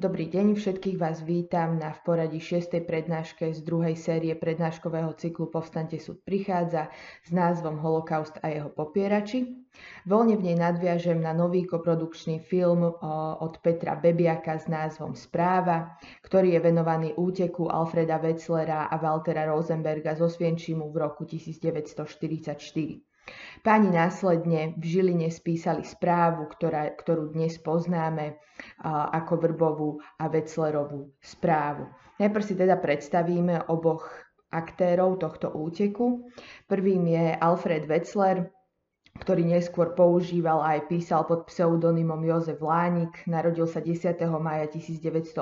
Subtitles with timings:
[0.00, 2.72] Dobrý deň, všetkých vás vítam na v poradí 6.
[2.88, 6.88] prednáške z druhej série prednáškového cyklu Povstante súd prichádza
[7.20, 9.60] s názvom Holokaust a jeho popierači.
[10.08, 12.88] Voľne v nej nadviažem na nový koprodukčný film
[13.44, 20.16] od Petra Bebiaka s názvom Správa, ktorý je venovaný úteku Alfreda Wetzlera a Waltera Rosenberga
[20.16, 22.56] zo Svienčimu v roku 1944.
[23.60, 28.40] Páni následne v Žiline spísali správu, ktorá, ktorú dnes poznáme
[28.86, 31.88] ako Vrbovú a Veclerovú správu.
[32.20, 34.08] Najprv si teda predstavíme oboch
[34.50, 36.28] aktérov tohto úteku.
[36.66, 38.50] Prvým je Alfred Wetzler,
[39.20, 43.20] ktorý neskôr používal a aj písal pod pseudonymom Jozef Lánik.
[43.28, 44.16] Narodil sa 10.
[44.40, 45.36] maja 1918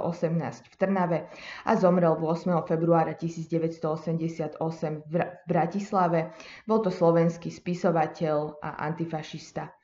[0.66, 1.30] v Trnave
[1.62, 2.50] a zomrel 8.
[2.66, 4.58] februára 1988
[5.06, 5.14] v
[5.46, 6.34] Bratislave.
[6.66, 9.77] Bol to slovenský spisovateľ a antifašista.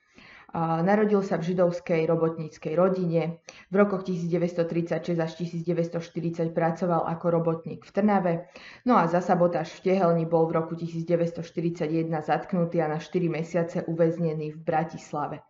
[0.55, 3.42] Narodil sa v židovskej robotníckej rodine.
[3.69, 8.46] V rokoch 1936 až 1940 pracoval ako robotník v Trnave.
[8.86, 13.83] No a za sabotáž v Tehelni bol v roku 1941 zatknutý a na 4 mesiace
[13.83, 15.42] uväznený v Bratislave.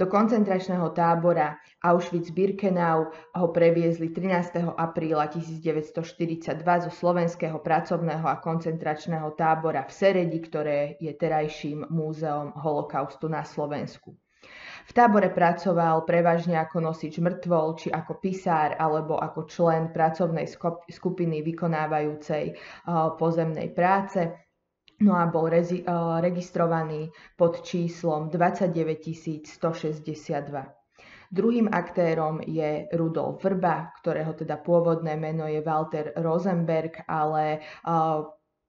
[0.00, 4.72] Do koncentračného tábora Auschwitz-Birkenau ho previezli 13.
[4.72, 13.28] apríla 1942 zo slovenského pracovného a koncentračného tábora v Seredi, ktoré je terajším múzeom holokaustu
[13.28, 14.16] na Slovensku.
[14.86, 20.46] V tábore pracoval prevažne ako nosič mŕtvol, či ako pisár, alebo ako člen pracovnej
[20.86, 22.54] skupiny vykonávajúcej
[23.18, 24.30] pozemnej práce.
[25.02, 25.84] No a bol rezi-
[26.22, 30.06] registrovaný pod číslom 29 162.
[31.26, 37.58] Druhým aktérom je Rudolf Vrba, ktorého teda pôvodné meno je Walter Rosenberg, ale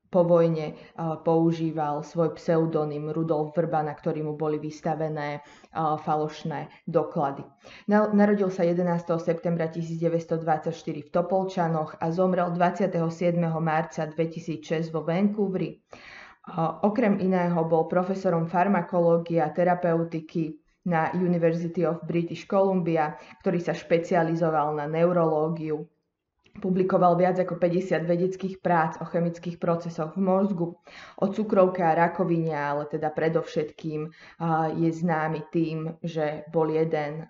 [0.07, 0.79] po vojne
[1.27, 5.43] používal svoj pseudonym Rudolf Vrba, na ktorý mu boli vystavené
[5.75, 7.43] falošné doklady.
[7.91, 9.03] Narodil sa 11.
[9.19, 10.71] septembra 1924
[11.03, 12.91] v Topolčanoch a zomrel 27.
[13.59, 15.83] marca 2006 vo Vancouveri.
[16.87, 20.55] Okrem iného bol profesorom farmakológie a terapeutiky
[20.87, 25.83] na University of British Columbia, ktorý sa špecializoval na neurológiu
[26.57, 30.67] Publikoval viac ako 50 vedeckých prác o chemických procesoch v mozgu,
[31.21, 34.09] o cukrovke a rakovine, ale teda predovšetkým
[34.77, 37.29] je známy tým, že bol jeden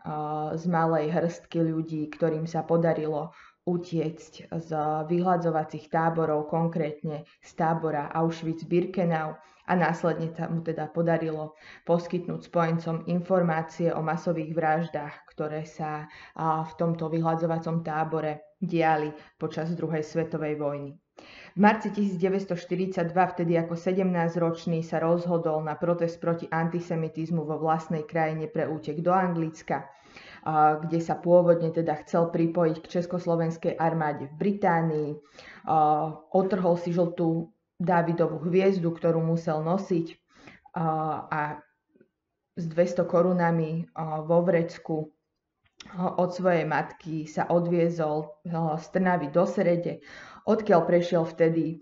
[0.56, 3.36] z malej hrstky ľudí, ktorým sa podarilo
[3.68, 4.70] utiecť z
[5.12, 9.36] vyhľadzovacích táborov, konkrétne z tábora Auschwitz-Birkenau
[9.68, 16.08] a následne sa mu teda podarilo poskytnúť spojencom informácie o masových vraždách, ktoré sa
[16.40, 20.96] v tomto vyhľadzovacom tábore diali počas druhej svetovej vojny.
[21.58, 28.46] V marci 1942 vtedy ako 17-ročný sa rozhodol na protest proti antisemitizmu vo vlastnej krajine
[28.46, 29.90] pre útek do Anglicka,
[30.86, 35.10] kde sa pôvodne teda chcel pripojiť k československej armáde v Británii.
[36.32, 40.18] Otrhol si žltú Dávidovú hviezdu, ktorú musel nosiť
[40.78, 41.62] a
[42.58, 43.86] s 200 korunami
[44.26, 45.14] vo vrecku
[45.98, 48.42] od svojej matky sa odviezol
[48.82, 50.02] z Trnavy do Serede,
[50.50, 51.78] odkiaľ prešiel vtedy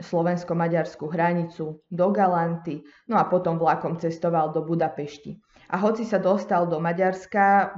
[0.00, 2.80] slovensko-maďarskú hranicu do Galanty,
[3.10, 5.36] no a potom vlakom cestoval do Budapešti.
[5.74, 7.74] A hoci sa dostal do Maďarska,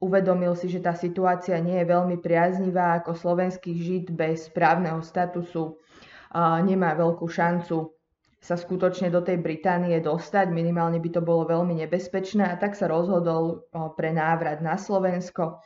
[0.00, 5.76] uvedomil si, že tá situácia nie je veľmi priaznivá, ako slovenský žid bez právneho statusu
[6.38, 7.94] nemá veľkú šancu
[8.40, 12.88] sa skutočne do tej Británie dostať, minimálne by to bolo veľmi nebezpečné a tak sa
[12.88, 13.68] rozhodol
[14.00, 15.60] pre návrat na Slovensko.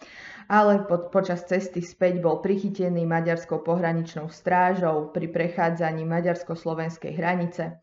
[0.51, 7.79] Ale po, počas cesty späť bol prichytený maďarskou pohraničnou strážou pri prechádzaní maďarsko-slovenskej hranice.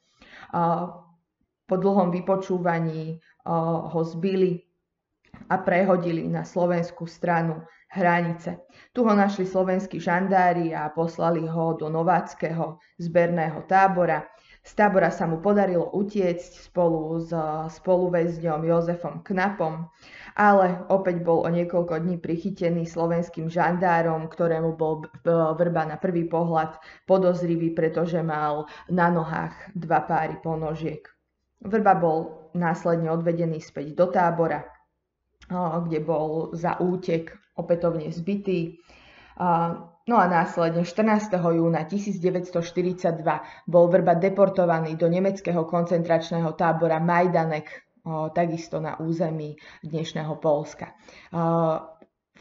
[1.66, 3.18] Po dlhom vypočúvaní
[3.88, 4.68] ho zbili
[5.48, 8.64] a prehodili na slovenskú stranu hranice.
[8.96, 14.24] Tu ho našli slovenskí žandári a poslali ho do nováckého zberného tábora,
[14.62, 17.34] z tábora sa mu podarilo utiecť spolu s
[17.82, 19.90] spoluväzňom Jozefom Knapom,
[20.38, 25.10] ale opäť bol o niekoľko dní prichytený slovenským žandárom, ktorému bol
[25.58, 26.78] vrba na prvý pohľad
[27.10, 31.02] podozrivý, pretože mal na nohách dva páry ponožiek.
[31.66, 34.62] Vrba bol následne odvedený späť do tábora,
[35.50, 38.82] kde bol za útek opätovne zbytý.
[40.02, 41.38] No a následne 14.
[41.38, 43.22] júna 1942
[43.70, 47.70] bol Vrba deportovaný do nemeckého koncentračného tábora Majdanek,
[48.34, 49.54] takisto na území
[49.86, 50.98] dnešného Polska.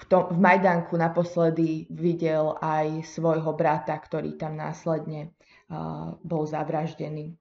[0.00, 5.37] V, tom, v Majdanku naposledy videl aj svojho brata, ktorý tam následne
[6.25, 7.37] bol zavraždený.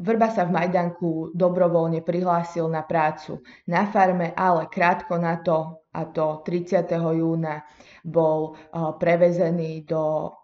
[0.00, 6.10] Vrba sa v Majdanku dobrovoľne prihlásil na prácu na farme, ale krátko na to a
[6.10, 6.90] to 30.
[6.98, 7.62] júna
[8.02, 8.58] bol
[8.98, 10.34] prevezený do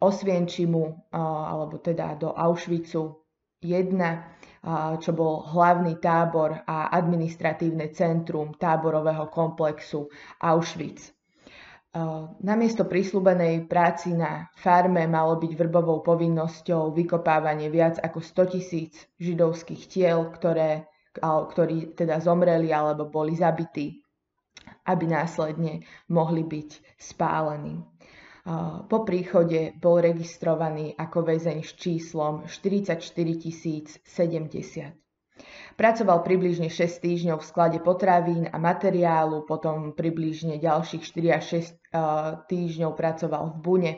[0.00, 3.22] Osvienčimu, alebo teda do Auschwitzu
[3.62, 10.08] 1, čo bol hlavný tábor a administratívne centrum táborového komplexu
[10.40, 11.12] Auschwitz.
[12.42, 18.92] Namiesto prísľubenej práci na farme malo byť vrbovou povinnosťou vykopávanie viac ako 100 tisíc
[19.22, 20.90] židovských tiel, ktoré,
[21.22, 24.03] ktorí teda zomreli alebo boli zabití,
[24.84, 27.84] aby následne mohli byť spálení.
[28.92, 34.04] Po príchode bol registrovaný ako väzeň s číslom 44 070.
[35.74, 41.44] Pracoval približne 6 týždňov v sklade potravín a materiálu, potom približne ďalších 4 až
[41.90, 43.92] 6 týždňov pracoval v Bune.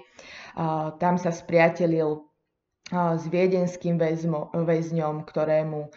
[0.97, 2.25] Tam sa spriatelil
[2.95, 3.99] s viedenským
[4.55, 5.91] väzňom, ktorému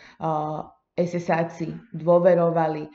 [0.97, 2.89] SSáci dôverovali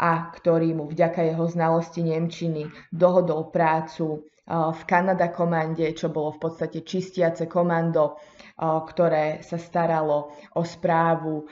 [0.00, 6.48] a ktorý mu vďaka jeho znalosti Nemčiny dohodol prácu v Kanada komande, čo bolo v
[6.48, 8.18] podstate čistiace komando,
[8.58, 11.46] ktoré sa staralo o správu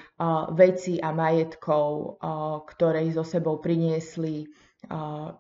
[0.57, 2.19] veci a majetkov,
[2.67, 4.49] ktoré zo sebou priniesli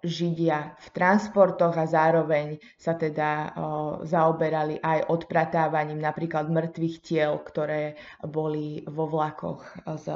[0.02, 3.54] Židia v transportoch a zároveň sa teda
[4.02, 7.94] zaoberali aj odpratávaním napríklad mŕtvych tiel, ktoré
[8.26, 10.06] boli vo vlakoch z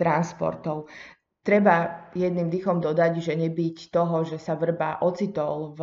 [0.00, 0.88] transportov.
[1.44, 5.80] Treba jedným dýchom dodať, že nebyť toho, že sa vrba ocitol v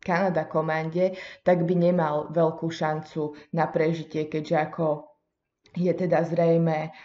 [0.00, 1.12] Kanada komande,
[1.44, 4.86] tak by nemal veľkú šancu na prežitie, keďže ako
[5.76, 6.96] je teda zrejme,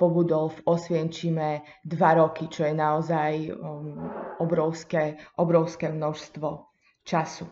[0.00, 4.08] pobudol v Osvienčime dva roky, čo je naozaj um,
[4.40, 6.64] obrovské, obrovské množstvo
[7.04, 7.44] času.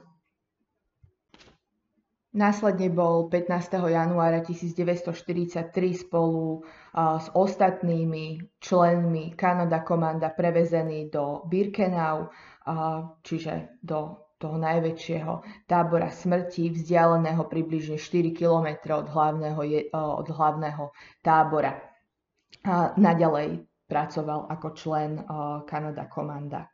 [2.34, 3.78] Následne bol 15.
[3.94, 6.64] januára 1943 spolu
[6.94, 12.30] s ostatnými členmi Kanada komanda prevezený do Birkenau,
[13.26, 19.60] čiže do toho najväčšieho tábora smrti, vzdialeného približne 4 km od hlavného,
[19.94, 20.84] od hlavného
[21.18, 21.82] tábora.
[22.62, 25.18] A naďalej pracoval ako člen
[25.66, 26.70] Kanada Komanda.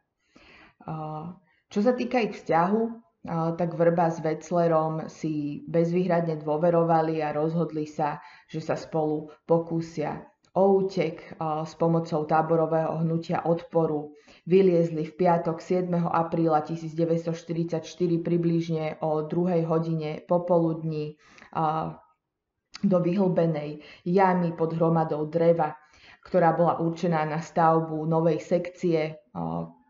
[1.71, 2.81] Čo sa týka ich vzťahu,
[3.27, 8.17] tak Vrba s Veclerom si bezvýhradne dôverovali a rozhodli sa,
[8.49, 10.25] že sa spolu pokúsia
[10.57, 14.11] o útek s pomocou táborového hnutia odporu
[14.51, 15.95] vyliezli v piatok 7.
[16.11, 17.87] apríla 1944
[18.19, 19.63] približne o 2.
[19.63, 21.15] hodine popoludní
[22.81, 25.77] do vyhlbenej jamy pod hromadou dreva,
[26.25, 29.23] ktorá bola určená na stavbu novej sekcie,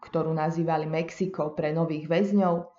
[0.03, 2.70] ktorú nazývali Mexiko pre nových väzňov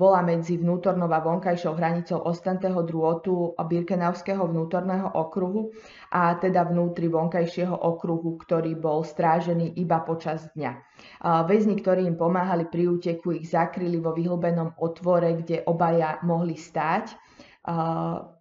[0.00, 5.76] bola medzi vnútornou a vonkajšou hranicou ostantého drôtu Birkenauského vnútorného okruhu
[6.08, 10.72] a teda vnútri vonkajšieho okruhu, ktorý bol strážený iba počas dňa.
[11.44, 17.12] Väzni, ktorí im pomáhali pri úteku, ich zakryli vo vyhlbenom otvore, kde obaja mohli stáť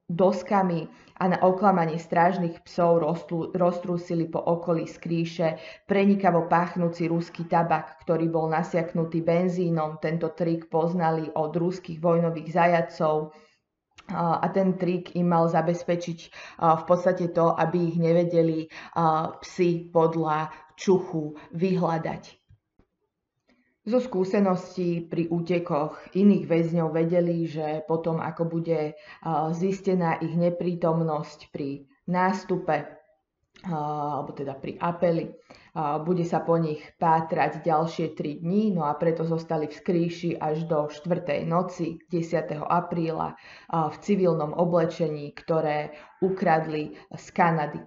[0.09, 0.87] doskami
[1.19, 3.03] a na oklamanie strážnych psov
[3.51, 9.99] roztrúsili po okolí skríše prenikavo páchnúci ruský tabak, ktorý bol nasiaknutý benzínom.
[9.99, 13.35] Tento trik poznali od ruských vojnových zajacov
[14.15, 16.19] a ten trik im mal zabezpečiť
[16.57, 18.71] v podstate to, aby ich nevedeli
[19.43, 20.49] psi podľa
[20.79, 22.38] čuchu vyhľadať.
[23.87, 28.99] Zo skúseností pri útekoch iných väzňov vedeli, že potom, ako bude
[29.55, 32.85] zistená ich neprítomnosť pri nástupe,
[33.63, 35.31] alebo teda pri apeli,
[36.03, 40.67] bude sa po nich pátrať ďalšie 3 dní, no a preto zostali v skrýši až
[40.67, 41.47] do 4.
[41.47, 42.59] noci 10.
[42.59, 43.39] apríla
[43.71, 47.79] v civilnom oblečení, ktoré ukradli z Kanady.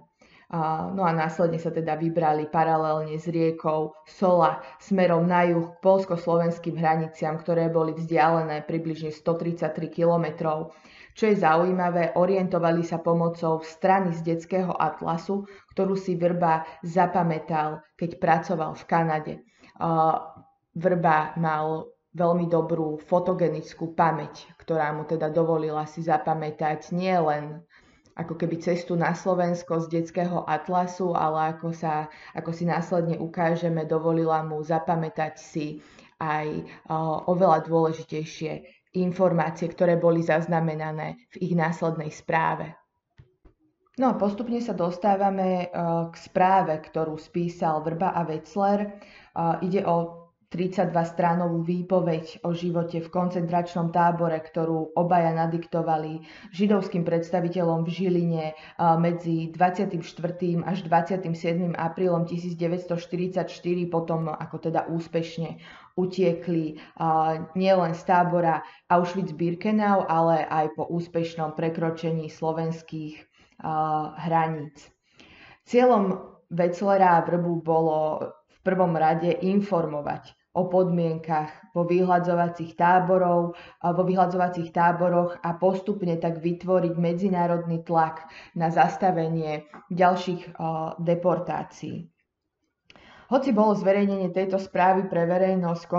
[0.93, 6.77] No a následne sa teda vybrali paralelne s riekou Sola smerom na juh k polsko-slovenským
[6.77, 10.25] hraniciam, ktoré boli vzdialené približne 133 km.
[11.17, 18.21] Čo je zaujímavé, orientovali sa pomocou strany z detského atlasu, ktorú si Vrba zapamätal, keď
[18.21, 19.33] pracoval v Kanade.
[20.77, 27.65] Vrba mal veľmi dobrú fotogenickú pamäť, ktorá mu teda dovolila si zapamätať nielen
[28.13, 33.89] ako keby cestu na Slovensko z detského atlasu, ale ako, sa, ako si následne ukážeme,
[33.89, 35.81] dovolila mu zapamätať si
[36.21, 36.63] aj
[37.25, 38.51] oveľa dôležitejšie
[38.93, 42.77] informácie, ktoré boli zaznamenané v ich následnej správe.
[43.93, 45.69] No a postupne sa dostávame
[46.09, 48.97] k správe, ktorú spísal Vrba a Wetzler.
[49.61, 50.22] Ide o
[50.53, 56.21] 32-stránovú výpoveď o živote v koncentračnom tábore, ktorú obaja nadiktovali
[56.53, 58.45] židovským predstaviteľom v Žiline
[59.01, 59.97] medzi 24.
[60.61, 61.73] až 27.
[61.73, 63.49] aprílom 1944,
[63.89, 65.57] potom ako teda úspešne
[65.97, 66.77] utiekli
[67.57, 68.61] nielen z tábora
[68.93, 73.25] Auschwitz-Birkenau, ale aj po úspešnom prekročení slovenských
[74.21, 74.93] hraníc.
[75.65, 84.03] Cieľom Veclera a Vrbu bolo v prvom rade informovať o podmienkach vo vyhľadzovacích táborov, vo
[84.05, 90.53] vyhľadzovacích táboroch a postupne tak vytvoriť medzinárodný tlak na zastavenie ďalších
[91.01, 92.12] deportácií.
[93.33, 95.89] Hoci bolo zverejnenie tejto správy pre verejnosť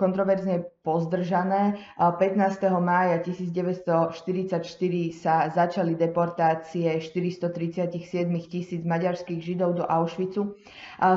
[0.00, 2.40] kontroverzne pozdržané, 15.
[2.80, 4.64] mája 1944
[5.12, 7.92] sa začali deportácie 437
[8.48, 10.56] tisíc maďarských židov do Auschwitzu.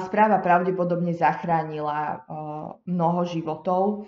[0.04, 2.28] Správa pravdepodobne zachránila
[2.84, 4.04] mnoho životov.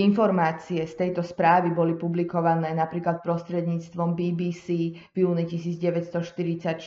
[0.00, 6.80] Informácie z tejto správy boli publikované napríklad prostredníctvom BBC v júni 1944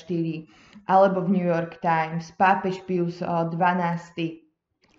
[0.90, 2.34] alebo v New York Times.
[2.34, 4.42] Pápež Pius XII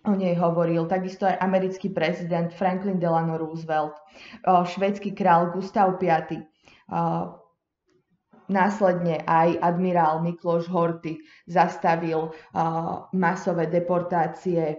[0.06, 3.98] o nej hovoril, takisto aj americký prezident Franklin Delano Roosevelt,
[4.46, 6.06] švedský král Gustav V,
[8.46, 11.18] Následne aj admirál Mikloš Horty
[11.50, 12.30] zastavil
[13.10, 14.78] masové deportácie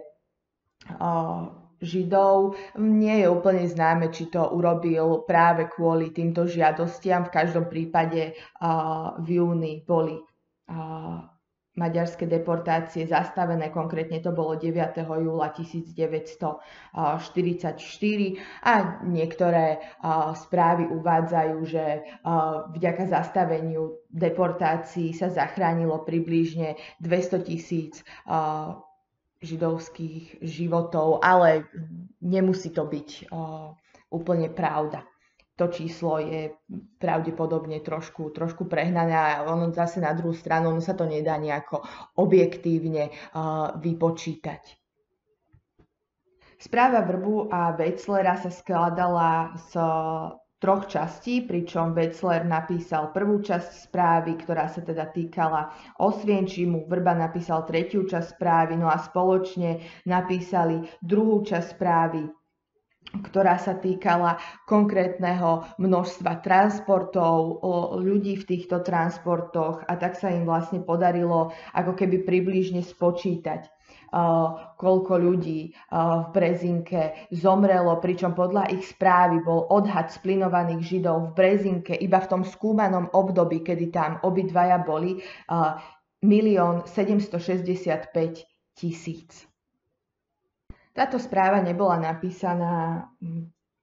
[1.78, 2.58] Židov.
[2.82, 7.30] Nie je úplne známe, či to urobil práve kvôli týmto žiadostiam.
[7.30, 8.34] V každom prípade
[9.22, 10.18] v júni boli
[11.78, 14.98] maďarské deportácie zastavené, konkrétne to bolo 9.
[14.98, 16.98] júla 1944
[18.66, 18.74] a
[19.06, 19.78] niektoré
[20.34, 22.02] správy uvádzajú, že
[22.74, 28.02] vďaka zastaveniu deportácií sa zachránilo približne 200 tisíc
[29.38, 31.70] židovských životov, ale
[32.22, 33.30] nemusí to byť
[34.10, 35.06] úplne pravda.
[35.58, 36.54] To číslo je
[37.02, 41.82] pravdepodobne trošku, trošku prehnané a ono zase na druhú stranu ono sa to nedá nejako
[42.22, 43.10] objektívne
[43.82, 44.62] vypočítať.
[46.58, 49.78] Správa Vrbu a Wetzlera sa skladala z
[50.58, 55.70] troch častí, pričom Wetzler napísal prvú časť správy, ktorá sa teda týkala
[56.02, 62.26] Osvienčimu, Vrba napísal tretiu časť správy, no a spoločne napísali druhú časť správy,
[63.08, 67.62] ktorá sa týkala konkrétneho množstva transportov,
[68.02, 73.77] ľudí v týchto transportoch a tak sa im vlastne podarilo ako keby približne spočítať
[74.78, 81.94] koľko ľudí v Brezinke zomrelo, pričom podľa ich správy bol odhad splinovaných Židov v Brezinke
[81.98, 85.20] iba v tom skúmanom období, kedy tam obidvaja boli,
[86.24, 88.48] 1 765
[88.78, 89.48] tisíc.
[90.98, 93.06] Táto správa nebola napísaná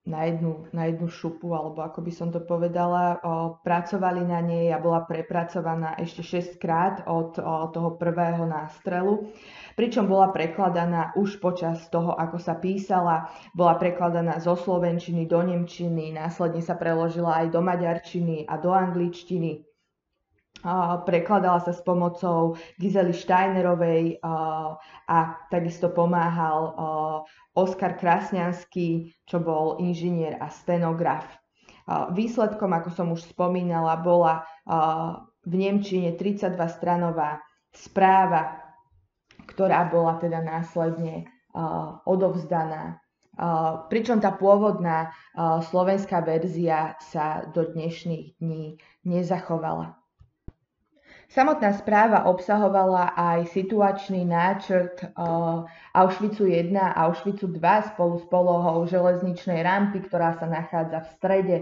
[0.04, 4.68] na jednu, na jednu šupu, alebo ako by som to povedala, o, pracovali na nej
[4.68, 9.32] a bola prepracovaná ešte 6 krát od o, toho prvého nástrelu,
[9.73, 16.12] pričom bola prekladaná už počas toho, ako sa písala, bola prekladaná zo slovenčiny do nemčiny,
[16.12, 19.73] následne sa preložila aj do maďarčiny a do angličtiny.
[21.04, 24.16] Prekladala sa s pomocou Gizely Steinerovej
[25.04, 25.18] a
[25.52, 26.73] takisto pomáhal
[27.52, 31.28] Oskar Krasňanský, čo bol inžinier a stenograf.
[32.16, 34.49] Výsledkom, ako som už spomínala, bola
[35.44, 38.64] v Nemčine 32-stranová správa,
[39.44, 41.28] ktorá bola teda následne
[42.09, 43.04] odovzdaná
[43.90, 45.11] pričom tá pôvodná
[45.66, 49.99] slovenská verzia sa do dnešných dní nezachovala.
[51.34, 58.86] Samotná správa obsahovala aj situačný náčrt uh, Auschwitzu 1 a Auschwitzu 2 spolu s polohou
[58.86, 61.56] železničnej rampy, ktorá sa nachádza v strede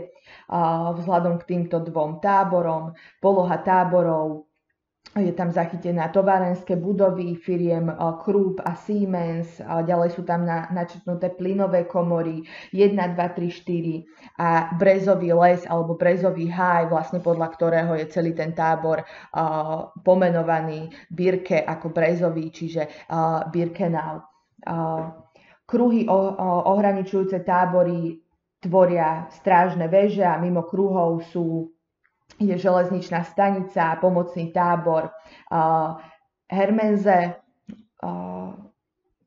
[0.52, 2.92] uh, vzhľadom k týmto dvom táborom,
[3.24, 4.51] poloha táborov
[5.20, 7.92] je tam zachytená továrenské budovy firiem
[8.24, 12.40] Krupp a Siemens, ďalej sú tam na, načrtnuté plynové komory
[12.72, 18.32] 1, 2, 3, 4 a brezový les alebo brezový háj, vlastne podľa ktorého je celý
[18.32, 24.24] ten tábor uh, pomenovaný Birke ako brezový, čiže uh, Birkenau.
[24.64, 25.12] Uh,
[25.68, 26.18] kruhy o,
[26.72, 28.20] ohraničujúce tábory
[28.62, 31.71] tvoria strážne veže a mimo kruhov sú
[32.38, 35.10] je železničná stanica, pomocný tábor
[36.48, 37.36] Hermenze.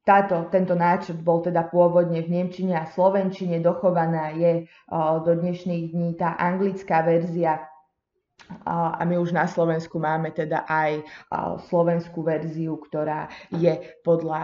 [0.06, 4.70] Táto, tento náčrt bol teda pôvodne v Nemčine a Slovenčine, dochovaná je
[5.26, 7.66] do dnešných dní tá anglická verzia
[8.66, 11.02] a my už na Slovensku máme teda aj
[11.70, 14.42] slovenskú verziu, ktorá je podľa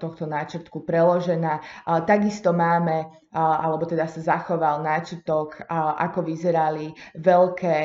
[0.00, 1.60] tohto náčrtku preložená.
[2.08, 5.68] Takisto máme, alebo teda sa zachoval náčrtok,
[6.00, 7.76] ako vyzerali veľké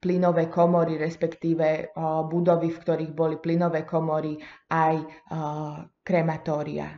[0.00, 1.92] plynové komory, respektíve
[2.30, 4.38] budovy, v ktorých boli plynové komory
[4.72, 5.26] aj
[6.00, 6.88] krematória.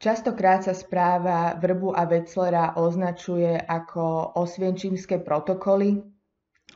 [0.00, 6.00] Častokrát sa správa Vrbu a Wetzlera označuje ako osvienčímske protokoly.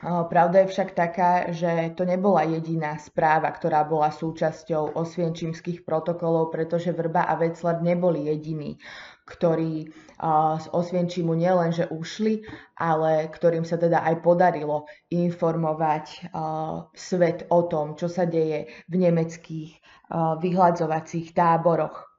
[0.05, 6.93] Pravda je však taká, že to nebola jediná správa, ktorá bola súčasťou osvienčímskych protokolov, pretože
[6.93, 8.77] Vrba a Wetzler neboli jediní,
[9.25, 9.89] ktorí
[10.61, 12.45] z Osvienčimu nielenže ušli,
[12.77, 16.29] ale ktorým sa teda aj podarilo informovať
[16.93, 19.69] svet o tom, čo sa deje v nemeckých
[20.13, 22.14] vyhľadzovacích táboroch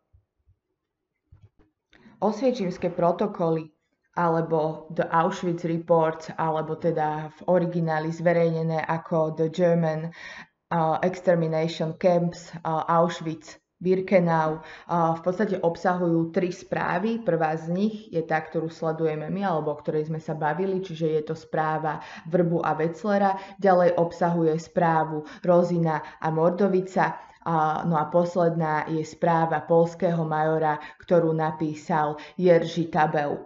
[2.21, 3.73] osviečimské protokoly
[4.17, 12.57] alebo The Auschwitz Report, alebo teda v origináli zverejnené ako The German uh, Extermination Camps
[12.65, 17.21] uh, Auschwitz Birkenau uh, v podstate obsahujú tri správy.
[17.21, 21.13] Prvá z nich je tá, ktorú sledujeme my, alebo o ktorej sme sa bavili, čiže
[21.13, 23.37] je to správa Vrbu a Wetzlera.
[23.61, 27.21] Ďalej obsahuje správu Rozina a Mordovica
[27.87, 33.39] No a posledná je správa polského majora, ktorú napísal Jerzy Tabel.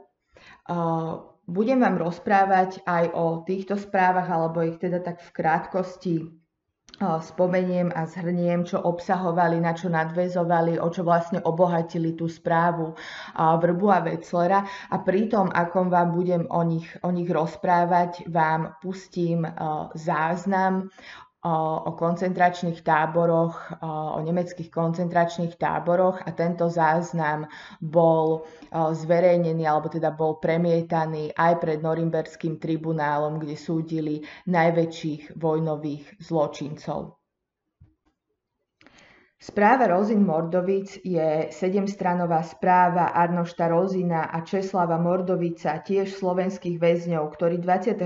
[1.44, 6.16] Budem vám rozprávať aj o týchto správach, alebo ich teda tak v krátkosti
[7.00, 12.92] spomeniem a zhrniem, čo obsahovali, na čo nadvezovali, o čo vlastne obohatili tú správu
[13.36, 14.60] Vrbu a Veclera.
[14.92, 19.48] A pri tom, akom vám budem o nich, o nich rozprávať, vám pustím
[19.96, 20.92] záznam
[21.44, 27.48] o koncentračných táboroch, o nemeckých koncentračných táboroch a tento záznam
[27.80, 37.19] bol zverejnený alebo teda bol premietaný aj pred Norimberským tribunálom, kde súdili najväčších vojnových zločincov.
[39.40, 47.56] Správa Rozin Mordovic je sedemstranová správa Arnošta Rozina a Česlava Mordovica, tiež slovenských väzňov, ktorí
[47.56, 48.04] 27.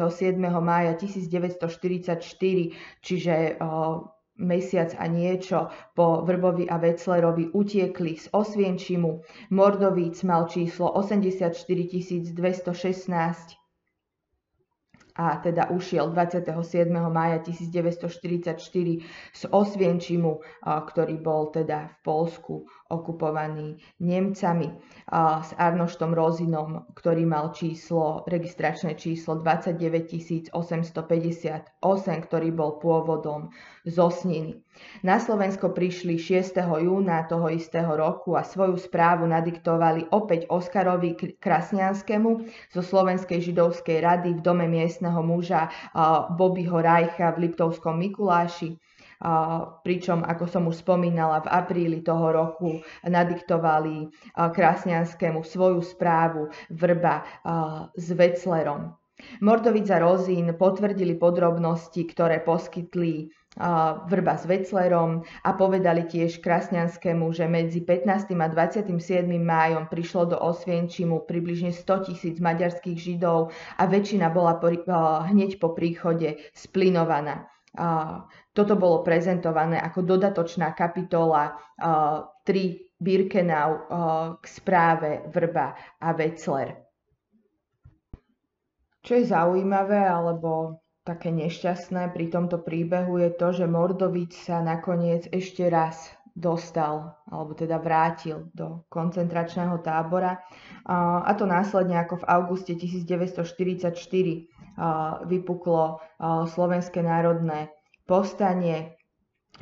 [0.62, 2.22] mája 1944,
[3.02, 3.58] čiže
[4.38, 9.26] mesiac a niečo po Vrbovi a Veclerovi utiekli z Osvienčimu.
[9.50, 11.50] Mordovic mal číslo 84
[12.30, 13.63] 216
[15.14, 16.90] a teda ušiel 27.
[17.10, 18.58] mája 1944
[19.30, 22.66] z Osvienčimu, ktorý bol teda v Polsku
[23.00, 24.70] okupovaný Nemcami
[25.42, 31.74] s Arnoštom Rozinom, ktorý mal číslo, registračné číslo 29 858,
[32.26, 33.50] ktorý bol pôvodom
[33.84, 34.64] z Osniny.
[35.06, 36.56] Na Slovensko prišli 6.
[36.58, 42.30] júna toho istého roku a svoju správu nadiktovali opäť Oskarovi Krasnianskému
[42.72, 45.70] zo Slovenskej židovskej rady v dome miestneho muža
[46.34, 48.80] Bobbyho Rajcha v Liptovskom Mikuláši.
[49.80, 57.24] Pričom, ako som už spomínala, v apríli toho roku nadiktovali Krasnianskému svoju správu Vrba
[57.96, 58.92] s Veclerom.
[59.40, 63.32] Mordovic a Rozín potvrdili podrobnosti, ktoré poskytli
[64.10, 68.34] Vrba s Veclerom a povedali tiež Krasňanskému, že medzi 15.
[68.34, 68.90] a 27.
[69.38, 74.58] májom prišlo do Osvienčimu približne 100 tisíc maďarských židov a väčšina bola
[75.30, 77.46] hneď po príchode splinovaná.
[78.54, 82.46] Toto bolo prezentované ako dodatočná kapitola 3
[82.94, 83.70] Birkenau
[84.38, 86.78] k správe Vrba a Vecler.
[89.04, 95.28] Čo je zaujímavé, alebo také nešťastné pri tomto príbehu je to, že Mordovič sa nakoniec
[95.28, 100.40] ešte raz dostal, alebo teda vrátil do koncentračného tábora.
[100.88, 103.92] A to následne ako v auguste 1944
[105.30, 106.02] vypuklo
[106.50, 107.70] Slovenské národné
[108.04, 108.98] povstanie,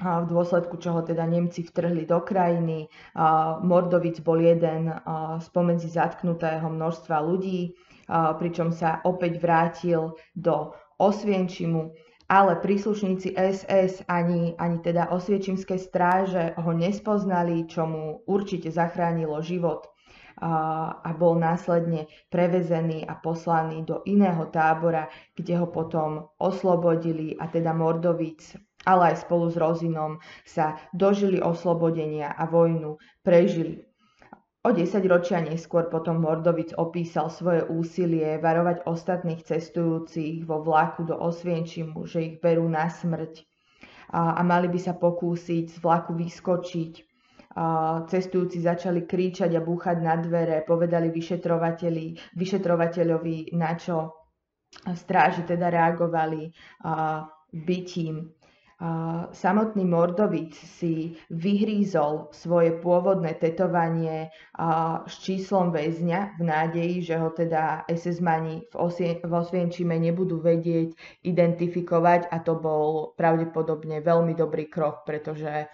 [0.01, 2.89] v dôsledku čoho teda Nemci vtrhli do krajiny.
[3.61, 4.89] Mordovic bol jeden
[5.45, 7.77] spomedzi zatknutého množstva ľudí,
[8.41, 11.93] pričom sa opäť vrátil do Osvienčimu,
[12.33, 19.92] ale príslušníci SS ani, ani teda osviečimské stráže ho nespoznali, čo mu určite zachránilo život
[20.41, 27.77] a, bol následne prevezený a poslaný do iného tábora, kde ho potom oslobodili a teda
[27.77, 33.87] Mordovic ale aj spolu s Rozinom sa dožili oslobodenia a vojnu prežili.
[34.63, 41.19] O 10 ročia neskôr potom Mordovic opísal svoje úsilie varovať ostatných cestujúcich vo vlaku do
[41.19, 43.43] Osvienčimu, že ich berú na smrť
[44.13, 47.12] a, a mali by sa pokúsiť z vlaku vyskočiť.
[48.09, 54.25] Cestujúci začali kríčať a búchať na dvere, povedali vyšetrovateľovi, na čo
[54.97, 56.49] stráži teda reagovali
[57.53, 58.33] bytím
[59.31, 64.35] samotný Mordovic si vyhrízol svoje pôvodné tetovanie
[65.07, 72.43] s číslom väzňa v nádeji, že ho teda SS-mani v Osvienčime nebudú vedieť identifikovať a
[72.43, 75.71] to bol pravdepodobne veľmi dobrý krok, pretože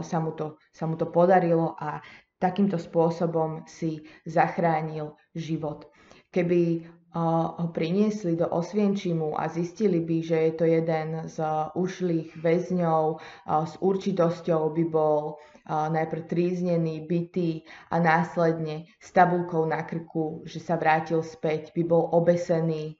[0.00, 2.04] sa mu to, sa mu to podarilo a
[2.36, 5.88] takýmto spôsobom si zachránil život.
[6.28, 11.38] Keby ho priniesli do Osvienčimu a zistili by, že je to jeden z
[11.78, 15.38] ušlých väzňov, s určitosťou by bol
[15.70, 17.62] najprv tríznený, bytý
[17.94, 22.98] a následne s tabulkou na krku, že sa vrátil späť, by bol obesený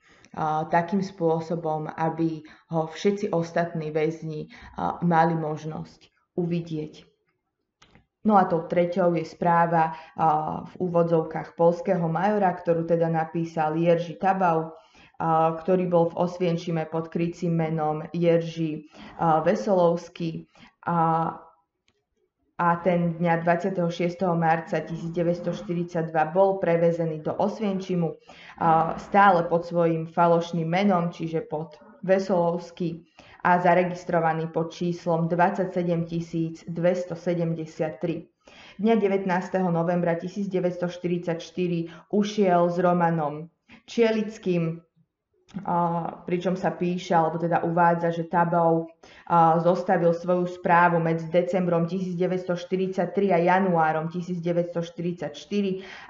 [0.71, 2.39] takým spôsobom, aby
[2.71, 4.47] ho všetci ostatní väzni
[5.03, 7.07] mali možnosť uvidieť.
[8.25, 9.93] No a tou treťou je správa
[10.65, 14.73] v úvodzovkách polského majora, ktorú teda napísal Jerži Tabau,
[15.61, 18.89] ktorý bol v Osvienčime pod krycím menom Jerži
[19.21, 20.49] Vesolovský.
[20.89, 21.37] A,
[22.81, 23.83] ten dňa 26.
[24.33, 28.15] marca 1942 bol prevezený do Osvienčimu
[28.97, 33.05] stále pod svojím falošným menom, čiže pod Vesolovský
[33.45, 35.69] a zaregistrovaný pod číslom 27
[36.65, 38.25] 273.
[38.81, 39.29] Dňa 19.
[39.69, 43.53] novembra 1944 ušiel s Romanom
[43.85, 44.81] Čielickým
[46.27, 48.91] pričom sa píše, alebo teda uvádza, že Tabov
[49.63, 55.31] zostavil svoju správu medzi decembrom 1943 a januárom 1944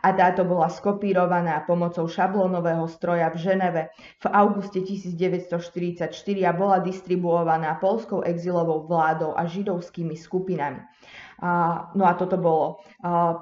[0.01, 3.81] a táto bola skopírovaná pomocou šablónového stroja v Ženeve
[4.19, 6.10] v auguste 1944
[6.41, 10.81] a bola distribuovaná polskou exilovou vládou a židovskými skupinami.
[11.93, 12.81] no a toto bolo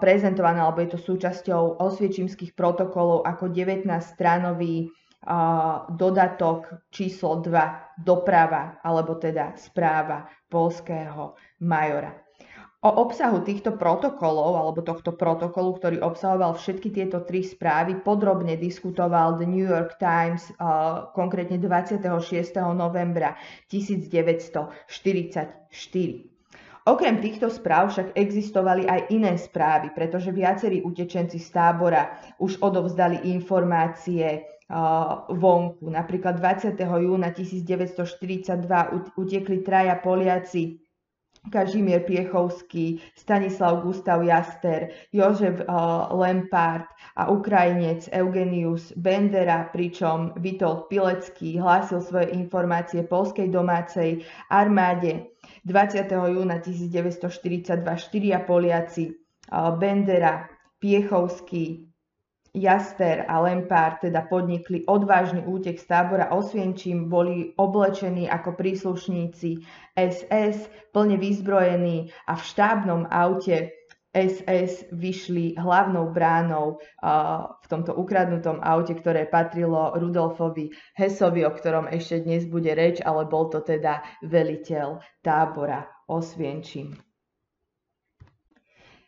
[0.04, 4.92] prezentované, alebo je to súčasťou osviečimských protokolov ako 19-stranový
[5.96, 12.24] dodatok číslo 2 doprava, alebo teda správa polského majora.
[12.84, 19.40] O obsahu týchto protokolov alebo tohto protokolu, ktorý obsahoval všetky tieto tri správy, podrobne diskutoval
[19.40, 22.04] The New York Times uh, konkrétne 26.
[22.76, 23.40] novembra
[23.72, 25.64] 1944.
[26.84, 33.32] Okrem týchto správ však existovali aj iné správy, pretože viacerí utečenci z tábora už odovzdali
[33.32, 34.53] informácie
[35.30, 35.90] vonku.
[35.90, 36.78] Napríklad 20.
[36.82, 38.58] júna 1942
[39.18, 40.84] utekli traja Poliaci
[41.52, 46.88] Kažimír Piechovský, Stanislav Gustav Jaster, Jožef uh, Lempart
[47.20, 55.36] a Ukrajinec Eugenius Bendera, pričom Vitold Pilecký hlásil svoje informácie polskej domácej armáde.
[55.68, 56.08] 20.
[56.08, 59.12] júna 1942 štyria Poliaci
[59.52, 60.48] uh, Bendera,
[60.80, 61.92] Piechovský,
[62.54, 69.66] Jaster a Lempár teda podnikli odvážny útek z tábora Osvienčím, boli oblečení ako príslušníci
[69.98, 73.74] SS, plne vyzbrojení a v štábnom aute
[74.14, 81.90] SS vyšli hlavnou bránou uh, v tomto ukradnutom aute, ktoré patrilo Rudolfovi Hesovi, o ktorom
[81.90, 86.94] ešte dnes bude reč, ale bol to teda veliteľ tábora Osvienčím.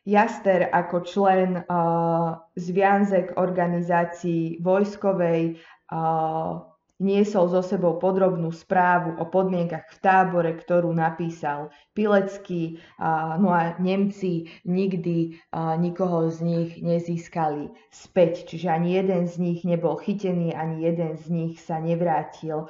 [0.05, 5.57] Jaster ako člen uh, zvianzek organizácií vojskovej
[5.89, 6.61] uh,
[7.01, 13.75] niesol so sebou podrobnú správu o podmienkach v tábore, ktorú napísal Pilecký, uh, no a
[13.81, 15.41] Nemci nikdy
[15.81, 21.25] nikoho z nich nezískali späť, čiže ani jeden z nich nebol chytený, ani jeden z
[21.33, 22.69] nich sa nevrátil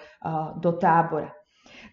[0.57, 1.35] do tábora.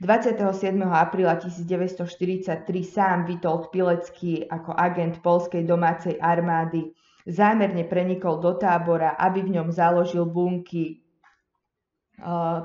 [0.03, 0.83] 27.
[0.83, 6.91] apríla 1943 sám Vitold Pilecký ako agent polskej domácej armády
[7.23, 11.07] zámerne prenikol do tábora, aby v ňom založil bunky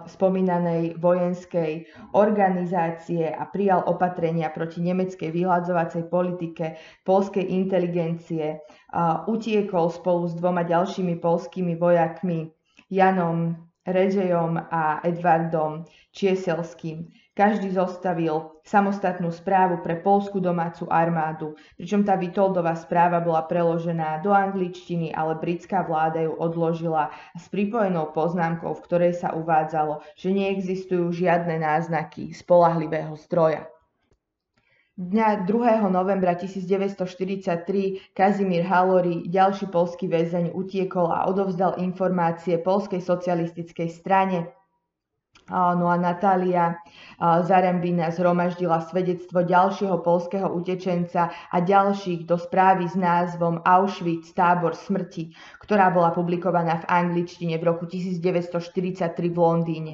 [0.10, 1.86] spomínanej vojenskej
[2.18, 8.66] organizácie a prijal opatrenia proti nemeckej vyhľadzovacej politike polskej inteligencie.
[9.30, 12.50] Utiekol spolu s dvoma ďalšími polskými vojakmi
[12.90, 17.08] Janom Redžejom a Edvardom Čieselským.
[17.38, 24.34] Každý zostavil samostatnú správu pre polskú domácu armádu, pričom tá Vitoldová správa bola preložená do
[24.34, 31.14] angličtiny, ale britská vláda ju odložila s pripojenou poznámkou, v ktorej sa uvádzalo, že neexistujú
[31.14, 33.70] žiadne náznaky spolahlivého zdroja.
[34.98, 35.94] Dňa 2.
[35.94, 44.57] novembra 1943 Kazimír Halori, ďalší polský väzeň, utiekol a odovzdal informácie polskej socialistickej strane
[45.52, 46.76] No a Natália
[47.20, 55.32] Zarembina zhromaždila svedectvo ďalšieho polského utečenca a ďalších do správy s názvom Auschwitz, tábor smrti,
[55.64, 59.94] ktorá bola publikovaná v angličtine v roku 1943 v Londýne.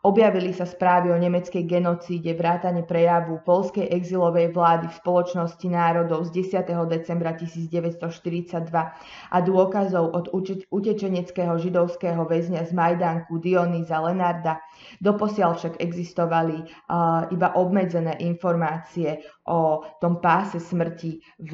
[0.00, 6.40] Objavili sa správy o nemeckej genocíde, vrátane prejavu polskej exilovej vlády v spoločnosti národov z
[6.40, 6.72] 10.
[6.88, 8.64] decembra 1942
[9.28, 10.32] a dôkazov od
[10.72, 14.64] utečeneckého židovského väzňa z Majdanku Dionýza Lenarda.
[15.04, 19.20] Doposiaľ však existovali uh, iba obmedzené informácie
[19.52, 21.52] o tom páse smrti v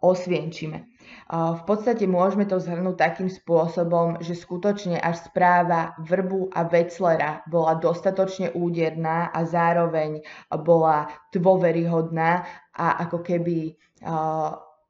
[0.00, 0.91] Osvienčime.
[1.32, 7.78] V podstate môžeme to zhrnúť takým spôsobom, že skutočne až správa Vrbu a Veclera bola
[7.80, 10.20] dostatočne úderná a zároveň
[10.62, 12.44] bola dôveryhodná
[12.76, 13.76] a ako keby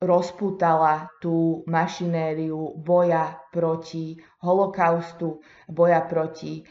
[0.03, 5.39] rozpútala tú mašinériu boja proti holokaustu,
[5.71, 6.67] boja proti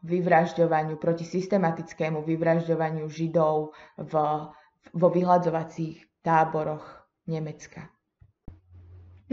[0.00, 4.14] vyvražďovaniu, proti systematickému vyvražďovaniu Židov v,
[4.96, 7.93] vo vyhľadzovacích táboroch Nemecka.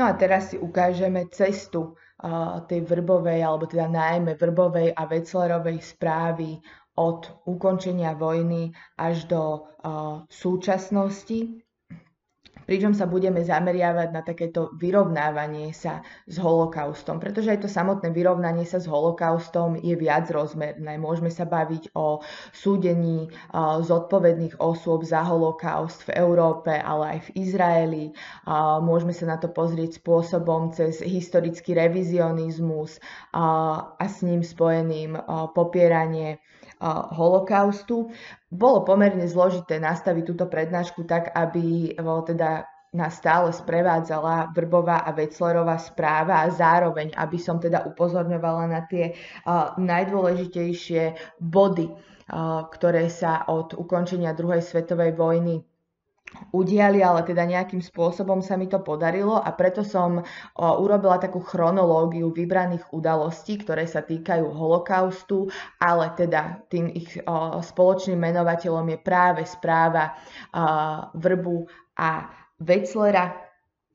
[0.01, 5.77] No a teraz si ukážeme cestu uh, tej vrbovej, alebo teda najmä vrbovej a veclerovej
[5.77, 6.57] správy
[6.97, 11.61] od ukončenia vojny až do uh, súčasnosti
[12.71, 18.63] pričom sa budeme zameriavať na takéto vyrovnávanie sa s holokaustom, pretože aj to samotné vyrovnanie
[18.63, 20.95] sa s holokaustom je viac rozmerné.
[20.95, 22.23] Môžeme sa baviť o
[22.55, 23.27] súdení
[23.83, 28.05] zodpovedných osôb za holokaust v Európe, ale aj v Izraeli.
[28.79, 33.03] Môžeme sa na to pozrieť spôsobom cez historický revizionizmus
[33.35, 35.19] a s ním spojeným
[35.51, 36.39] popieranie
[37.13, 38.09] holokaustu.
[38.49, 41.93] Bolo pomerne zložité nastaviť túto prednášku tak, aby
[42.25, 48.83] teda nás stále sprevádzala Vrbová a Veclerová správa a zároveň, aby som teda upozorňovala na
[48.83, 51.87] tie uh, najdôležitejšie body,
[52.71, 55.59] ktoré sa od ukončenia druhej svetovej vojny
[56.51, 60.23] udiali, ale teda nejakým spôsobom sa mi to podarilo a preto som
[60.57, 67.19] urobila takú chronológiu vybraných udalostí, ktoré sa týkajú holokaustu, ale teda tým ich
[67.61, 70.15] spoločným menovateľom je práve správa
[71.15, 71.67] Vrbu
[71.99, 73.51] a Veclera,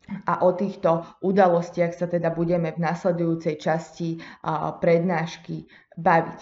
[0.07, 4.23] a o týchto udalostiach sa teda budeme v nasledujúcej časti
[4.79, 5.67] prednášky
[5.99, 6.41] baviť.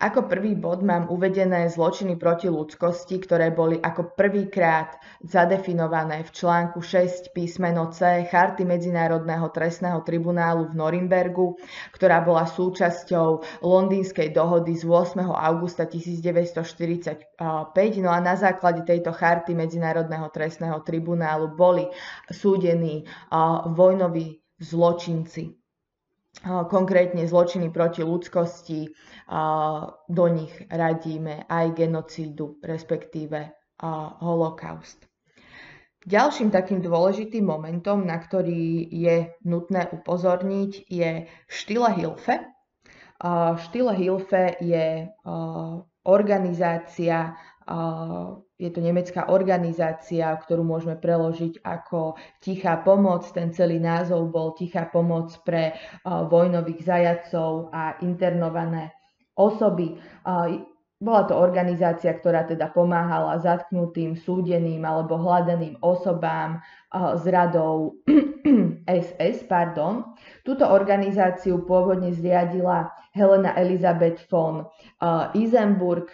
[0.00, 6.80] Ako prvý bod mám uvedené zločiny proti ľudskosti, ktoré boli ako prvýkrát zadefinované v článku
[6.80, 11.60] 6 písmeno C Charty Medzinárodného trestného tribunálu v Norimbergu,
[11.92, 15.20] ktorá bola súčasťou Londýnskej dohody z 8.
[15.20, 17.36] augusta 1945.
[18.00, 21.84] No a na základe tejto charty Medzinárodného trestného tribunálu boli
[22.32, 23.04] súdení
[23.76, 25.59] vojnoví zločinci
[26.46, 28.88] konkrétne zločiny proti ľudskosti,
[30.08, 33.52] do nich radíme aj genocídu, respektíve
[34.24, 35.04] holokaust.
[36.00, 42.40] Ďalším takým dôležitým momentom, na ktorý je nutné upozorniť, je Štile Hilfe.
[43.68, 45.12] Štile Hilfe je
[46.08, 47.36] organizácia
[48.60, 53.24] je to nemecká organizácia, ktorú môžeme preložiť ako Tichá pomoc.
[53.32, 58.92] Ten celý názov bol Tichá pomoc pre vojnových zajacov a internované
[59.32, 59.96] osoby.
[61.00, 66.60] Bola to organizácia, ktorá teda pomáhala zatknutým, súdeným alebo hľadaným osobám
[67.20, 67.96] s radou
[68.84, 69.48] SS.
[69.48, 70.12] Pardon.
[70.44, 74.68] Túto organizáciu pôvodne zriadila Helena Elizabeth von
[75.32, 76.12] Isenburg,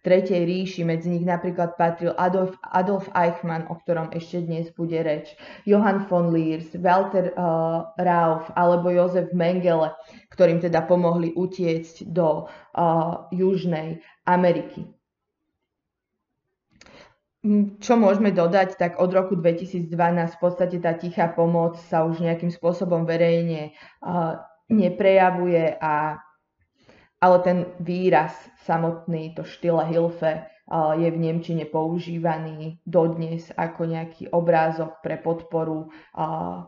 [0.00, 0.82] Tretej ríši.
[0.82, 5.36] Medzi nich napríklad patril Adolf, Adolf Eichmann, o ktorom ešte dnes bude reč,
[5.68, 9.92] Johann von Leers, Walter uh, Rauf alebo Josef Mengele,
[10.32, 14.88] ktorým teda pomohli utiecť do uh, Južnej Ameriky.
[17.84, 22.48] Čo môžeme dodať, tak od roku 2012 v podstate tá tichá pomoc sa už nejakým
[22.48, 24.40] spôsobom verejne uh,
[24.72, 26.24] neprejavuje, a,
[27.20, 28.32] ale ten výraz
[28.64, 35.92] samotný, to štile Hilfe, uh, je v Nemčine používaný dodnes ako nejaký obrázok pre podporu
[36.16, 36.64] uh,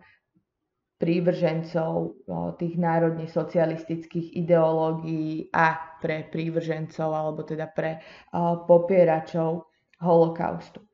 [1.01, 2.21] prívržencov
[2.61, 8.01] tých národne socialistických ideológií a pre prívržencov alebo teda pre
[8.65, 10.85] popieračov holokaustu.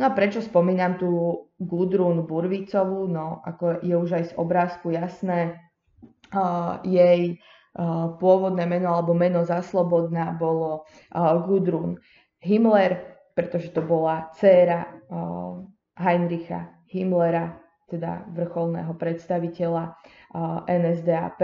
[0.00, 3.04] No a prečo spomínam tú Gudrun Burvicovú?
[3.04, 5.60] No, ako je už aj z obrázku jasné,
[6.32, 7.36] uh, jej
[7.76, 12.00] uh, pôvodné meno alebo meno zaslobodná bolo uh, Gudrun
[12.40, 15.60] Himmler, pretože to bola dcéra uh,
[16.00, 17.60] Heinricha Himmlera,
[17.92, 21.40] teda vrcholného predstaviteľa uh, NSDAP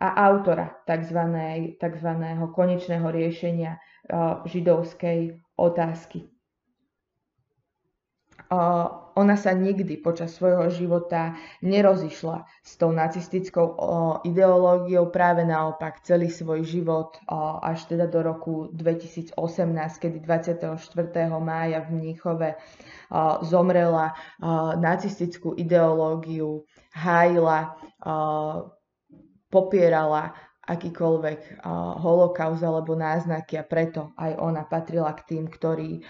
[0.00, 1.20] a autora tzv.
[1.76, 2.10] tzv.
[2.56, 6.37] konečného riešenia uh, židovskej otázky
[9.18, 13.76] ona sa nikdy počas svojho života nerozišla s tou nacistickou
[14.24, 17.20] ideológiou, práve naopak celý svoj život
[17.60, 19.36] až teda do roku 2018,
[20.00, 20.80] kedy 24.
[21.42, 22.56] mája v Mníchove
[23.44, 24.16] zomrela
[24.80, 26.64] nacistickú ideológiu,
[26.96, 27.76] hájila,
[29.52, 30.32] popierala
[30.68, 31.64] akýkoľvek
[32.00, 36.04] holokaust alebo náznaky a preto aj ona patrila k tým, ktorí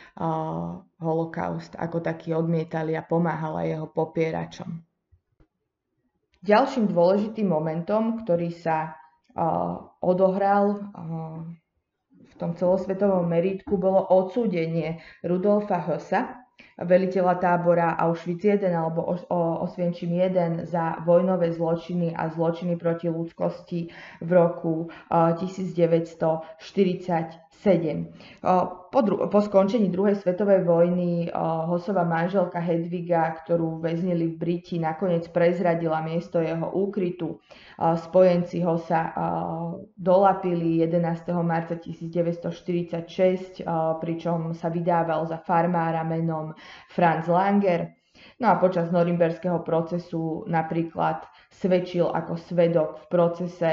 [0.99, 4.83] holokaust ako taký odmietali a pomáhala jeho popieračom.
[6.39, 11.43] Ďalším dôležitým momentom, ktorý sa uh, odohral uh,
[12.23, 16.47] v tom celosvetovom meritku, bolo odsúdenie Rudolfa Hösa,
[16.79, 19.03] veliteľa tábora Auschwitz 1 alebo
[19.59, 23.91] Osvienčím 1 za vojnové zločiny a zločiny proti ľudskosti
[24.23, 27.43] v roku 1947.
[28.89, 31.27] Po, dru- po skončení druhej svetovej vojny
[31.67, 37.43] Hosova manželka Hedviga, ktorú väznili v Briti, nakoniec prezradila miesto jeho úkrytu.
[37.77, 39.11] Spojenci ho sa
[39.99, 41.35] dolapili 11.
[41.43, 43.67] marca 1946,
[43.99, 46.55] pričom sa vydával za farmára menom
[46.89, 47.98] Franz Langer.
[48.39, 53.73] No a počas norimberského procesu napríklad svedčil ako svedok v procese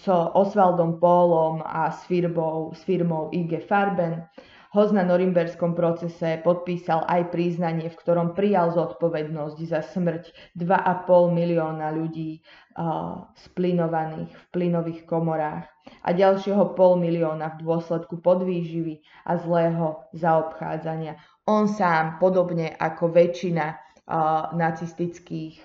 [0.00, 4.24] so Osvaldom Pólom a s firmou, s firmou IG Farben.
[4.70, 11.90] Hoz na norimberskom procese podpísal aj priznanie, v ktorom prijal zodpovednosť za smrť 2,5 milióna
[11.90, 15.66] ľudí uh, splinovaných v plynových komorách
[16.06, 21.18] a ďalšieho pol milióna v dôsledku podvýživy a zlého zaobchádzania.
[21.50, 25.58] On sám, podobne ako väčšina uh, nacistických,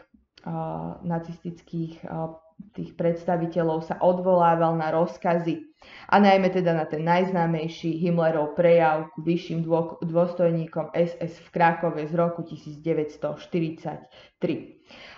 [0.50, 2.34] uh, nacistických uh,
[2.74, 5.75] tých predstaviteľov sa odvolával na rozkazy
[6.10, 9.66] a najmä teda na ten najznámejší Himmlerov prejav k vyšším
[10.06, 14.76] dôstojníkom SS v Krakove z roku 1943.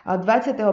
[0.08, 0.64] A 25.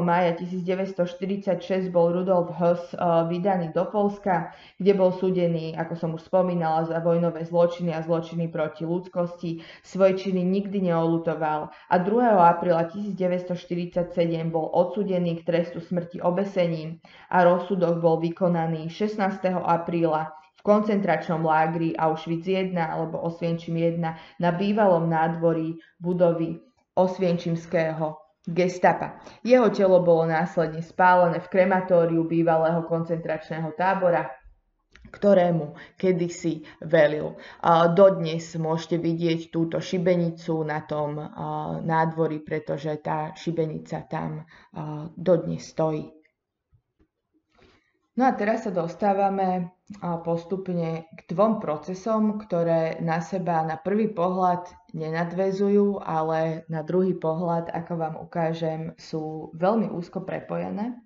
[0.00, 6.24] mája 1946 bol Rudolf Höss eh, vydaný do Polska, kde bol súdený, ako som už
[6.24, 9.60] spomínala, za vojnové zločiny a zločiny proti ľudskosti.
[9.84, 12.08] Svoje činy nikdy neolutoval a 2.
[12.40, 14.16] apríla 1947
[14.48, 19.27] bol odsúdený k trestu smrti obesením a rozsudok bol vykonaný 16.
[19.62, 26.58] apríla v koncentračnom lágri Auschwitz 1 alebo Osvienčim 1 na bývalom nádvorí budovy
[26.98, 29.22] Osvienčimského gestapa.
[29.46, 34.26] Jeho telo bolo následne spálené v krematóriu bývalého koncentračného tábora,
[35.08, 37.38] ktorému kedysi velil.
[37.94, 41.16] Dodnes môžete vidieť túto šibenicu na tom
[41.86, 44.42] nádvorí, pretože tá šibenica tam
[45.14, 46.17] dodnes stojí.
[48.18, 49.70] No a teraz sa dostávame
[50.26, 57.70] postupne k dvom procesom, ktoré na seba na prvý pohľad nenadvezujú, ale na druhý pohľad,
[57.70, 60.98] ako vám ukážem, sú veľmi úzko prepojené.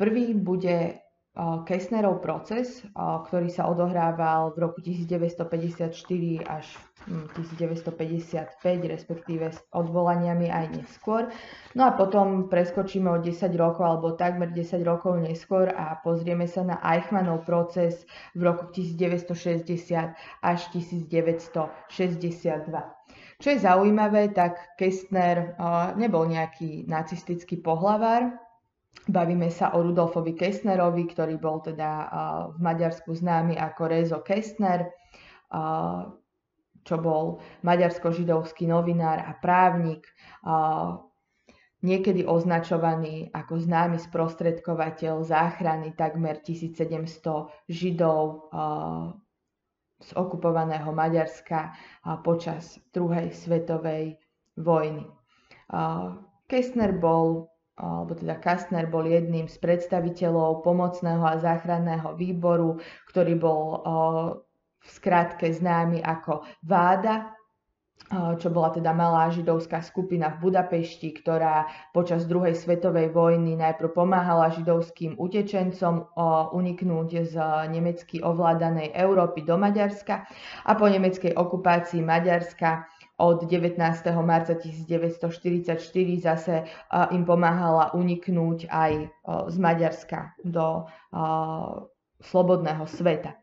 [0.00, 1.04] Prvý bude
[1.38, 5.94] Kessnerov proces, ktorý sa odohrával v roku 1954
[6.42, 6.66] až
[7.06, 11.30] 1955, hm, respektíve s odvolaniami aj neskôr.
[11.78, 16.66] No a potom preskočíme o 10 rokov alebo takmer 10 rokov neskôr a pozrieme sa
[16.66, 18.02] na Eichmannov proces
[18.34, 21.86] v roku 1960 až 1962.
[23.38, 25.54] Čo je zaujímavé, tak Kestner
[25.94, 28.47] nebol nejaký nacistický pohlavár,
[29.06, 31.90] Bavíme sa o Rudolfovi Kestnerovi, ktorý bol teda
[32.50, 34.90] v Maďarsku známy ako Rezo Kestner,
[36.84, 40.08] čo bol maďarsko-židovský novinár a právnik,
[41.84, 48.50] niekedy označovaný ako známy sprostredkovateľ záchrany takmer 1700 židov
[49.98, 51.76] z okupovaného Maďarska
[52.24, 54.16] počas druhej svetovej
[54.56, 55.06] vojny.
[56.48, 63.62] Kestner bol alebo teda Kastner bol jedným z predstaviteľov pomocného a záchranného výboru, ktorý bol
[64.78, 67.38] v skratke známy ako Váda,
[68.08, 74.48] čo bola teda malá židovská skupina v Budapešti, ktorá počas druhej svetovej vojny najprv pomáhala
[74.54, 76.08] židovským utečencom
[76.56, 77.34] uniknúť z
[77.68, 80.24] nemecky ovládanej Európy do Maďarska
[80.64, 82.88] a po nemeckej okupácii Maďarska
[83.18, 83.78] od 19.
[84.22, 85.74] marca 1944
[86.22, 86.64] zase
[87.10, 88.92] im pomáhala uniknúť aj
[89.50, 90.86] z Maďarska do
[92.22, 93.34] slobodného sveta.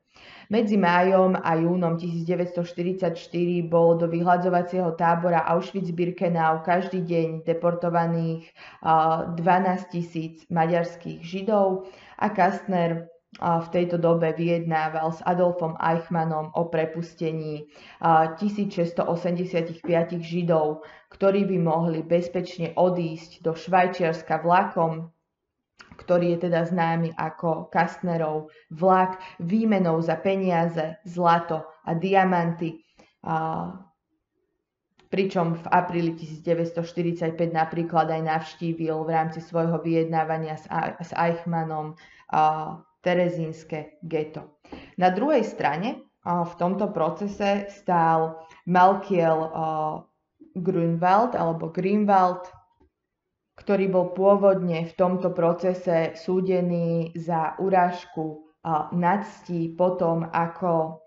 [0.45, 3.17] Medzi májom a júnom 1944
[3.65, 8.45] bolo do vyhľadzovacieho tábora Auschwitz-Birkenau každý deň deportovaných
[8.80, 9.41] 12
[9.89, 11.89] tisíc maďarských židov
[12.21, 13.09] a Kastner
[13.39, 17.67] v tejto dobe vyjednával s Adolfom Eichmannom o prepustení
[17.99, 19.83] 1685
[20.23, 25.11] Židov, ktorí by mohli bezpečne odísť do Švajčiarska vlakom,
[25.99, 32.83] ktorý je teda známy ako Kastnerov vlak, výmenou za peniaze, zlato a diamanty.
[35.11, 40.59] pričom v apríli 1945 napríklad aj navštívil v rámci svojho vyjednávania
[40.99, 41.95] s Eichmannom
[43.05, 44.57] terezínske geto.
[44.97, 49.53] Na druhej strane v tomto procese stál Malkiel
[50.57, 52.49] Grünwald alebo Greenwald,
[53.61, 58.41] ktorý bol pôvodne v tomto procese súdený za urážku
[58.97, 61.05] nadstí potom, ako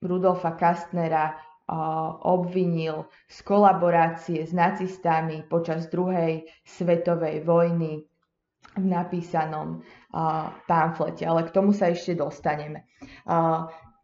[0.00, 1.36] Rudolfa Kastnera
[2.24, 8.02] obvinil z kolaborácie s nacistami počas druhej svetovej vojny
[8.72, 9.84] v napísanom
[10.68, 12.84] pamflete, ale k tomu sa ešte dostaneme.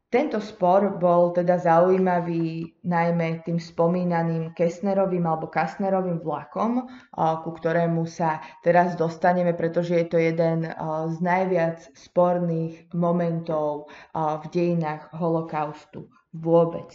[0.08, 8.40] Tento spor bol teda zaujímavý najmä tým spomínaným Kessnerovým alebo Kastnerovým vlakom, ku ktorému sa
[8.64, 10.64] teraz dostaneme, pretože je to jeden
[11.12, 16.88] z najviac sporných momentov v dejinách holokaustu vôbec.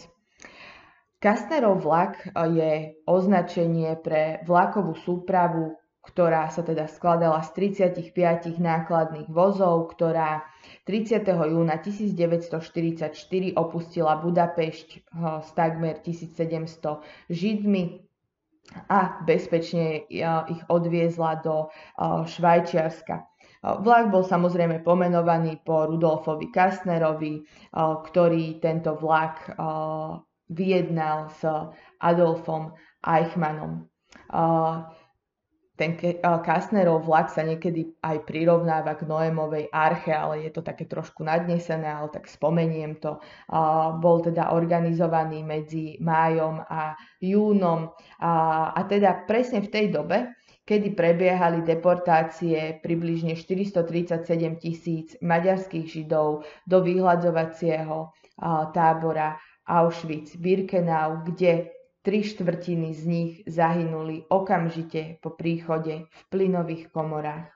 [1.22, 2.18] Kastnerov vlak
[2.50, 10.44] je označenie pre vlakovú súpravu ktorá sa teda skladala z 35 nákladných vozov, ktorá
[10.84, 11.24] 30.
[11.24, 13.16] júna 1944
[13.56, 15.00] opustila Budapešť eh,
[15.40, 18.04] s takmer 1700 Židmi
[18.88, 23.24] a bezpečne eh, ich odviezla do eh, Švajčiarska.
[23.64, 29.56] Vlak bol samozrejme pomenovaný po Rudolfovi Kastnerovi, ktorý tento vlak
[30.52, 31.48] vyjednal s
[31.96, 33.88] Adolfom Eichmannom.
[35.74, 41.26] Ten Kastnerov vlak sa niekedy aj prirovnáva k Noémovej arche, ale je to také trošku
[41.26, 43.18] nadnesené, ale tak spomeniem to.
[43.98, 47.90] Bol teda organizovaný medzi májom a júnom
[48.22, 56.78] a, teda presne v tej dobe, kedy prebiehali deportácie približne 437 tisíc maďarských židov do
[56.86, 58.14] vyhľadzovacieho
[58.70, 67.48] tábora Auschwitz-Birkenau, kde Tri štvrtiny z nich zahynuli okamžite po príchode v plynových komorách.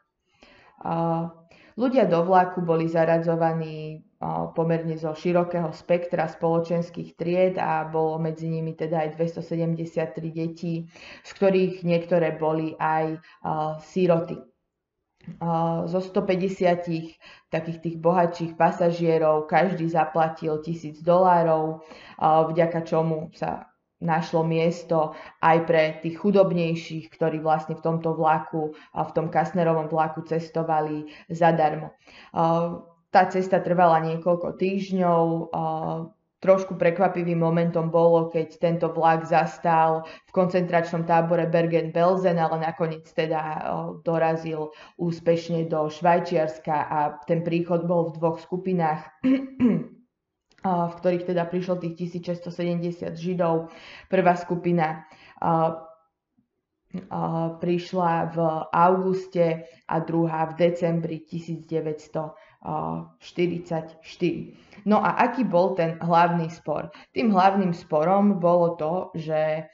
[1.78, 4.02] Ľudia do vlaku boli zaradzovaní
[4.56, 10.88] pomerne zo širokého spektra spoločenských tried a bolo medzi nimi teda aj 273 detí,
[11.22, 13.20] z ktorých niektoré boli aj
[13.84, 14.40] síroty.
[15.86, 21.84] Zo 150 takých tých bohatších pasažierov každý zaplatil tisíc dolárov,
[22.18, 23.68] vďaka čomu sa
[23.98, 30.22] našlo miesto aj pre tých chudobnejších, ktorí vlastne v tomto vlaku, v tom Kasnerovom vlaku
[30.22, 31.94] cestovali zadarmo.
[33.08, 35.24] Tá cesta trvala niekoľko týždňov,
[36.38, 43.66] Trošku prekvapivým momentom bolo, keď tento vlak zastal v koncentračnom tábore Bergen-Belsen, ale nakoniec teda
[44.06, 44.70] dorazil
[45.02, 49.02] úspešne do Švajčiarska a ten príchod bol v dvoch skupinách
[50.64, 53.70] v ktorých teda prišlo tých 1670 Židov.
[54.10, 55.06] Prvá skupina
[57.62, 58.38] prišla v
[58.72, 62.64] auguste a druhá v decembri 1944.
[64.88, 66.88] No a aký bol ten hlavný spor?
[67.12, 69.68] Tým hlavným sporom bolo to, že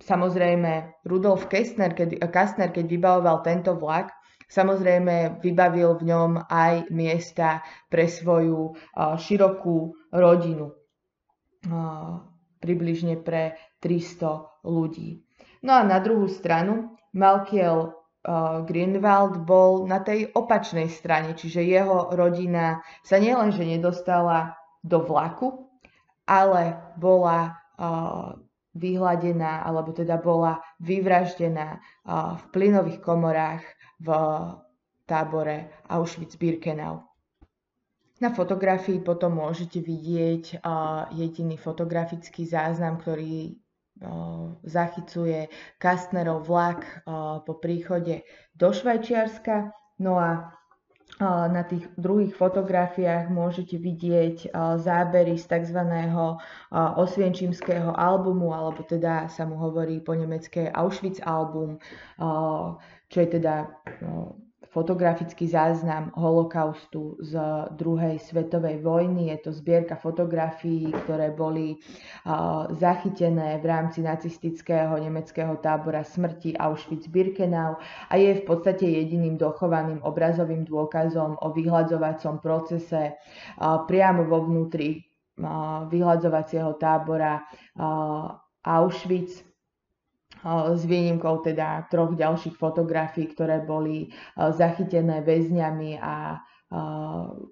[0.00, 4.14] samozrejme Rudolf Kastner, keď, Kastner, keď vybavoval tento vlak,
[4.50, 10.74] Samozrejme, vybavil v ňom aj miesta pre svoju širokú rodinu,
[12.58, 15.22] približne pre 300 ľudí.
[15.62, 17.94] No a na druhú stranu, Malkiel
[18.66, 25.70] Greenwald bol na tej opačnej strane, čiže jeho rodina sa nielenže nedostala do vlaku,
[26.28, 27.56] ale bola
[28.74, 31.82] vyhladená, alebo teda bola vyvraždená
[32.38, 33.66] v plynových komorách
[33.98, 34.08] v
[35.10, 37.02] tábore Auschwitz-Birkenau.
[38.20, 40.60] Na fotografii potom môžete vidieť
[41.16, 43.56] jediný fotografický záznam, ktorý
[44.64, 45.48] zachycuje
[45.80, 47.04] Kastnerov vlak
[47.42, 49.72] po príchode do Švajčiarska.
[50.00, 50.52] No a
[51.50, 55.80] na tých druhých fotografiách môžete vidieť zábery z tzv.
[56.72, 61.80] osvienčimského albumu, alebo teda sa mu hovorí po nemecké Auschwitz album,
[63.10, 63.68] čo je teda
[64.68, 67.32] fotografický záznam holokaustu z
[67.80, 69.32] druhej svetovej vojny.
[69.32, 71.80] Je to zbierka fotografií, ktoré boli
[72.76, 80.68] zachytené v rámci nacistického nemeckého tábora smrti Auschwitz-Birkenau a je v podstate jediným dochovaným obrazovým
[80.68, 83.16] dôkazom o vyhľadzovacom procese
[83.60, 85.02] priamo vo vnútri
[85.88, 87.42] vyhľadzovacieho tábora
[88.60, 89.49] Auschwitz
[90.48, 96.40] s výnimkou teda troch ďalších fotografií, ktoré boli zachytené väzňami a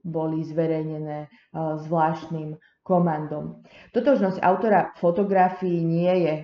[0.07, 2.55] boli zverejnené zvláštnym
[2.87, 3.61] komandom.
[3.93, 6.35] Totožnosť autora fotografií nie je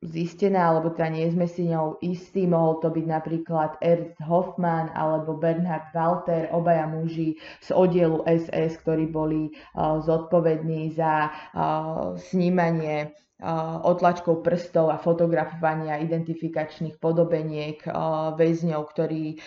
[0.00, 2.48] zistená, alebo teda nie sme si ňou istí.
[2.48, 9.12] Mohol to byť napríklad Ernst Hoffmann alebo Bernhard Walter, obaja muži z oddielu SS, ktorí
[9.12, 11.28] boli zodpovední za
[12.32, 13.12] snímanie
[13.84, 17.80] otlačkou prstov a fotografovania identifikačných podobeniek
[18.36, 19.40] väzňov, ktorí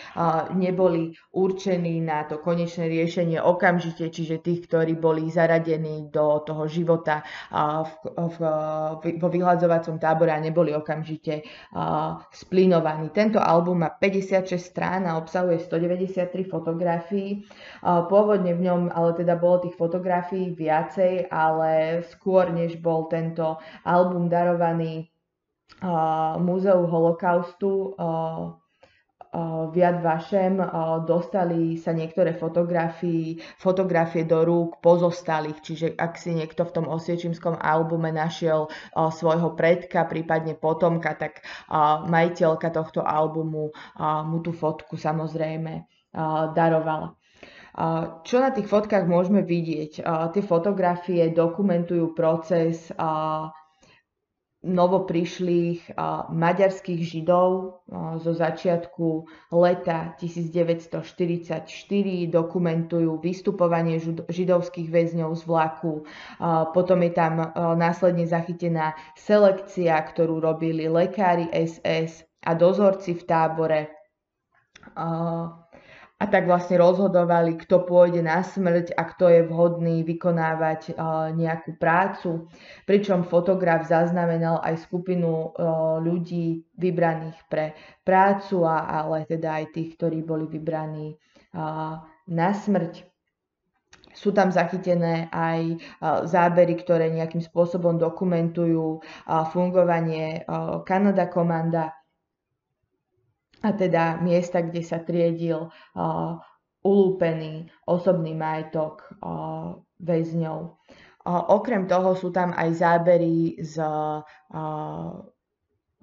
[0.58, 7.22] neboli určení na to konečné riešenie okamžite, čiže tých, ktorí boli zaradení do toho života
[9.14, 11.46] vo vyhľadzovacom tábore a neboli okamžite
[12.34, 13.14] splinovaní.
[13.14, 17.46] Tento album má 56 strán a obsahuje 193 fotografií.
[17.84, 24.32] Pôvodne v ňom ale teda bolo tých fotografií viacej, ale skôr než bol tento album
[24.32, 25.12] darovaný
[25.84, 28.56] uh, Múzeu holokaustu uh,
[29.70, 30.62] v Yad Vashem
[31.10, 37.58] dostali sa niektoré fotografie, fotografie do rúk pozostalých, čiže ak si niekto v tom osiečimskom
[37.58, 41.42] albume našiel svojho predka, prípadne potomka, tak
[42.06, 45.82] majiteľka tohto albumu mu tú fotku samozrejme
[46.54, 47.18] darovala.
[48.22, 50.06] Čo na tých fotkách môžeme vidieť?
[50.30, 52.86] Tie fotografie dokumentujú proces
[54.64, 55.92] novoprišlých
[56.32, 57.84] maďarských židov
[58.18, 61.68] zo začiatku leta 1944
[62.32, 64.00] dokumentujú vystupovanie
[64.32, 66.08] židovských väzňov z vlaku.
[66.72, 73.80] Potom je tam následne zachytená selekcia, ktorú robili lekári SS a dozorci v tábore
[76.14, 80.94] a tak vlastne rozhodovali, kto pôjde na smrť a kto je vhodný vykonávať
[81.34, 82.46] nejakú prácu.
[82.86, 85.50] Pričom fotograf zaznamenal aj skupinu
[86.00, 87.74] ľudí vybraných pre
[88.06, 91.18] prácu, ale teda aj tých, ktorí boli vybraní
[92.30, 93.10] na smrť.
[94.14, 95.82] Sú tam zachytené aj
[96.30, 99.02] zábery, ktoré nejakým spôsobom dokumentujú
[99.50, 100.46] fungovanie
[100.86, 101.90] Kanada Komanda,
[103.64, 106.36] a teda miesta, kde sa triedil uh,
[106.84, 110.76] ulúpený osobný majetok uh, väzňov.
[111.24, 113.80] Uh, okrem toho sú tam aj zábery z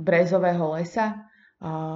[0.02, 1.30] brezového lesa,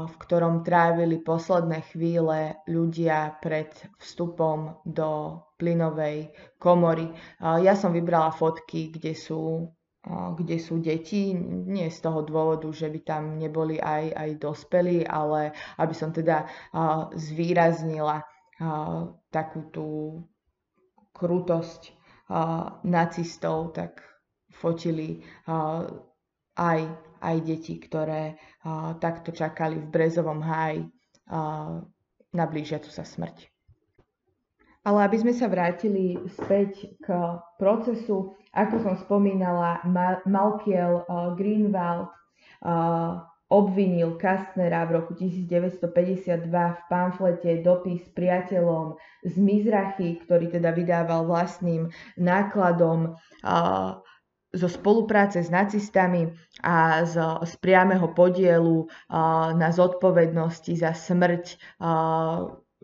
[0.05, 6.29] v ktorom trávili posledné chvíle ľudia pred vstupom do plynovej
[6.61, 7.09] komory.
[7.41, 9.73] Ja som vybrala fotky, kde sú
[10.09, 11.33] kde sú deti,
[11.65, 15.49] nie z toho dôvodu, že by tam neboli aj, aj dospelí, ale
[15.81, 16.45] aby som teda
[17.17, 18.21] zvýraznila
[19.33, 19.87] takú tú
[21.09, 21.97] krutosť
[22.85, 24.05] nacistov, tak
[24.53, 25.25] fotili
[26.55, 26.79] aj,
[27.25, 28.37] aj deti, ktoré
[29.01, 30.85] takto čakali v Brezovom háji
[32.29, 33.49] na blížiacu sa smrť.
[34.85, 37.09] Ale aby sme sa vrátili späť k
[37.57, 39.83] procesu, ako som spomínala,
[40.23, 42.07] Malkiel uh, Greenwald
[42.63, 48.97] uh, obvinil Kastnera v roku 1952 v pamflete Dopis priateľom
[49.27, 54.01] z Mizrachy, ktorý teda vydával vlastným nákladom uh,
[54.55, 56.31] zo spolupráce s nacistami
[56.63, 58.87] a z, z priameho podielu
[59.51, 61.59] na zodpovednosti za smrť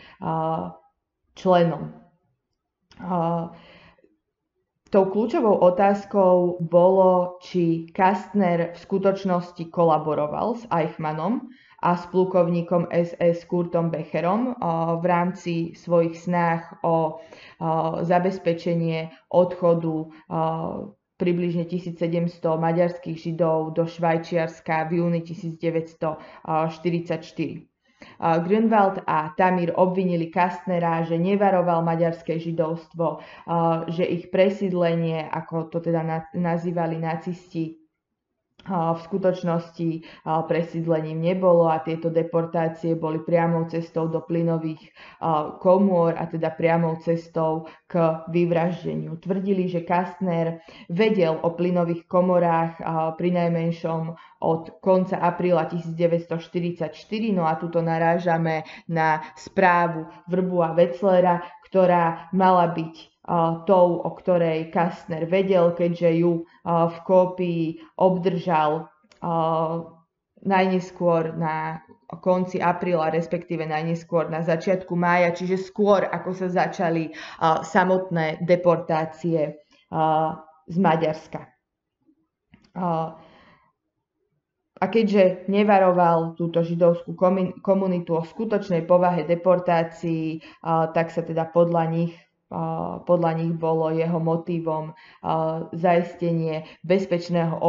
[1.36, 2.07] členom
[4.88, 13.46] tou kľúčovou otázkou bolo, či Kastner v skutočnosti kolaboroval s Eichmannom a s plukovníkom SS
[13.46, 14.58] Kurtom Becherom
[14.98, 17.22] v rámci svojich snách o
[18.02, 20.10] zabezpečenie odchodu
[21.18, 27.77] približne 1700 maďarských židov do Švajčiarska v júni 1944.
[28.18, 33.22] Grünwald a Tamir obvinili Kastnera, že nevaroval maďarské židovstvo,
[33.86, 37.77] že ich presídlenie, ako to teda nazývali nacisti,
[38.68, 39.88] v skutočnosti
[40.44, 44.92] presídlením nebolo a tieto deportácie boli priamou cestou do plynových
[45.58, 49.16] komôr a teda priamou cestou k vyvraždeniu.
[49.16, 50.60] Tvrdili, že Kastner
[50.92, 52.76] vedel o plynových komorách
[53.16, 56.94] pri najmenšom od konca apríla 1944,
[57.34, 62.94] no a tuto narážame na správu Vrbu a Wetzlera, ktorá mala byť
[63.68, 68.88] tou, o ktorej Kastner vedel, keďže ju v kópii obdržal
[70.38, 71.84] najneskôr na
[72.24, 77.12] konci apríla, respektíve najneskôr na začiatku mája, čiže skôr ako sa začali
[77.60, 79.60] samotné deportácie
[80.68, 81.52] z Maďarska.
[84.78, 87.18] A keďže nevaroval túto židovskú
[87.62, 92.14] komunitu o skutočnej povahe deportácií, tak sa teda podľa nich
[93.04, 94.96] podľa nich bolo jeho motívom
[95.76, 97.60] zaistenie bezpečného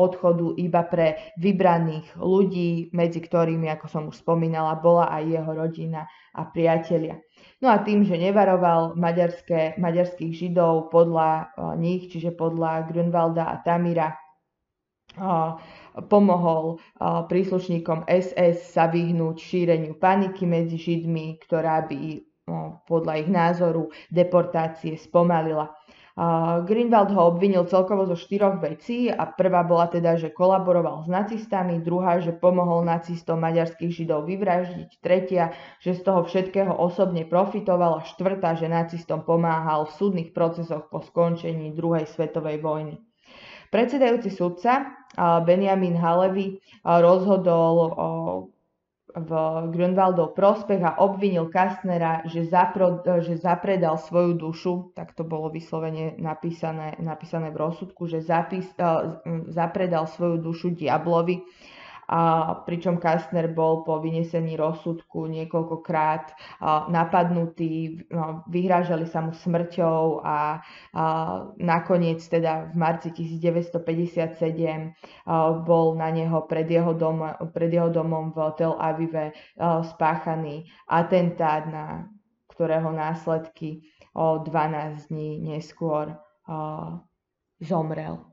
[0.00, 6.08] odchodu iba pre vybraných ľudí, medzi ktorými, ako som už spomínala, bola aj jeho rodina
[6.32, 7.20] a priatelia.
[7.60, 14.16] No a tým, že nevaroval maďarské, maďarských židov podľa nich, čiže podľa Grunwalda a Tamira,
[16.08, 22.24] pomohol príslušníkom SS sa vyhnúť šíreniu paniky medzi Židmi, ktorá by
[22.88, 25.70] podľa ich názoru deportácie spomalila.
[26.68, 31.80] Greenwald ho obvinil celkovo zo štyroch vecí a prvá bola teda, že kolaboroval s nacistami,
[31.80, 38.04] druhá, že pomohol nacistom maďarských židov vyvraždiť, tretia, že z toho všetkého osobne profitoval a
[38.04, 43.00] štvrtá, že nacistom pomáhal v súdnych procesoch po skončení druhej svetovej vojny.
[43.72, 47.74] Predsedajúci sudca Benjamin Halevi rozhodol
[49.12, 49.30] v
[49.68, 56.16] Grunwaldov prospech a obvinil Kastnera, že, zapro, že zapredal svoju dušu, tak to bolo vyslovene
[56.16, 59.20] napísané, napísané v rozsudku, že zapis, uh,
[59.52, 61.44] zapredal svoju dušu diablovi
[62.12, 66.36] a pričom Kastner bol po vynesení rozsudku niekoľkokrát
[66.92, 70.60] napadnutý, no, vyhrážali sa mu smrťou a,
[71.56, 74.44] nakoniec teda v marci 1957
[75.64, 77.24] bol na neho pred jeho, dom,
[77.56, 79.32] pred jeho domom v Tel Avive
[79.96, 82.12] spáchaný atentát, na
[82.52, 86.12] ktorého následky o 12 dní neskôr
[87.56, 88.31] zomrel.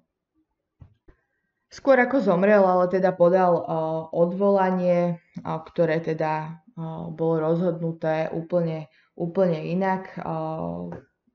[1.69, 3.65] Skôr ako zomrel, ale teda podal uh,
[4.09, 10.15] odvolanie, uh, ktoré teda uh, bolo rozhodnuté úplne, úplne inak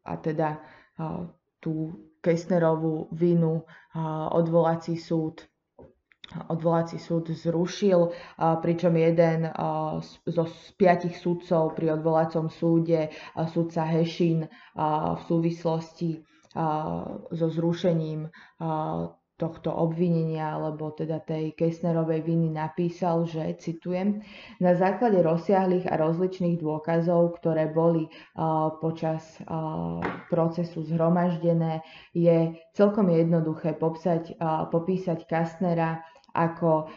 [0.04, 0.56] a teda
[1.60, 1.92] tú
[2.24, 3.68] Kessnerovú vinu
[4.32, 5.44] odvolací súd
[6.48, 8.08] odvolací súd zrušil,
[8.40, 9.52] pričom jeden
[10.24, 10.44] zo
[10.80, 13.12] piatich sudcov pri odvolacom súde,
[13.52, 16.24] sudca Hešin, v súvislosti
[17.28, 18.32] so zrušením
[19.34, 24.22] tohto obvinenia alebo teda tej Kessnerovej viny napísal, že, citujem,
[24.62, 29.98] na základe rozsiahlých a rozličných dôkazov, ktoré boli uh, počas uh,
[30.30, 31.82] procesu zhromaždené,
[32.14, 36.02] je celkom jednoduché popsať, uh, popísať Kastnera
[36.34, 36.90] ako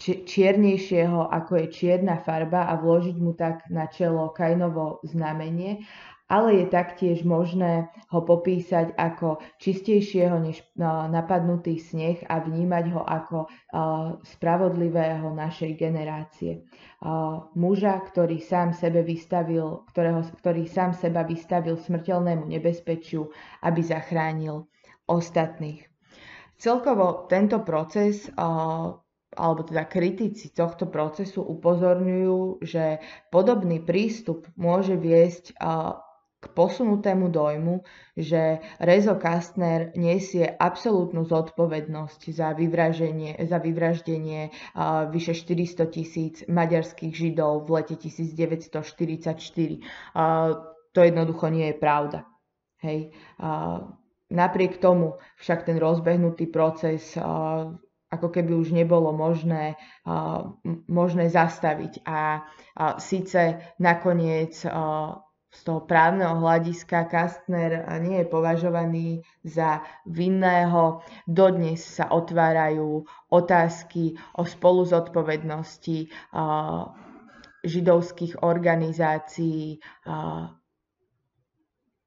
[0.00, 5.86] čiernejšieho, ako je čierna farba a vložiť mu tak na čelo Kainovo znamenie
[6.34, 10.66] ale je taktiež možné ho popísať ako čistejšieho než
[11.14, 13.46] napadnutý sneh a vnímať ho ako
[14.26, 16.66] spravodlivého našej generácie.
[17.54, 23.30] Muža, ktorý sám sebe vystavil, ktorého, ktorý sám seba vystavil smrteľnému nebezpečiu,
[23.62, 24.66] aby zachránil
[25.06, 25.86] ostatných.
[26.58, 28.26] Celkovo tento proces
[29.34, 33.02] alebo teda kritici tohto procesu upozorňujú, že
[33.34, 35.58] podobný prístup môže viesť
[36.44, 37.80] k posunutému dojmu,
[38.12, 42.52] že Rezo Kastner nesie absolútnu zodpovednosť za,
[43.48, 49.32] za vyvraždenie uh, vyše 400 tisíc maďarských židov v lete 1944.
[50.12, 50.60] Uh,
[50.92, 52.28] to jednoducho nie je pravda.
[52.84, 53.16] Hej.
[53.40, 53.88] Uh,
[54.28, 57.16] napriek tomu však ten rozbehnutý proces
[58.14, 59.74] ako keby už nebolo možné,
[60.86, 62.06] možné zastaviť.
[62.06, 62.46] A
[63.02, 64.62] síce nakoniec
[65.54, 70.98] z toho právneho hľadiska Kastner nie je považovaný za vinného.
[71.30, 76.90] Dodnes sa otvárajú otázky o spoluzodpovednosti uh,
[77.62, 79.78] židovských organizácií
[80.10, 80.50] uh,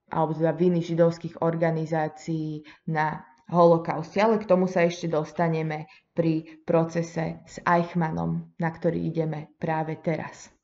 [0.07, 7.43] alebo teda viny židovských organizácií na holokauste, ale k tomu sa ešte dostaneme pri procese
[7.43, 10.56] s Eichmannom, na ktorý ideme práve teraz.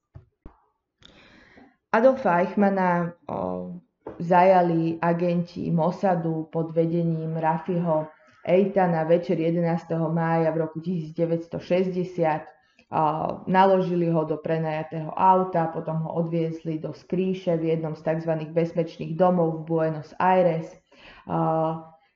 [1.94, 3.78] Adolfa Eichmana o,
[4.20, 8.10] zajali agenti Mossadu pod vedením Rafiho
[8.42, 9.94] Eita na večer 11.
[10.10, 12.42] mája v roku 1960.
[13.48, 18.32] naložili ho do prenajatého auta, potom ho odviezli do skrýše v jednom z tzv.
[18.52, 20.68] bezpečných domov v Buenos Aires.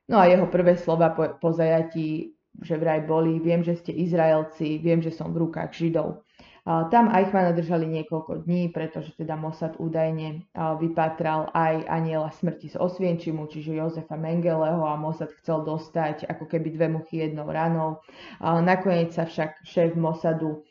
[0.09, 4.82] No a jeho prvé slova po, po zajatí, že vraj boli, viem, že ste Izraelci,
[4.82, 6.26] viem, že som v rukách Židov.
[6.68, 13.47] Tam Eichmana držali niekoľko dní, pretože teda Mossad údajne vypatral aj aniela smrti z Osvienčimu,
[13.47, 18.03] čiže Jozefa Mengeleho a Mossad chcel dostať ako keby dve muchy jednou ranou.
[18.43, 20.68] Nakoniec sa však šéf Mossadu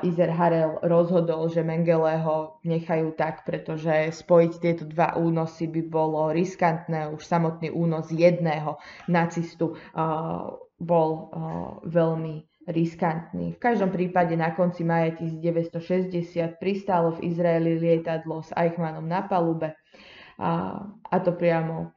[0.00, 7.12] Izer Harel rozhodol, že Mengeleho nechajú tak, pretože spojiť tieto dva únosy by bolo riskantné.
[7.12, 9.76] Už samotný únos jedného nacistu
[10.80, 11.08] bol
[11.84, 13.54] veľmi riskantný.
[13.54, 19.78] V každom prípade na konci maja 1960 pristálo v Izraeli lietadlo s Eichmannom na palube
[20.36, 21.96] a, a to priamo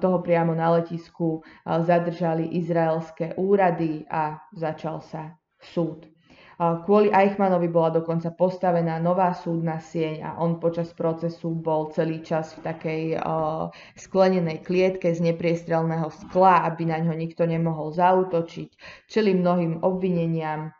[0.00, 6.11] toho priamo na letisku zadržali izraelské úrady a začal sa súd.
[6.62, 12.52] Kvôli Eichmannovi bola dokonca postavená nová súdna sieň a on počas procesu bol celý čas
[12.60, 18.68] v takej uh, sklenenej klietke z nepriestrelného skla, aby na ňo nikto nemohol zautočiť.
[19.08, 20.76] Čeli mnohým obvineniam,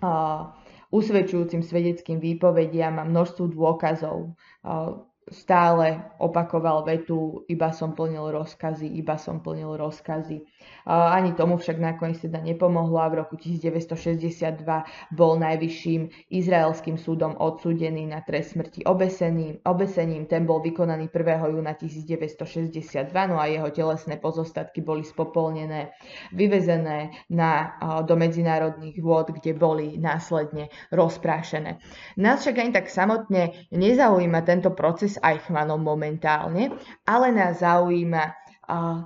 [0.00, 0.48] uh,
[0.88, 4.32] usvedčujúcim svedeckým výpovediam a množstvu dôkazov.
[4.64, 10.42] Uh, stále opakoval vetu, iba som plnil rozkazy, iba som plnil rozkazy.
[10.90, 14.66] Ani tomu však nakoniec teda nepomohlo a v roku 1962
[15.14, 19.62] bol najvyšším izraelským súdom odsúdený na trest smrti obesením.
[19.62, 20.26] obesením.
[20.26, 21.54] Ten bol vykonaný 1.
[21.54, 25.94] júna 1962 no a jeho telesné pozostatky boli spopolnené,
[26.34, 31.78] vyvezené na, do medzinárodných vôd, kde boli následne rozprášené.
[32.18, 36.72] Nás však ani tak samotne nezaujíma tento proces s Eichmannom momentálne,
[37.04, 38.32] ale nás zaujíma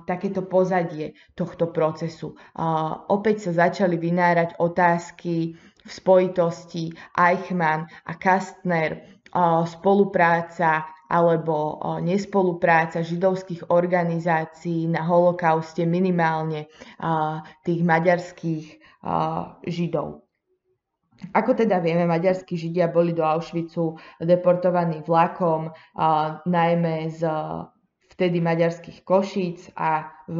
[0.07, 2.39] takéto pozadie tohto procesu.
[3.11, 9.19] Opäť sa začali vynárať otázky v spojitosti Eichmann a Kastner,
[9.67, 16.71] spolupráca alebo nespolupráca židovských organizácií na holokauste minimálne
[17.67, 18.65] tých maďarských
[19.67, 20.26] židov.
[21.33, 25.73] Ako teda vieme, maďarskí židia boli do Auschwitzu deportovaní vlakom,
[26.45, 27.25] najmä z
[28.13, 30.39] vtedy maďarských Košíc a v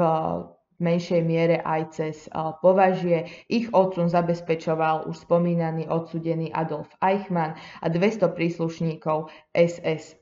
[0.77, 2.15] menšej miere aj cez
[2.61, 3.25] považie.
[3.49, 10.17] Ich odsun zabezpečoval už spomínaný odsudený Adolf Eichmann a 200 príslušníkov SS.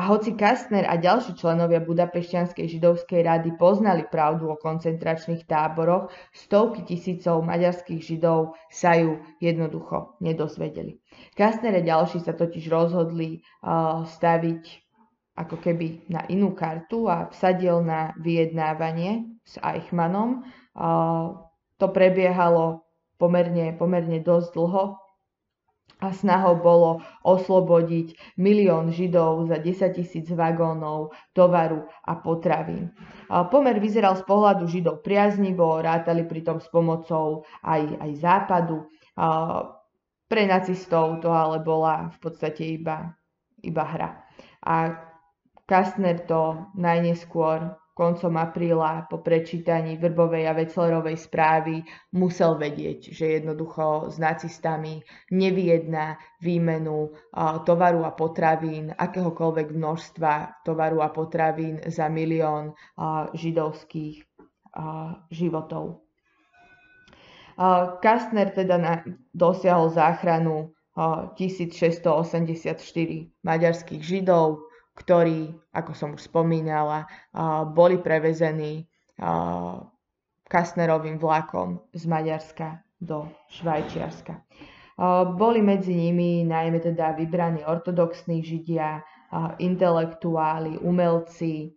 [0.00, 6.88] A hoci Kastner a ďalší členovia Budapešťanskej židovskej rady poznali pravdu o koncentračných táboroch, stovky
[6.88, 10.96] tisícov maďarských židov sa ju jednoducho nedozvedeli.
[11.36, 14.64] Kastner a ďalší sa totiž rozhodli uh, staviť
[15.36, 20.48] ako keby na inú kartu a vsadil na vyjednávanie s Eichmannom.
[20.72, 21.44] Uh,
[21.76, 22.88] to prebiehalo
[23.20, 24.96] pomerne, pomerne dosť dlho,
[26.00, 32.90] a snahou bolo oslobodiť milión Židov za 10 tisíc vagónov tovaru a potravín.
[33.28, 38.88] Pomer vyzeral z pohľadu Židov priaznivo, rátali pritom s pomocou aj, aj západu.
[40.30, 43.20] Pre nacistov to ale bola v podstate iba
[43.62, 44.10] iba hra.
[44.64, 44.96] A
[45.68, 51.84] Kastner to najneskôr koncom apríla po prečítaní Vrbovej a Veclerovej správy
[52.16, 57.12] musel vedieť, že jednoducho s nacistami nevyjedná výmenu
[57.68, 62.72] tovaru a potravín, akéhokoľvek množstva tovaru a potravín za milión
[63.36, 64.24] židovských
[65.28, 66.00] životov.
[68.00, 69.04] Kastner teda
[69.36, 70.72] dosiahol záchranu
[71.36, 72.80] 1684
[73.44, 74.69] maďarských židov,
[75.00, 77.08] ktorí, ako som už spomínala,
[77.72, 78.84] boli prevezení
[80.44, 84.44] Kastnerovým vlakom z Maďarska do Švajčiarska.
[85.40, 89.00] Boli medzi nimi najmä teda vybraní ortodoxní židia,
[89.56, 91.72] intelektuáli, umelci,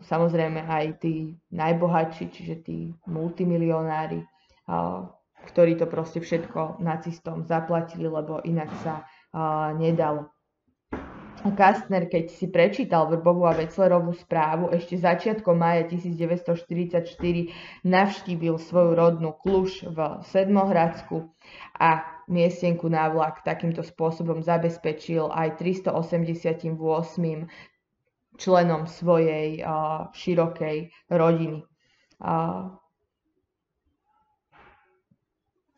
[0.00, 4.24] samozrejme aj tí najbohatší, čiže tí multimilionári,
[5.44, 9.04] ktorí to proste všetko nacistom zaplatili, lebo inak sa
[9.76, 10.32] nedalo.
[11.40, 17.08] Kastner, keď si prečítal Vrbovú a Veclerovú správu, ešte začiatkom mája 1944
[17.80, 21.32] navštívil svoju rodnú Kluž v Sedmohradsku
[21.80, 26.76] a miestenku na vlak takýmto spôsobom zabezpečil aj 388
[28.36, 29.64] členom svojej
[30.12, 30.78] širokej
[31.08, 31.64] rodiny.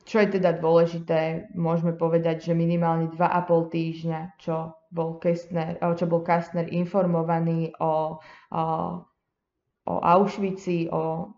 [0.02, 6.26] Čo je teda dôležité, môžeme povedať, že minimálne 2,5 týždňa, čo bol Kastner, čo bol
[6.26, 8.18] Kastner informovaný o,
[8.50, 8.64] o,
[9.86, 11.30] o Auschwitzi, o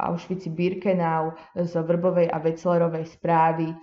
[0.00, 3.74] Auschwitzi Birkenau z Vrbovej a Veclerovej správy,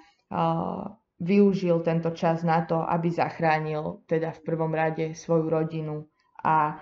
[1.18, 5.96] využil tento čas na to, aby zachránil teda v prvom rade svoju rodinu
[6.42, 6.78] a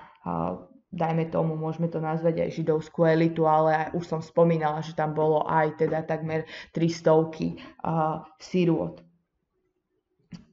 [0.96, 5.44] dajme tomu, môžeme to nazvať aj židovskú elitu, ale už som spomínala, že tam bolo
[5.44, 9.04] aj teda takmer 300 uh, sirôt.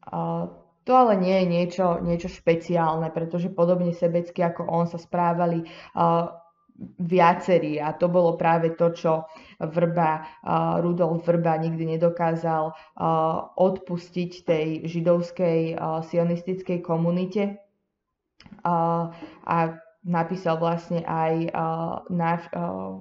[0.03, 0.51] Uh,
[0.82, 5.62] to ale nie je niečo, niečo špeciálne, pretože podobne sebecky ako on sa správali
[5.95, 6.26] uh,
[6.99, 9.30] viacerí a to bolo práve to, čo
[9.62, 12.74] Vrba, uh, Rudolf Vrba nikdy nedokázal uh,
[13.55, 17.62] odpustiť tej židovskej uh, sionistickej komunite.
[18.66, 19.14] Uh,
[19.47, 22.99] a napísal vlastne aj uh, na, uh,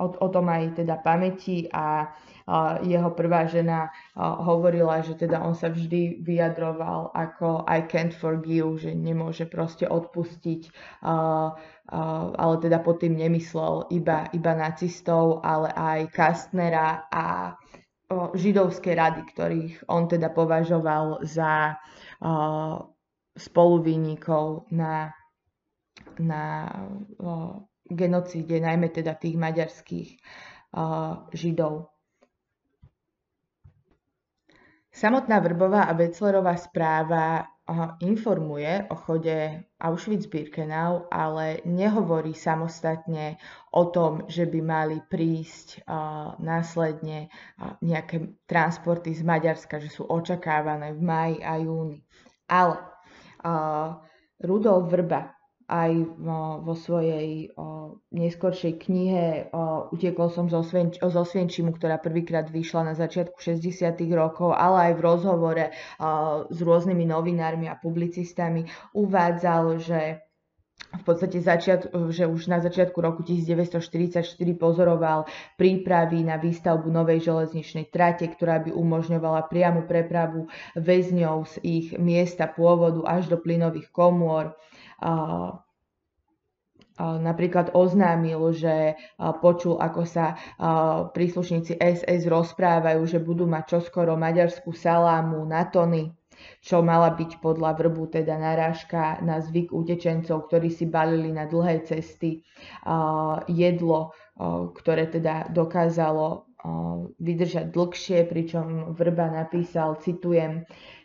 [0.00, 5.44] o, o tom aj teda pamäti a uh, jeho prvá žena uh, hovorila, že teda
[5.44, 10.72] on sa vždy vyjadroval ako I can't forgive, že nemôže proste odpustiť,
[11.04, 11.52] uh,
[12.34, 17.54] ale teda pod tým nemyslel iba, iba nacistov, ale aj Kastnera a
[18.32, 21.76] židovské rady, ktorých on teda považoval za
[23.36, 25.12] spoluvinníkov na
[26.22, 26.70] na
[27.84, 30.08] genocíde, najmä teda tých maďarských
[31.34, 31.90] židov.
[34.94, 37.50] Samotná Vrbová a Beclerová správa
[37.98, 43.42] informuje o chode Auschwitz-Birkenau, ale nehovorí samostatne
[43.74, 45.82] o tom, že by mali prísť
[46.38, 47.26] následne
[47.82, 52.06] nejaké transporty z Maďarska, že sú očakávané v maji a júni.
[52.46, 52.78] Ale
[54.38, 55.33] Rudolf Vrba
[55.68, 55.92] aj
[56.64, 57.52] vo svojej
[58.12, 59.24] neskoršej knihe
[59.94, 63.96] Utiekol som zo, Svenč- zo Svienčimu, ktorá prvýkrát vyšla na začiatku 60.
[64.12, 65.64] rokov, ale aj v rozhovore
[66.50, 70.00] s rôznymi novinármi a publicistami uvádzal, že
[70.94, 74.24] v podstate začiat, že už na začiatku roku 1944
[74.54, 75.26] pozoroval
[75.58, 80.46] prípravy na výstavbu novej železničnej trate, ktorá by umožňovala priamu prepravu
[80.78, 84.54] väzňov z ich miesta pôvodu až do plynových komôr.
[86.94, 88.94] Napríklad oznámil, že
[89.42, 90.38] počul, ako sa
[91.10, 96.14] príslušníci SS rozprávajú, že budú mať čoskoro maďarskú salámu na tony,
[96.64, 101.84] čo mala byť podľa vrbu teda narážka na zvyk utečencov, ktorí si balili na dlhé
[101.84, 102.40] cesty
[103.48, 104.16] jedlo,
[104.74, 106.48] ktoré teda dokázalo
[107.20, 110.64] vydržať dlhšie, pričom vrba napísal, citujem,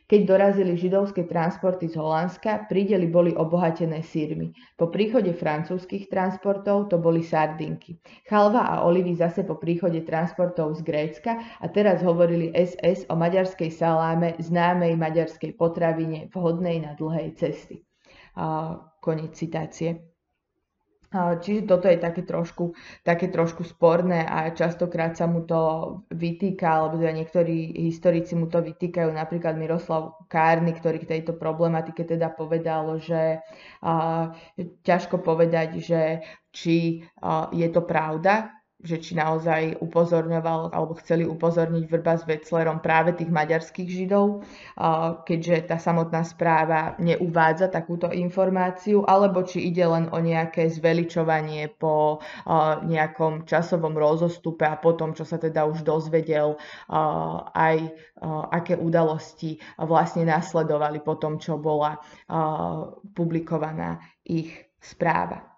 [0.09, 4.49] keď dorazili židovské transporty z Holandska, prídeli boli obohatené sírmi.
[4.73, 8.01] Po príchode francúzskych transportov to boli sardinky.
[8.25, 13.69] Chalva a olivy zase po príchode transportov z Grécka a teraz hovorili SS o maďarskej
[13.69, 17.85] saláme, známej maďarskej potravine, vhodnej na dlhej cesty.
[18.33, 20.08] A, koniec citácie.
[21.09, 25.57] Čiže toto je také trošku, také trošku sporné a častokrát sa mu to
[26.13, 32.05] vytýka, alebo teda niektorí historici mu to vytýkajú, napríklad Miroslav Kárny, ktorý k tejto problematike
[32.05, 33.41] teda povedal, že
[33.81, 34.29] a,
[34.85, 36.01] ťažko povedať, že
[36.53, 42.79] či a, je to pravda, že či naozaj upozorňoval alebo chceli upozorniť Vrba s Veclerom
[42.79, 44.47] práve tých maďarských židov,
[45.27, 52.23] keďže tá samotná správa neuvádza takúto informáciu, alebo či ide len o nejaké zveličovanie po
[52.87, 56.55] nejakom časovom rozostupe a potom, čo sa teda už dozvedel,
[57.51, 57.75] aj
[58.55, 61.99] aké udalosti vlastne nasledovali po tom, čo bola
[63.11, 65.48] publikovaná ich správa.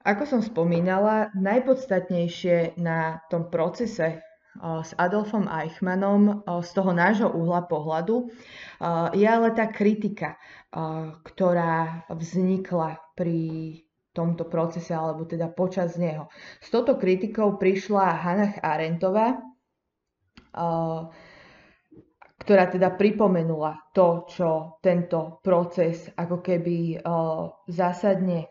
[0.00, 4.24] Ako som spomínala, najpodstatnejšie na tom procese
[4.58, 8.32] s Adolfom Eichmannom z toho nášho uhla pohľadu
[9.12, 10.40] je ale tá kritika,
[11.22, 13.76] ktorá vznikla pri
[14.10, 16.26] tomto procese, alebo teda počas neho.
[16.58, 19.38] S touto kritikou prišla Hannah Arendtová,
[22.40, 26.98] ktorá teda pripomenula to, čo tento proces ako keby
[27.70, 28.50] zásadne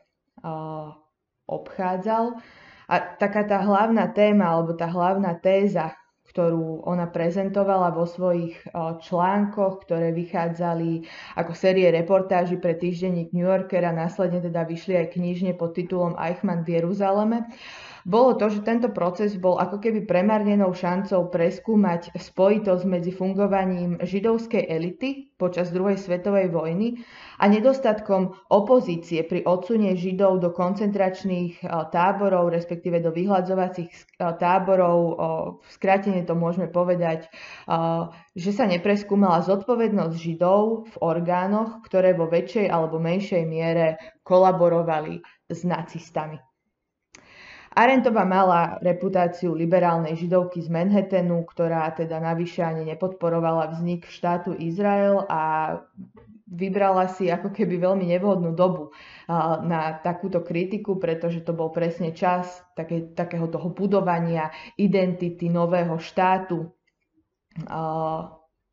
[1.49, 2.37] obchádzal.
[2.89, 5.93] A taká tá hlavná téma alebo tá hlavná téza,
[6.29, 11.01] ktorú ona prezentovala vo svojich článkoch, ktoré vychádzali
[11.33, 16.13] ako série reportáží pre týždenník New Yorker a následne teda vyšli aj knižne pod titulom
[16.21, 17.49] Eichmann v Jeruzaleme,
[18.07, 24.67] bolo to, že tento proces bol ako keby premarnenou šancou preskúmať spojitosť medzi fungovaním židovskej
[24.67, 26.99] elity počas druhej svetovej vojny
[27.39, 31.63] a nedostatkom opozície pri odsunie Židov do koncentračných
[31.95, 34.97] táborov, respektíve do vyhľadzovacích táborov.
[35.63, 37.31] V skrátene to môžeme povedať,
[38.35, 43.95] že sa nepreskúmala zodpovednosť Židov v orgánoch, ktoré vo väčšej alebo menšej miere
[44.27, 46.48] kolaborovali s nacistami.
[47.69, 55.21] Arentová mala reputáciu liberálnej židovky z Manhattanu, ktorá teda navyše ani nepodporovala vznik štátu Izrael
[55.29, 55.77] a
[56.49, 58.89] vybrala si ako keby veľmi nevhodnú dobu
[59.61, 66.73] na takúto kritiku, pretože to bol presne čas také, takého toho budovania identity nového štátu,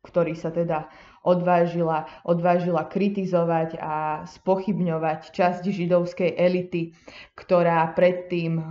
[0.01, 0.89] ktorý sa teda
[1.27, 6.95] odvážila, odvážila kritizovať a spochybňovať časť židovskej elity,
[7.35, 8.63] ktorá predtým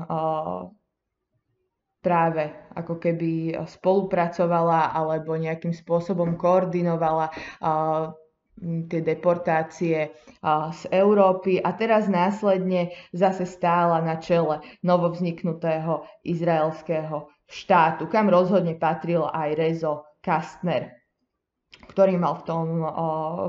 [2.00, 3.30] práve ako keby
[3.66, 7.34] spolupracovala alebo nejakým spôsobom koordinovala
[8.62, 10.16] tie deportácie
[10.72, 19.28] z Európy a teraz následne zase stála na čele novovzniknutého izraelského štátu, kam rozhodne patril
[19.28, 19.92] aj Rezo
[20.24, 21.05] Kastner
[21.97, 22.84] ktorý mal v tom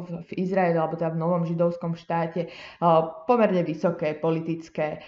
[0.07, 2.47] v Izraeli alebo teda v novom židovskom štáte
[3.27, 5.03] pomerne vysoké politické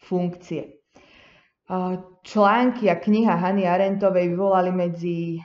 [0.00, 0.80] funkcie.
[2.24, 5.36] Články a kniha Hany Arentovej vyvolali medzi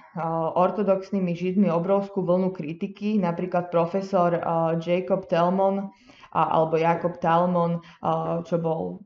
[0.56, 3.20] ortodoxnými židmi obrovskú vlnu kritiky.
[3.20, 4.40] Napríklad profesor
[4.80, 5.92] Jacob Telmon
[6.34, 7.84] alebo Jakob Talmon,
[8.48, 9.04] čo bol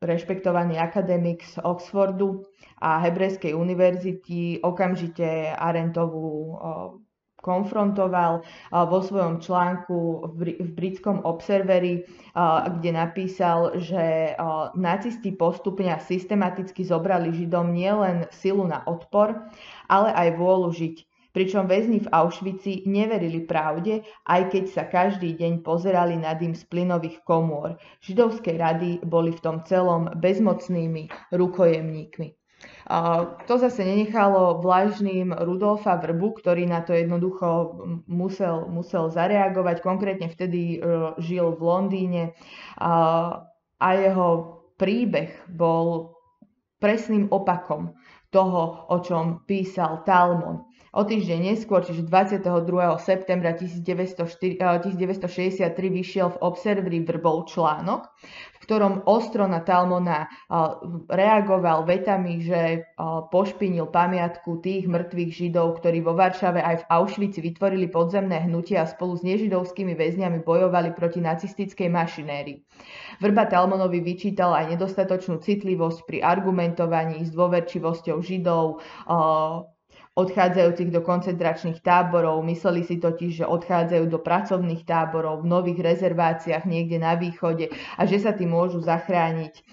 [0.00, 2.46] rešpektovaný akademik z Oxfordu
[2.80, 6.56] a Hebrejskej univerzity, okamžite Arentovú
[7.44, 8.40] konfrontoval
[8.72, 12.08] vo svojom článku v britskom Observeri,
[12.80, 14.32] kde napísal, že
[14.72, 19.36] nacisti postupne systematicky zobrali Židom nielen silu na odpor,
[19.92, 20.96] ale aj vôľu žiť.
[21.34, 26.62] Pričom väzni v Auschwitzi neverili pravde, aj keď sa každý deň pozerali na dým z
[26.70, 27.74] plynových komôr.
[28.06, 32.28] Židovské rady boli v tom celom bezmocnými rukojemníkmi.
[33.48, 39.80] To zase nenechalo vlažným Rudolfa Vrbu, ktorý na to jednoducho musel, musel zareagovať.
[39.80, 40.78] Konkrétne vtedy e,
[41.16, 42.22] žil v Londýne
[42.76, 44.28] a jeho
[44.76, 46.12] príbeh bol
[46.76, 47.96] presným opakom
[48.28, 50.68] toho, o čom písal Talmon.
[50.94, 52.46] O týždeň neskôr, čiže 22.
[53.02, 54.46] septembra 1963
[55.90, 58.06] vyšiel v Observery Vrbov článok,
[58.64, 60.26] ktorom ostro na Talmona
[61.12, 62.88] reagoval vetami, že
[63.28, 68.90] pošpinil pamiatku tých mŕtvych židov, ktorí vo Varšave aj v Auschwitz vytvorili podzemné hnutia a
[68.90, 72.64] spolu s nežidovskými väzňami bojovali proti nacistickej mašinérii.
[73.20, 78.80] Vrba Talmonovi vyčítal aj nedostatočnú citlivosť pri argumentovaní s dôverčivosťou židov,
[80.14, 82.38] odchádzajúcich do koncentračných táborov.
[82.46, 88.06] Mysleli si totiž, že odchádzajú do pracovných táborov v nových rezerváciách niekde na východe a
[88.06, 89.66] že sa tým môžu zachrániť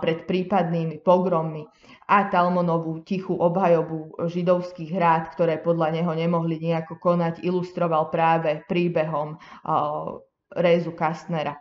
[0.00, 1.68] pred prípadnými pogrommi
[2.08, 9.36] a Talmonovú tichú obhajobu židovských rád, ktoré podľa neho nemohli nejako konať, ilustroval práve príbehom
[10.52, 11.56] Rézu Kastnera.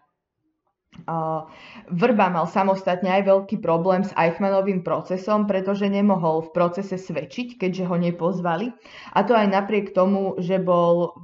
[1.88, 7.88] Vrba mal samostatne aj veľký problém s Eichmannovým procesom, pretože nemohol v procese svedčiť, keďže
[7.88, 8.76] ho nepozvali.
[9.16, 11.16] A to aj napriek tomu, že bol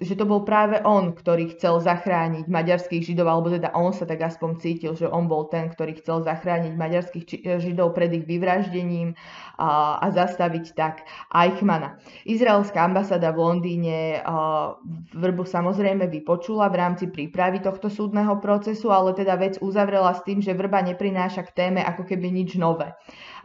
[0.00, 4.24] že to bol práve on, ktorý chcel zachrániť maďarských židov, alebo teda on sa tak
[4.24, 7.24] aspoň cítil, že on bol ten, ktorý chcel zachrániť maďarských
[7.60, 9.12] židov pred ich vyvraždením
[9.60, 12.00] a, a zastaviť tak Eichmana.
[12.24, 14.72] Izraelská ambasáda v Londýne a,
[15.12, 20.40] Vrbu samozrejme vypočula v rámci prípravy tohto súdneho procesu, ale teda vec uzavrela s tým,
[20.40, 22.96] že Vrba neprináša k téme ako keby nič nové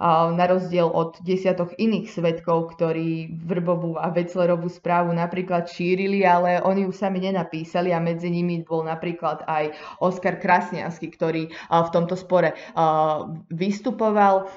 [0.01, 6.87] na rozdiel od desiatok iných svetkov, ktorí Vrbovú a Veclerovú správu napríklad šírili, ale oni
[6.87, 9.71] ju sami nenapísali a medzi nimi bol napríklad aj
[10.03, 12.57] Oskar Krasniansky, ktorý v tomto spore
[13.53, 14.49] vystupoval,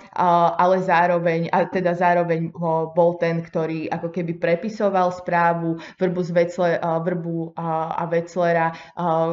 [0.58, 2.50] ale zároveň, a teda zároveň
[2.94, 8.72] bol ten, ktorý ako keby prepisoval správu Vrbu, z Vecle, Vrbu a Veclera,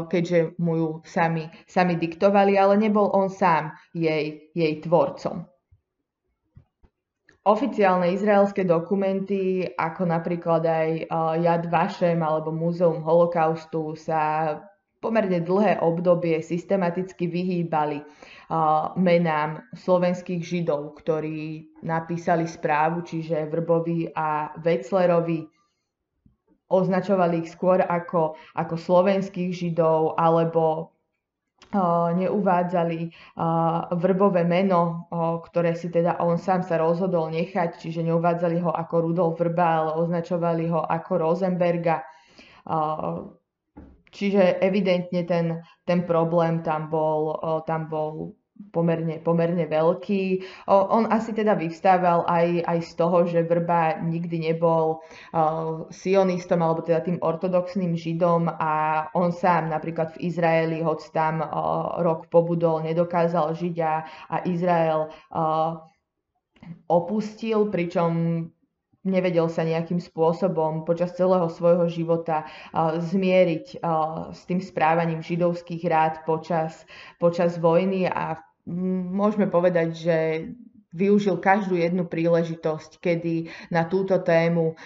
[0.09, 5.54] keďže mu ju sami, sami diktovali, ale nebol on sám jej, jej tvorcom.
[7.45, 10.89] Oficiálne izraelské dokumenty, ako napríklad aj
[11.45, 14.57] Yad Vashem alebo Múzeum holokaustu, sa
[14.97, 18.01] pomerne dlhé obdobie systematicky vyhýbali
[18.97, 25.45] menám slovenských židov, ktorí napísali správu, čiže Vrbovi a Veclerovi.
[26.65, 30.94] Označovali ich skôr ako, ako slovenských židov alebo
[32.15, 32.99] neuvádzali
[33.97, 35.09] vrbové meno,
[35.49, 39.91] ktoré si teda on sám sa rozhodol nechať, čiže neuvádzali ho ako Rudolf Vrba, ale
[40.05, 42.05] označovali ho ako Rosenberga.
[44.15, 47.35] Čiže evidentne ten, ten problém tam bol,
[47.67, 48.31] tam bol
[48.71, 50.23] pomerne, pomerne veľký.
[50.67, 56.63] O, on asi teda vyvstával aj, aj z toho, že Vrba nikdy nebol uh, sionistom
[56.63, 62.31] alebo teda tým ortodoxným židom a on sám napríklad v Izraeli, hoď tam uh, rok
[62.31, 63.93] pobudol, nedokázal žiť a,
[64.31, 65.83] a Izrael uh,
[66.87, 68.11] opustil, pričom
[69.05, 72.49] nevedel sa nejakým spôsobom počas celého svojho života
[72.97, 73.79] zmieriť
[74.33, 76.83] s tým správaním židovských rád počas,
[77.21, 78.09] počas vojny.
[78.09, 78.41] A
[79.13, 80.17] môžeme povedať, že
[80.95, 84.79] využil každú jednu príležitosť, kedy na túto tému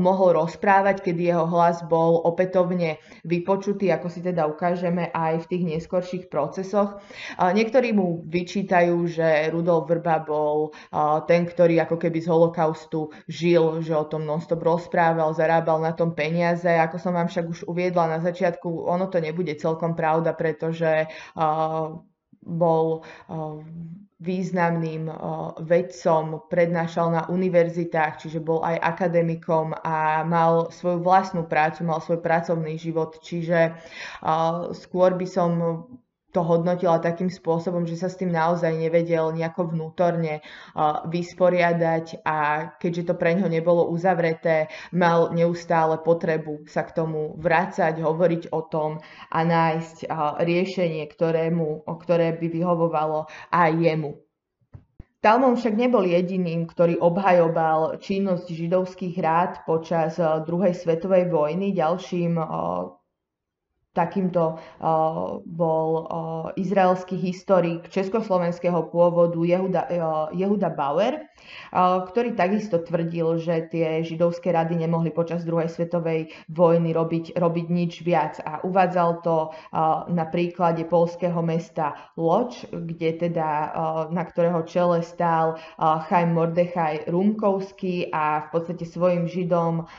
[0.00, 2.96] mohol rozprávať, kedy jeho hlas bol opätovne
[3.28, 7.04] vypočutý, ako si teda ukážeme aj v tých neskorších procesoch.
[7.36, 10.72] Niektorí mu vyčítajú, že Rudolf Vrba bol
[11.28, 16.16] ten, ktorý ako keby z holokaustu žil, že o tom nonstop rozprával, zarábal na tom
[16.16, 16.72] peniaze.
[16.72, 21.04] Ako som vám však už uviedla na začiatku, ono to nebude celkom pravda, pretože
[22.40, 23.04] bol
[24.22, 25.10] významným
[25.66, 32.22] vedcom, prednášal na univerzitách, čiže bol aj akademikom a mal svoju vlastnú prácu, mal svoj
[32.22, 33.74] pracovný život, čiže
[34.78, 35.50] skôr by som
[36.32, 40.40] to hodnotila takým spôsobom, že sa s tým naozaj nevedel nejako vnútorne
[41.06, 48.00] vysporiadať a keďže to pre ňo nebolo uzavreté, mal neustále potrebu sa k tomu vrácať,
[48.00, 50.08] hovoriť o tom a nájsť
[50.40, 54.16] riešenie, ktorému, ktoré by vyhovovalo aj jemu.
[55.22, 61.70] Talmon však nebol jediným, ktorý obhajoval činnosť židovských rád počas druhej svetovej vojny.
[61.78, 62.42] Ďalším
[63.92, 66.04] Takýmto uh, bol uh,
[66.56, 71.28] izraelský historik československého pôvodu Jehuda, uh, Jehuda Bauer,
[71.74, 77.92] ktorý takisto tvrdil, že tie židovské rady nemohli počas druhej svetovej vojny robiť, robiť nič
[78.06, 78.38] viac.
[78.46, 79.50] A uvádzal to
[80.06, 83.74] na príklade polského mesta Loč, kde teda,
[84.14, 85.58] na ktorého čele stál
[86.06, 89.90] Chaim Mordechaj Rumkovský a v podstate svojim židom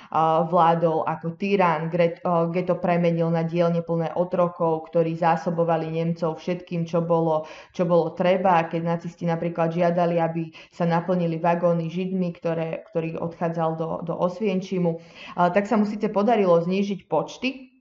[0.48, 6.88] vládol ako tyran, kde, uh, to premenil na dielne plné otrokov, ktorí zásobovali Nemcov všetkým,
[6.88, 8.66] čo bolo, čo bolo treba.
[8.66, 14.98] Keď nacisti napríklad žiadali, aby sa naplnili vagóny Židmi, ktoré, ktorý odchádzal do, do Osvienčimu,
[15.36, 17.74] tak sa mu síce podarilo znížiť počty,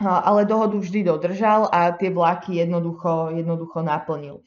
[0.00, 4.42] ale dohodu vždy dodržal a tie vlaky jednoducho, jednoducho naplnil.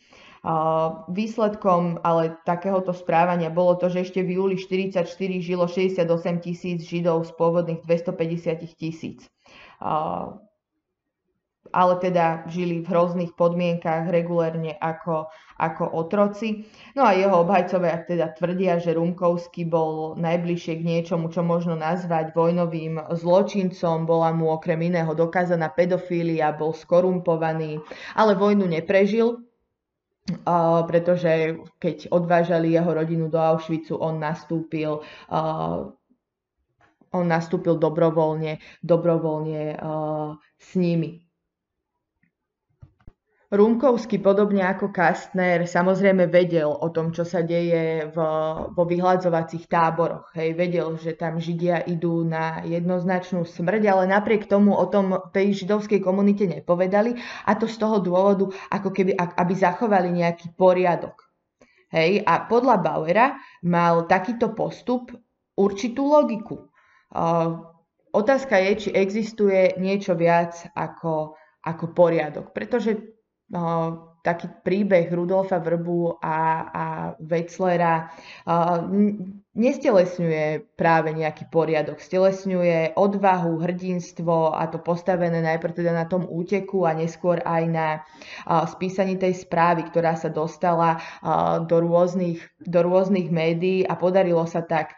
[1.11, 5.03] Výsledkom ale takéhoto správania bolo to, že ešte v júli 44
[5.43, 6.07] žilo 68
[6.39, 9.27] tisíc Židov z pôvodných 250 tisíc
[11.77, 15.29] ale teda žili v hrozných podmienkách regulérne ako,
[15.61, 16.65] ako otroci.
[16.97, 22.33] No a jeho obhajcovia teda tvrdia, že Rumkovský bol najbližšie k niečomu, čo možno nazvať
[22.33, 24.09] vojnovým zločincom.
[24.09, 27.77] Bola mu okrem iného dokázaná pedofília, bol skorumpovaný,
[28.17, 29.45] ale vojnu neprežil,
[30.27, 34.99] Uh, pretože keď odvážali jeho rodinu do Auschwitzu, on nastúpil
[35.31, 35.87] uh,
[37.15, 41.26] on nastúpil dobrovoľne, dobrovoľne uh, s nimi.
[43.47, 48.17] Rumkovský, podobne ako Kastner, samozrejme vedel o tom, čo sa deje v,
[48.75, 50.35] vo vyhľadzovacích táboroch.
[50.35, 55.63] Hej, vedel, že tam Židia idú na jednoznačnú smrť, ale napriek tomu o tom tej
[55.63, 57.15] židovskej komunite nepovedali
[57.47, 61.15] a to z toho dôvodu, ako keby, aby zachovali nejaký poriadok.
[61.87, 65.15] Hej, a podľa Bauera mal takýto postup
[65.55, 66.67] určitú logiku.
[67.15, 67.63] Uh,
[68.11, 73.15] otázka je, či existuje niečo viac ako, ako poriadok, pretože
[74.23, 76.85] taký príbeh Rudolfa Vrbu a, a
[77.23, 78.11] Wetzlera
[79.57, 81.97] nestelesňuje práve nejaký poriadok.
[81.97, 87.87] Stelesňuje odvahu, hrdinstvo a to postavené najprv teda na tom úteku a neskôr aj na
[88.69, 91.01] spísaní tej správy, ktorá sa dostala
[91.65, 94.93] do rôznych, do rôznych médií a podarilo sa tak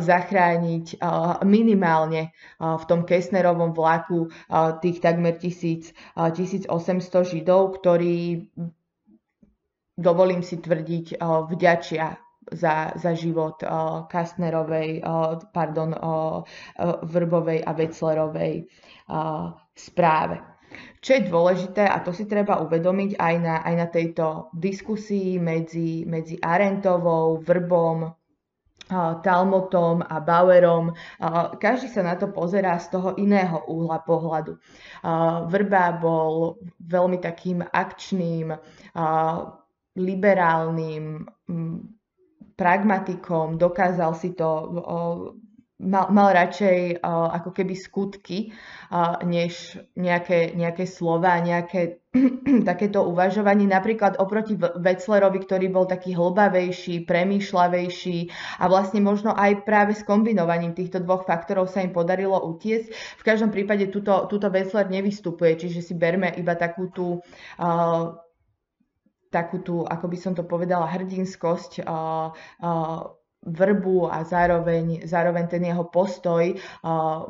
[0.00, 1.04] zachrániť
[1.44, 4.32] minimálne v tom Kessnerovom vlaku
[4.80, 6.72] tých takmer 1800
[7.28, 8.48] Židov, ktorí
[9.98, 12.16] dovolím si tvrdiť, vďačia
[12.52, 16.44] za, za život uh, Kastnerovej, uh, pardon, uh,
[17.04, 18.64] Vrbovej a Veclerovej
[19.08, 20.40] uh, správe.
[21.00, 26.04] Čo je dôležité, a to si treba uvedomiť aj na, aj na tejto diskusii medzi,
[26.04, 28.04] medzi Arentovou, Vrbom,
[29.24, 30.92] Talmotom a Bauerom.
[31.60, 34.56] Každý sa na to pozerá z toho iného úhla pohľadu.
[35.48, 38.52] Vrba bol veľmi takým akčným,
[39.92, 41.04] liberálnym,
[42.58, 44.50] pragmatikom, dokázal si to,
[45.78, 48.50] mal, mal radšej ako keby skutky,
[49.22, 52.02] než nejaké, nejaké slova, nejaké
[52.68, 53.70] takéto uvažovanie.
[53.70, 58.18] Napríklad oproti Veclerovi, ktorý bol taký hlbavejší, premýšľavejší
[58.58, 62.90] a vlastne možno aj práve s kombinovaním týchto dvoch faktorov sa im podarilo utiesť.
[63.22, 67.22] V každom prípade túto, túto Vecler nevystupuje, čiže si berme iba takú tú
[67.62, 68.18] uh,
[69.28, 71.84] takú tú, ako by som to povedala, hrdinskosť
[73.38, 76.58] vrbu a zároveň, zároveň ten jeho postoj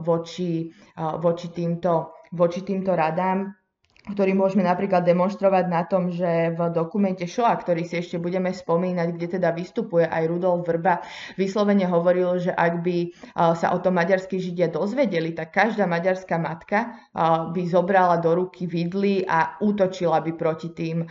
[0.00, 3.52] voči, voči, týmto, voči týmto radám
[4.12, 9.08] ktorý môžeme napríklad demonstrovať na tom, že v dokumente Shoa, ktorý si ešte budeme spomínať,
[9.14, 11.04] kde teda vystupuje aj Rudolf Vrba,
[11.36, 12.96] vyslovene hovoril, že ak by
[13.54, 16.98] sa o tom maďarskí židia dozvedeli, tak každá maďarská matka
[17.52, 21.04] by zobrala do ruky vidly a útočila by proti tým,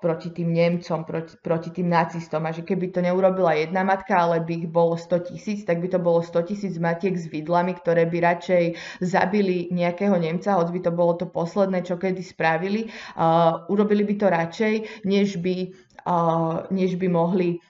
[0.00, 2.44] proti tým Nemcom, proti, proti tým nacistom.
[2.44, 5.88] A že keby to neurobila jedna matka, ale by ich bolo 100 tisíc, tak by
[5.88, 8.64] to bolo 100 tisíc matiek s vidlami, ktoré by radšej
[9.00, 14.02] zabili nejakého Nemca, hoď by to bolo to posledné, čo keď kedy spravili, uh, urobili
[14.02, 14.74] by to radšej,
[15.06, 15.70] než by,
[16.10, 17.62] uh, než by mohli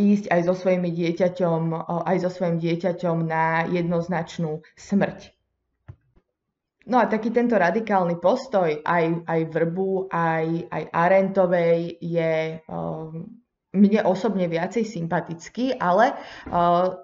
[0.00, 1.76] ísť aj so svojimi dieťaťom,
[2.08, 5.36] aj so svojim dieťaťom na jednoznačnú smrť.
[6.88, 13.12] No a taký tento radikálny postoj aj, aj Vrbu, aj, aj Arentovej je uh,
[13.72, 16.12] mne osobne viacej sympatický, ale
[16.48, 17.03] uh,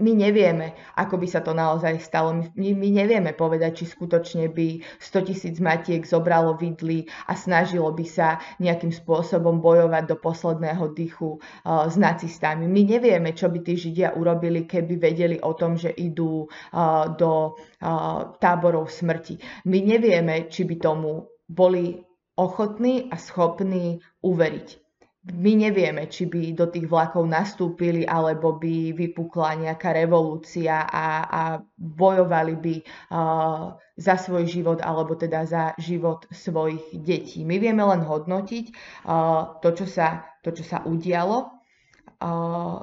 [0.00, 2.32] my nevieme, ako by sa to naozaj stalo.
[2.32, 8.04] My, my nevieme povedať, či skutočne by 100 tisíc matiek zobralo vidly a snažilo by
[8.08, 12.64] sa nejakým spôsobom bojovať do posledného dychu uh, s nacistami.
[12.64, 17.54] My nevieme, čo by tí Židia urobili, keby vedeli o tom, že idú uh, do
[17.54, 19.36] uh, táborov smrti.
[19.68, 22.00] My nevieme, či by tomu boli
[22.40, 24.89] ochotní a schopní uveriť
[25.30, 31.42] my nevieme, či by do tých vlakov nastúpili, alebo by vypukla nejaká revolúcia a, a
[31.78, 32.74] bojovali by
[33.12, 37.46] uh, za svoj život, alebo teda za život svojich detí.
[37.46, 38.64] My vieme len hodnotiť
[39.06, 42.78] uh, to, čo sa, to, čo sa udialo uh,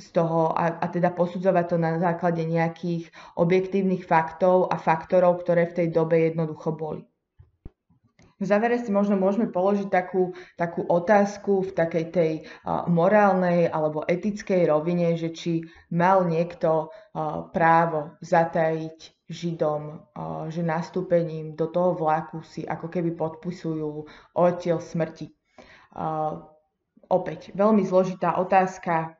[0.00, 5.68] z toho a, a teda posudzovať to na základe nejakých objektívnych faktov a faktorov, ktoré
[5.68, 7.09] v tej dobe jednoducho boli.
[8.40, 12.32] V závere si možno môžeme položiť takú, takú otázku v takej tej
[12.88, 15.60] morálnej alebo etickej rovine, že či
[15.92, 16.88] mal niekto
[17.52, 20.10] právo zatajiť Židom,
[20.50, 25.30] že nastúpením do toho vlaku si ako keby podpisujú odtiel smrti.
[27.06, 29.14] Opäť, veľmi zložitá otázka,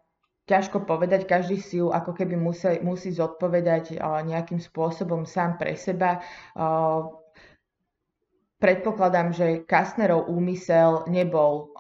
[0.50, 6.18] ťažko povedať, každý si ju ako keby musí, musí zodpovedať nejakým spôsobom sám pre seba.
[8.60, 11.72] Predpokladám, že Kastnerov úmysel nebol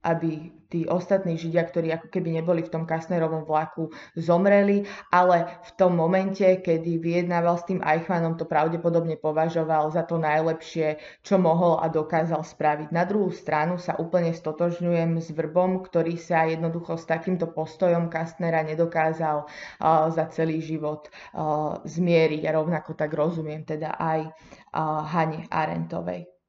[0.00, 5.70] aby tí ostatní Židia, ktorí ako keby neboli v tom Kastnerovom vlaku, zomreli, ale v
[5.74, 11.82] tom momente, kedy vyjednával s tým Eichmannom, to pravdepodobne považoval za to najlepšie, čo mohol
[11.82, 12.94] a dokázal spraviť.
[12.94, 18.62] Na druhú stranu sa úplne stotožňujem s Vrbom, ktorý sa jednoducho s takýmto postojom Kastnera
[18.62, 25.50] nedokázal uh, za celý život uh, zmieriť a rovnako tak rozumiem teda aj uh, Hane
[25.50, 26.39] Arentovej.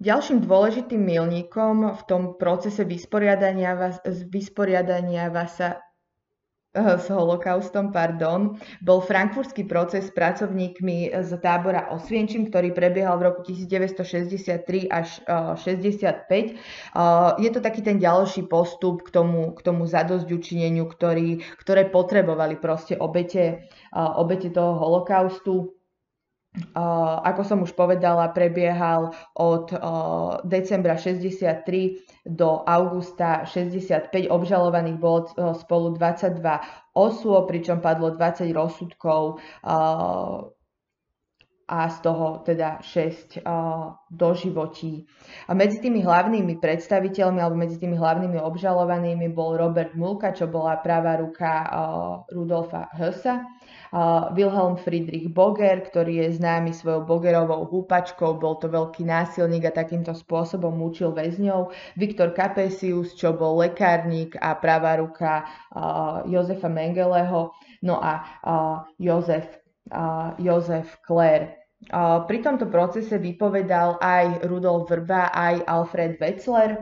[0.00, 4.00] Ďalším dôležitým milníkom v tom procese vysporiadania, vás,
[4.32, 5.76] vysporiadania vás eh,
[6.72, 13.44] s holokaustom, pardon, bol frankfurtský proces s pracovníkmi z tábora Osvienčim, ktorý prebiehal v roku
[13.44, 15.20] 1963 až
[15.60, 15.68] 65.
[15.68, 21.92] Eh, eh, je to taký ten ďalší postup k tomu, k tomu zadosťučineniu, ktorý, ktoré
[21.92, 25.76] potrebovali proste obete, obete toho holokaustu
[27.22, 29.70] ako som už povedala, prebiehal od
[30.42, 34.10] decembra 63 do augusta 65.
[34.26, 36.42] Obžalovaných bolo spolu 22
[36.98, 39.38] osôb, pričom padlo 20 rozsudkov
[41.70, 45.06] a z toho teda 6 uh, doživotí.
[45.46, 50.82] A medzi tými hlavnými predstaviteľmi alebo medzi tými hlavnými obžalovanými bol Robert Mulka, čo bola
[50.82, 51.70] pravá ruka uh,
[52.34, 53.46] Rudolfa Hösa,
[53.94, 59.76] uh, Wilhelm Friedrich Boger, ktorý je známy svojou Bogerovou húpačkou, bol to veľký násilník a
[59.86, 65.46] takýmto spôsobom mučil väzňov, Viktor Capesius, čo bol lekárnik a pravá ruka
[66.26, 67.54] Jozefa Mengeleho,
[67.86, 68.26] no a
[68.98, 69.46] Jozef,
[70.38, 71.59] Jozef Kler.
[72.26, 76.76] Pri tomto procese vypovedal aj Rudolf Vrba, aj Alfred Wetzler.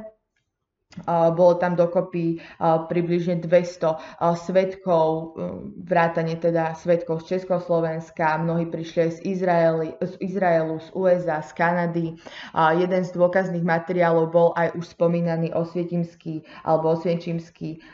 [1.06, 2.40] Bolo tam dokopy
[2.88, 5.36] približne 200 svetkov,
[5.84, 11.52] vrátane teda svetkov z Československa, mnohí prišli aj z, Izraeli, z Izraelu, z USA, z
[11.54, 12.16] Kanady.
[12.56, 17.84] Jeden z dôkazných materiálov bol aj už spomínaný osvietimský alebo osvienčimský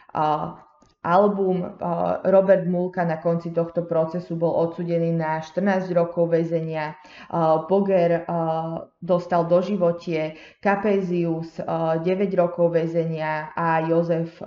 [1.04, 1.76] album.
[2.24, 6.96] Robert Mulka na konci tohto procesu bol odsudený na 14 rokov väzenia.
[7.68, 8.24] Boger
[9.04, 12.02] dostal doživotie, Capezius 9
[12.34, 14.40] rokov väzenia a Jozef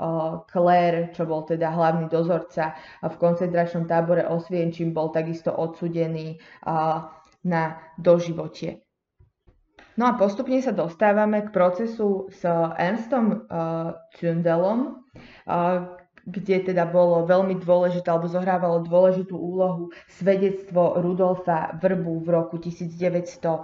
[0.50, 2.74] Kler, čo bol teda hlavný dozorca
[3.06, 6.42] v koncentračnom tábore Osvienčím, bol takisto odsudený
[7.46, 7.64] na
[8.02, 8.82] doživotie.
[9.98, 12.46] No a postupne sa dostávame k procesu s
[12.78, 13.50] Ernstom
[14.14, 15.02] Zündelom,
[16.28, 23.64] kde teda bolo veľmi dôležité alebo zohrávalo dôležitú úlohu svedectvo Rudolfa Vrbu v roku 1985.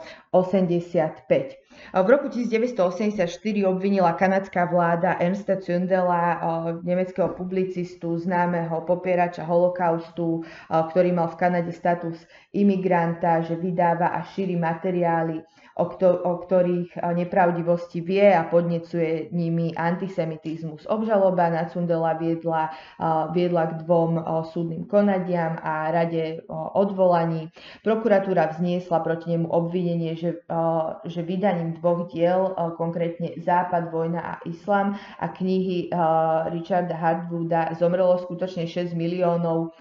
[1.92, 3.28] V roku 1984
[3.68, 6.40] obvinila kanadská vláda Ernsta Zündela,
[6.88, 12.16] nemeckého publicistu, známeho popierača holokaustu, ktorý mal v Kanade status
[12.56, 15.44] imigranta, že vydáva a šíri materiály
[15.74, 20.86] o, kto, o ktorých nepravdivosti vie a podnecuje nimi antisemitizmus.
[20.86, 22.70] Obžaloba na Cundela viedla,
[23.34, 24.22] viedla k dvom
[24.54, 27.50] súdnym konadiam a rade odvolaní.
[27.82, 30.46] Prokuratúra vzniesla proti nemu obvinenie, že,
[31.10, 35.90] že vydaním dvoch diel, konkrétne Západ, vojna a islám a knihy
[36.54, 39.74] Richarda Hardwooda zomrelo skutočne 6 miliónov,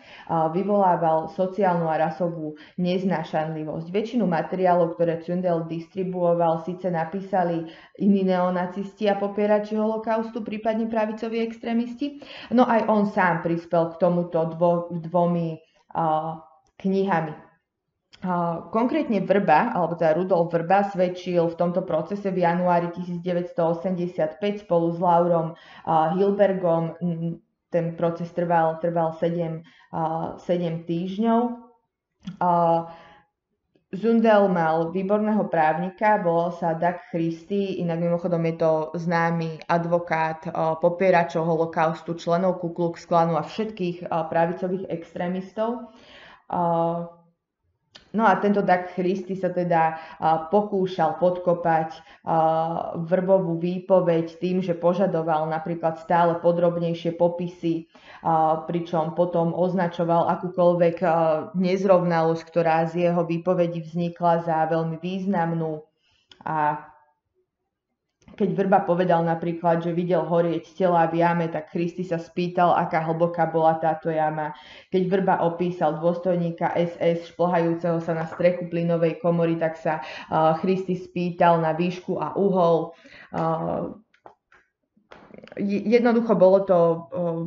[0.56, 3.86] vyvolával sociálnu a rasovú neznášanlivosť.
[3.92, 7.66] Väčšinu materiálov, ktoré Cundel distribuoval, síce napísali
[7.98, 12.22] iní neonacisti a popierači holokaustu, prípadne pravicoví extrémisti,
[12.54, 15.58] no aj on sám prispel k tomuto dvo, dvomi
[15.98, 16.38] uh,
[16.78, 17.34] knihami.
[18.22, 24.94] Uh, konkrétne Vrba, alebo teda Rudolf Vrba, svedčil v tomto procese v januári 1985 spolu
[24.94, 26.94] s Laurom uh, Hilbergom.
[27.72, 31.40] Ten proces trval, trval 7, uh, 7 týždňov.
[32.38, 32.86] Uh,
[33.92, 40.48] Zundel mal výborného právnika, volal sa Doug Christy, inak mimochodom je to známy advokát
[40.80, 45.92] popieračov holokaustu, členov Ku Klux Klanu a všetkých pravicových extrémistov.
[48.12, 49.96] No a tento Doug Christy sa teda
[50.52, 51.96] pokúšal podkopať
[53.08, 57.88] vrbovú výpoveď tým, že požadoval napríklad stále podrobnejšie popisy,
[58.68, 60.96] pričom potom označoval akúkoľvek
[61.56, 65.80] nezrovnalosť, ktorá z jeho výpovedi vznikla za veľmi významnú.
[66.44, 66.91] A
[68.36, 73.04] keď Vrba povedal napríklad, že videl horieť tela v jame, tak Christy sa spýtal, aká
[73.04, 74.56] hlboká bola táto jama.
[74.88, 80.00] Keď Vrba opísal dôstojníka SS šplhajúceho sa na strechu plynovej komory, tak sa
[80.32, 80.56] uh,
[80.92, 82.92] spýtal na výšku a uhol.
[83.32, 83.96] Uh,
[85.60, 86.80] jednoducho bolo to,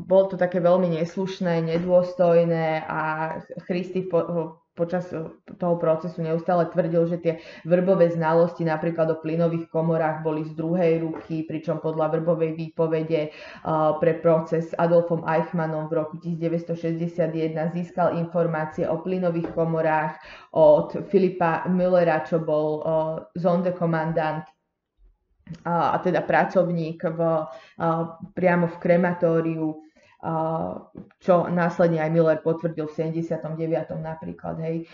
[0.06, 3.02] bolo to také veľmi neslušné, nedôstojné a
[3.66, 4.06] Christy
[4.76, 5.24] počas eh,
[5.56, 7.34] toho procesu neustále tvrdil, že tie
[7.64, 13.32] vrbové znalosti napríklad o plynových komorách boli z druhej ruky, pričom podľa vrbovej výpovede
[14.00, 20.20] pre proces s Adolfom Eichmannom v roku 1961 získal informácie o plynových komorách
[20.52, 22.84] od Filipa Müllera, čo bol
[23.38, 24.46] zondekomandant
[25.66, 27.20] a teda pracovník v,
[28.34, 29.85] priamo v krematóriu
[31.22, 33.94] čo následne aj Miller potvrdil v 79.
[34.00, 34.56] napríklad.
[34.58, 34.90] Hej.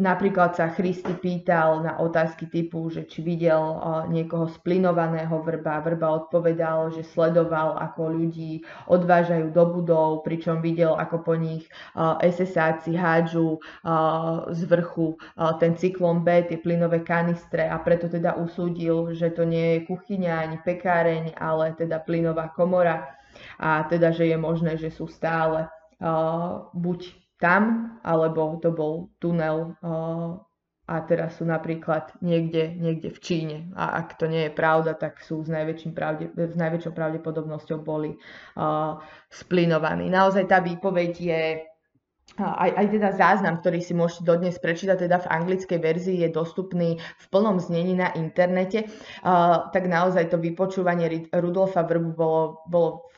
[0.00, 3.60] Napríklad sa Christy pýtal na otázky typu, že či videl
[4.08, 5.84] niekoho splinovaného vrba.
[5.84, 11.68] Vrba odpovedal, že sledoval, ako ľudí odvážajú do budov, pričom videl, ako po nich
[12.20, 13.60] SSáci hádžu
[14.50, 15.20] z vrchu
[15.60, 20.48] ten cyklon B, tie plynové kanistre a preto teda usúdil, že to nie je kuchyňa
[20.48, 23.19] ani pekáreň, ale teda plynová komora
[23.58, 25.66] a teda, že je možné, že sú stále
[26.02, 30.36] uh, buď tam, alebo to bol tunel uh,
[30.90, 33.56] a teraz sú napríklad niekde, niekde v Číne.
[33.78, 35.50] A ak to nie je pravda, tak sú s,
[35.94, 38.18] pravde, s najväčšou pravdepodobnosťou boli
[38.58, 38.98] uh,
[39.30, 40.10] splinovaní.
[40.10, 41.42] Naozaj tá výpoveď je
[42.38, 46.98] aj, aj teda záznam, ktorý si môžete dodnes prečítať, teda v anglickej verzii je dostupný
[46.98, 53.10] v plnom znení na internete, uh, tak naozaj to vypočúvanie Rudolfa Vrbu bolo, bolo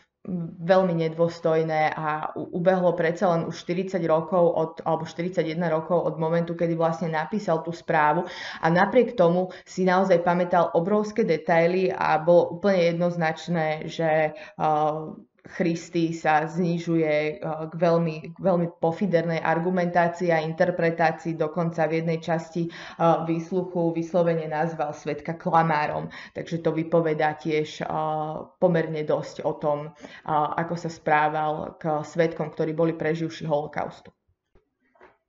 [0.62, 6.54] veľmi nedôstojné a ubehlo predsa len už 40 rokov od, alebo 41 rokov od momentu,
[6.54, 8.22] kedy vlastne napísal tú správu.
[8.62, 14.30] A napriek tomu si naozaj pamätal obrovské detaily a bolo úplne jednoznačné, že
[14.62, 15.10] uh,
[15.42, 22.18] Christy sa znižuje eh, k veľmi, k veľmi pofidernej argumentácii a interpretácii, dokonca v jednej
[22.22, 22.72] časti eh,
[23.26, 26.06] výsluchu vyslovene nazval svetka klamárom.
[26.30, 27.86] Takže to vypovedá tiež eh,
[28.62, 29.90] pomerne dosť o tom,
[30.30, 34.14] ako sa správal k svetkom, ktorí boli preživší holokaustu.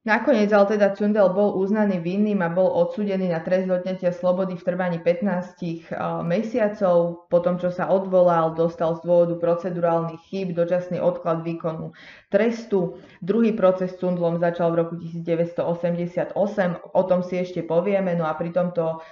[0.03, 4.65] Nakoniec ale teda Cundel bol uznaný vinným a bol odsúdený na trest odňatia slobody v
[4.67, 5.79] trvaní 15 eh,
[6.27, 7.23] mesiacov.
[7.31, 11.95] Po tom, čo sa odvolal, dostal z dôvodu procedurálnych chýb dočasný odklad výkonu
[12.33, 12.97] trestu.
[13.21, 16.33] Druhý proces s Cundlom začal v roku 1988,
[16.81, 19.05] o tom si ešte povieme, no a pri tomto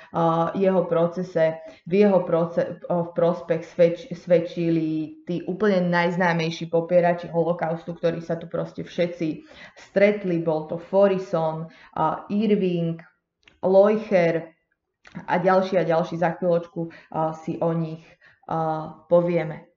[0.57, 7.93] jeho procese, v jeho proce, uh, v prospech svedč, svedčili tí úplne najznámejší popierači holokaustu,
[7.93, 9.45] ktorí sa tu proste všetci
[9.77, 10.41] stretli.
[10.41, 11.69] Bol to Forison,
[12.33, 12.97] Irving,
[13.61, 14.49] Leucher
[15.29, 16.89] a ďalší a ďalší za chvíľočku
[17.45, 18.01] si o nich
[19.05, 19.70] povieme.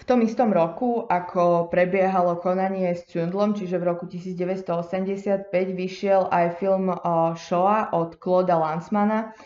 [0.00, 6.56] V tom istom roku, ako prebiehalo konanie s Cundlom, čiže v roku 1985, vyšiel aj
[6.56, 6.88] film
[7.36, 9.36] Shoah od Claude Lanzmana,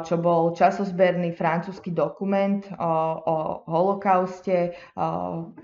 [0.00, 4.72] čo bol časozberný francúzsky dokument o holokauste.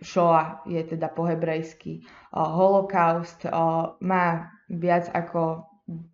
[0.04, 2.04] Shoah je teda po hebrejsky
[2.36, 3.48] holokaust.
[4.04, 5.64] Má viac ako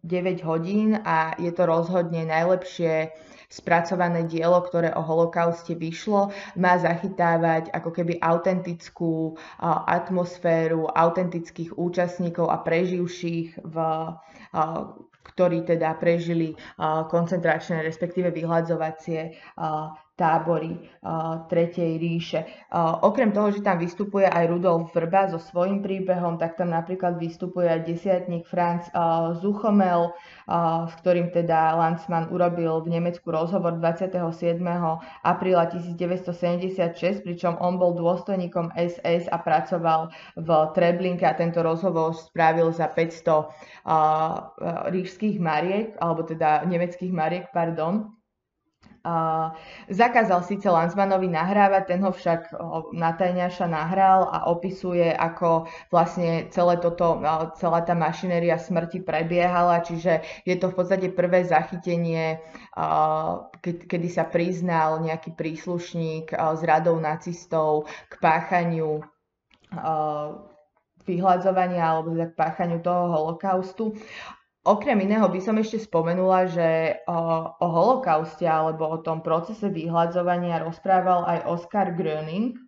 [0.07, 3.09] 9 hodín a je to rozhodne najlepšie
[3.53, 6.33] spracované dielo, ktoré o holokauste vyšlo.
[6.57, 9.37] Má zachytávať ako keby autentickú
[9.87, 13.77] atmosféru autentických účastníkov a preživších v
[15.23, 16.59] ktorí teda prežili
[17.09, 19.39] koncentračné, respektíve vyhľadzovacie
[20.13, 22.45] tábory uh, Tretej ríše.
[22.69, 27.17] Uh, okrem toho, že tam vystupuje aj Rudolf Vrba so svojím príbehom, tak tam napríklad
[27.17, 30.13] vystupuje aj desiatník Franz uh, Zuchomel,
[30.89, 34.21] s ktorým teda Lanzmann urobil v Nemecku rozhovor 27.
[35.25, 42.69] apríla 1976, pričom on bol dôstojníkom SS a pracoval v Treblinke a tento rozhovor spravil
[42.75, 43.49] za 500 uh,
[44.93, 48.22] ríšských mariek, alebo teda nemeckých mariek, pardon.
[49.91, 52.55] Zakázal síce Lanzmanovi nahrávať, ten ho však
[52.95, 57.19] Natajňaša nahral a opisuje, ako vlastne celé toto,
[57.59, 62.39] celá tá mašinéria smrti prebiehala, čiže je to v podstate prvé zachytenie,
[63.59, 69.03] ke, kedy sa priznal nejaký príslušník z radou nacistov k páchaniu
[71.03, 73.99] vyhľadzovania alebo k páchaniu toho holokaustu.
[74.63, 77.19] Okrem iného by som ešte spomenula, že o,
[77.51, 82.62] o holokauste alebo o tom procese vyhľadzovania rozprával aj Oskar Gröning,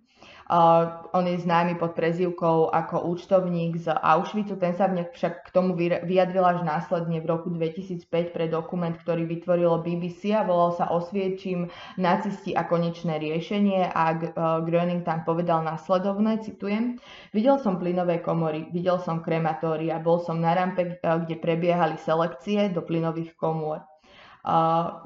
[1.15, 6.45] on je známy pod prezývkou ako účtovník z Auschwitzu, ten sa však k tomu vyjadril
[6.45, 12.53] až následne v roku 2005 pre dokument, ktorý vytvorilo BBC a volal sa Osviečím nacisti
[12.53, 13.89] a konečné riešenie.
[13.89, 14.21] A uh,
[14.63, 17.01] Gröning tam povedal následovné, citujem,
[17.33, 22.69] videl som plynové komory, videl som krematória, bol som na rampe, uh, kde prebiehali selekcie
[22.69, 23.81] do plynových komôr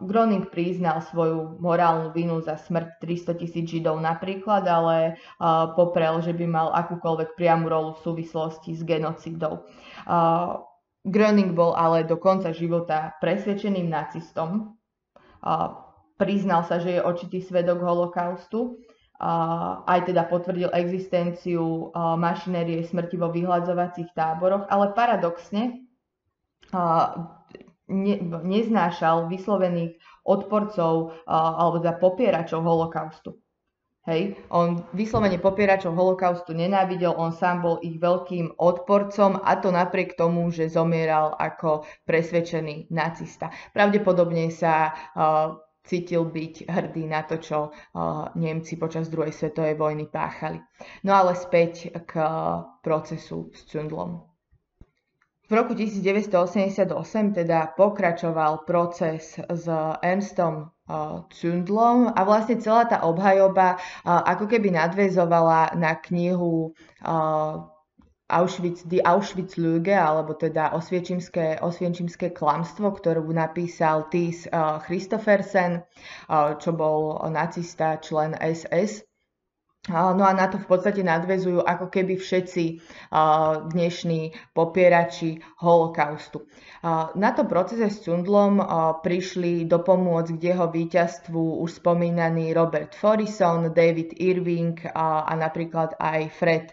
[0.02, 5.14] Groning priznal svoju morálnu vinu za smrť 300 tisíc Židov napríklad, ale
[5.78, 9.62] poprel, že by mal akúkoľvek priamu rolu v súvislosti s genocidou.
[11.06, 14.74] Gröning bol ale do konca života presvedčeným nacistom.
[16.18, 18.82] Priznal sa, že je očitý svedok holokaustu.
[19.86, 25.86] Aj teda potvrdil existenciu mašinérie smrti vo vyhľadzovacích táboroch, ale paradoxne
[27.88, 29.96] ne, neznášal vyslovených
[30.28, 33.40] odporcov alebo za teda popieračov holokaustu.
[34.08, 40.16] Hej, on vyslovene popieračov holokaustu nenávidel, on sám bol ich veľkým odporcom a to napriek
[40.16, 43.52] tomu, že zomieral ako presvedčený nacista.
[43.76, 50.08] Pravdepodobne sa uh, cítil byť hrdý na to, čo uh, Nemci počas druhej svetovej vojny
[50.08, 50.56] páchali.
[51.04, 52.12] No ale späť k
[52.80, 54.24] procesu s Cundlom.
[55.48, 56.92] V roku 1988
[57.32, 59.64] teda pokračoval proces s
[60.04, 60.68] Ernstom
[61.32, 66.76] Zündlom a vlastne celá tá obhajoba ako keby nadvezovala na knihu
[68.28, 74.44] Auschwitz, Die Auschwitz Lüge, alebo teda osviečimské, osviečimské klamstvo, ktorú napísal Tis
[74.84, 75.80] Christoffersen,
[76.60, 79.07] čo bol nacista, člen SS.
[79.88, 82.64] No a na to v podstate nadvezujú ako keby všetci
[83.72, 86.44] dnešní popierači holokaustu.
[87.16, 88.60] Na tom procese s Cundlom
[89.00, 96.20] prišli do pomôcť k jeho víťazstvu už spomínaný Robert Forison, David Irving a napríklad aj
[96.36, 96.66] Fred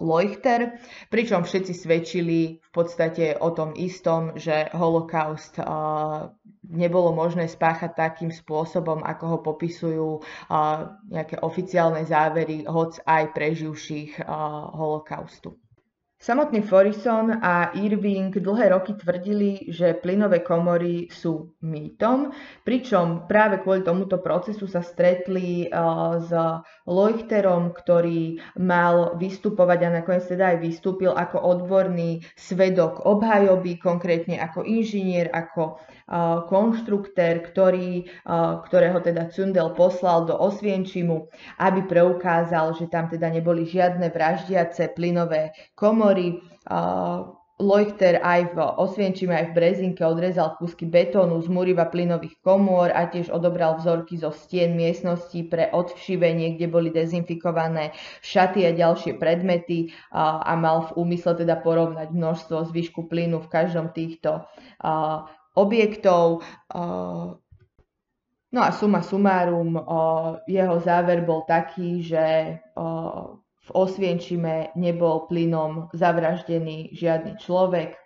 [0.00, 0.80] Leuchter,
[1.12, 5.60] pričom všetci svedčili v podstate o tom istom, že holokaust
[6.70, 10.08] nebolo možné spáchať takým spôsobom, ako ho popisujú
[11.10, 14.24] nejaké oficiálne závery, hoc aj preživších
[14.76, 15.56] holokaustu.
[16.14, 22.32] Samotný Forison a Irving dlhé roky tvrdili, že plynové komory sú mýtom,
[22.64, 26.30] pričom práve kvôli tomuto procesu sa stretli uh, s
[26.88, 34.64] Leuchterom, ktorý mal vystupovať a nakoniec teda aj vystúpil ako odborný svedok obhajoby, konkrétne ako
[34.64, 41.28] inžinier, ako uh, konštruktér, ktorý, uh, ktorého teda Cundel poslal do Osvienčimu,
[41.58, 49.30] aby preukázal, že tam teda neboli žiadne vraždiace plynové komory, uh, Leuchter aj v Osvienčime,
[49.30, 54.34] aj v Brezinke odrezal kúsky betónu z muriva plynových komôr a tiež odobral vzorky zo
[54.34, 57.94] stien miestností pre odvšivenie, kde boli dezinfikované
[58.26, 63.52] šaty a ďalšie predmety a, a mal v úmysle teda porovnať množstvo zvyšku plynu v
[63.54, 64.42] každom týchto
[64.82, 65.22] a,
[65.54, 66.42] objektov.
[68.54, 69.78] No a suma sumárum,
[70.50, 72.58] jeho záver bol taký, že
[73.64, 77.96] v Osvienčime nebol plynom zavraždený žiadny človek,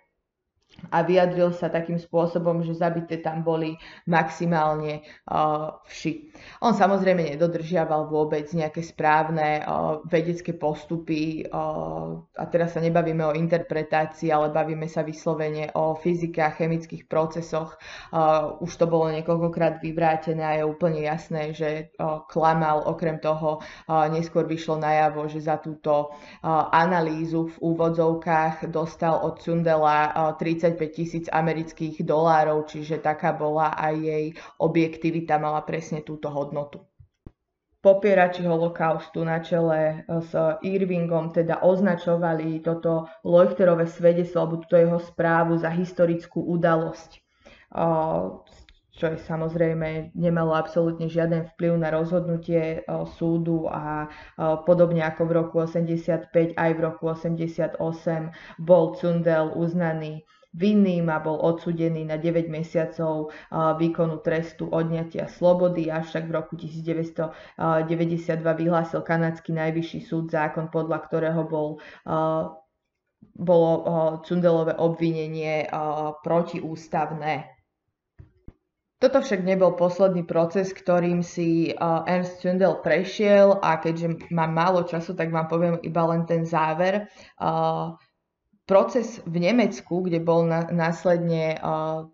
[0.87, 3.75] a vyjadril sa takým spôsobom, že zabité tam boli
[4.07, 6.31] maximálne uh, vši.
[6.63, 13.35] On samozrejme nedodržiaval vôbec nejaké správne uh, vedecké postupy uh, a teraz sa nebavíme o
[13.35, 17.75] interpretácii, ale bavíme sa vyslovene o fyzike a chemických procesoch.
[18.13, 22.85] Uh, už to bolo niekoľkokrát vyvrátené a je úplne jasné, že uh, klamal.
[22.85, 29.41] Okrem toho uh, neskôr vyšlo najavo, že za túto uh, analýzu v úvodzovkách dostal od
[29.41, 34.25] Sundela uh, 30 35 tisíc amerických dolárov, čiže taká bola aj jej
[34.59, 36.85] objektivita, mala presne túto hodnotu.
[37.79, 40.35] Popierači holokaustu na čele s
[40.67, 47.23] Irvingom teda označovali toto Leuchterové svedectvo alebo túto jeho správu za historickú udalosť
[48.99, 52.83] čo je samozrejme nemalo absolútne žiaden vplyv na rozhodnutie
[53.15, 54.11] súdu a
[54.67, 57.79] podobne ako v roku 85 aj v roku 88
[58.59, 60.27] bol Cundel uznaný
[60.57, 67.29] vinným a bol odsudený na 9 mesiacov výkonu trestu odňatia slobody, avšak v roku 1992
[68.41, 71.77] vyhlásil kanadský najvyšší súd zákon, podľa ktorého bol
[73.35, 73.71] bolo
[74.23, 75.67] Cundelové obvinenie
[76.23, 77.51] protiústavné.
[78.99, 85.15] Toto však nebol posledný proces, ktorým si Ernst Zundel prešiel a keďže mám málo času,
[85.15, 87.07] tak vám poviem iba len ten záver
[88.69, 92.05] proces v Nemecku, kde bol na, následne uh,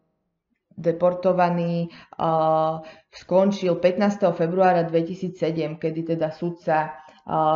[0.79, 2.79] deportovaný, uh,
[3.11, 4.31] skončil 15.
[4.31, 7.04] februára 2007, kedy teda sudca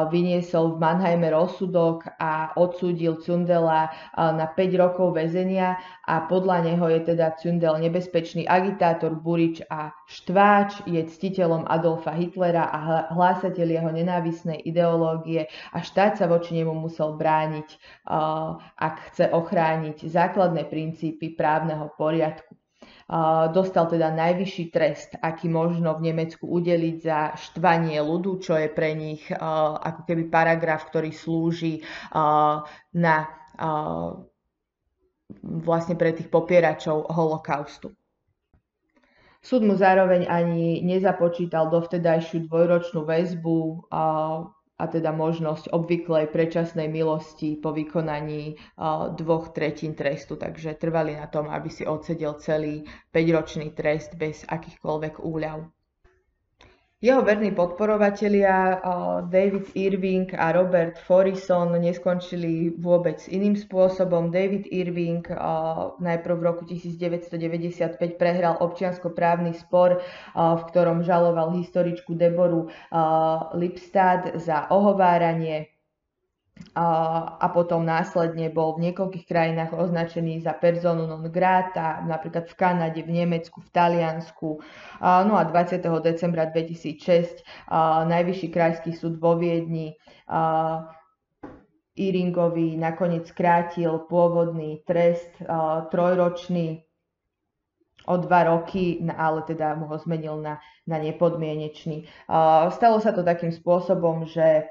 [0.10, 5.78] vyniesol v Mannheime rozsudok a odsúdil Cundela na 5 rokov väzenia
[6.10, 12.68] a podľa neho je teda Cundel nebezpečný agitátor, burič a štváč, je ctiteľom Adolfa Hitlera
[12.68, 17.70] a hlásateľ jeho nenávisnej ideológie a štát sa voči nemu musel brániť,
[18.76, 22.59] ak chce ochrániť základné princípy právneho poriadku.
[23.50, 28.94] Dostal teda najvyšší trest, aký možno v Nemecku udeliť za štvanie ľudu, čo je pre
[28.94, 31.82] nich ako keby paragraf, ktorý slúži
[32.94, 33.16] na
[35.42, 37.98] vlastne pre tých popieračov holokaustu.
[39.40, 43.90] Súd mu zároveň ani nezapočítal dovtedajšiu dvojročnú väzbu
[44.80, 48.56] a, teda možnosť obvyklej predčasnej milosti po vykonaní
[49.20, 50.40] dvoch tretín trestu.
[50.40, 55.68] Takže trvali na tom, aby si odsedel celý 5-ročný trest bez akýchkoľvek úľav.
[57.00, 58.84] Jeho verní podporovatelia
[59.32, 64.28] David Irving a Robert Forison neskončili vôbec iným spôsobom.
[64.28, 65.24] David Irving
[65.96, 70.04] najprv v roku 1995 prehral občianskoprávny spor,
[70.36, 72.68] v ktorom žaloval historičku Deboru
[73.56, 75.72] Lipstad za ohováranie
[76.76, 83.02] a potom následne bol v niekoľkých krajinách označený za personu non grata, napríklad v Kanade,
[83.04, 84.50] v Nemecku, v Taliansku.
[85.02, 85.84] No a 20.
[86.00, 87.44] decembra 2006
[88.08, 89.94] Najvyšší krajský súd vo Viedni
[92.00, 95.36] Iringovi nakoniec skrátil pôvodný trest
[95.92, 96.89] trojročný
[98.10, 100.58] o dva roky, ale teda mu ho zmenil na,
[100.90, 102.10] na nepodmienečný.
[102.74, 104.66] Stalo sa to takým spôsobom, že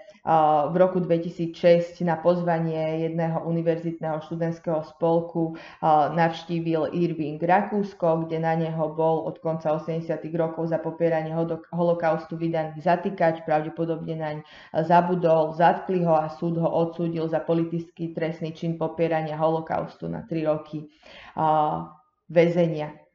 [0.69, 5.57] v roku 2006 na pozvanie jedného univerzitného študentského spolku
[6.13, 10.21] navštívil Irving Rakúsko, kde na neho bol od konca 80.
[10.37, 11.33] rokov za popieranie
[11.73, 14.37] holokaustu vydaný zatýkač, pravdepodobne naň
[14.85, 20.45] zabudol, zatkli ho a súd ho odsúdil za politický trestný čin popierania holokaustu na 3
[20.45, 20.93] roky
[22.29, 23.08] väzenia.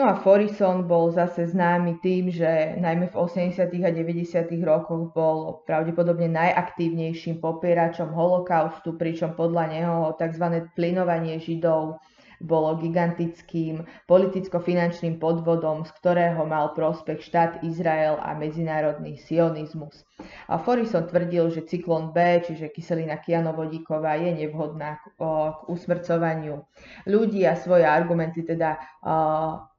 [0.00, 3.68] No a Forison bol zase známy tým, že najmä v 80.
[3.84, 4.48] a 90.
[4.64, 10.64] rokoch bol pravdepodobne najaktívnejším popieračom holokaustu, pričom podľa neho tzv.
[10.72, 12.00] plynovanie Židov
[12.40, 20.08] bolo gigantickým politicko-finančným podvodom, z ktorého mal prospech štát Izrael a medzinárodný sionizmus.
[20.48, 26.64] A Forison tvrdil, že cyklon B, čiže kyselina kianovodíková, je nevhodná k, k usmrcovaniu
[27.04, 28.80] ľudí a svoje argumenty teda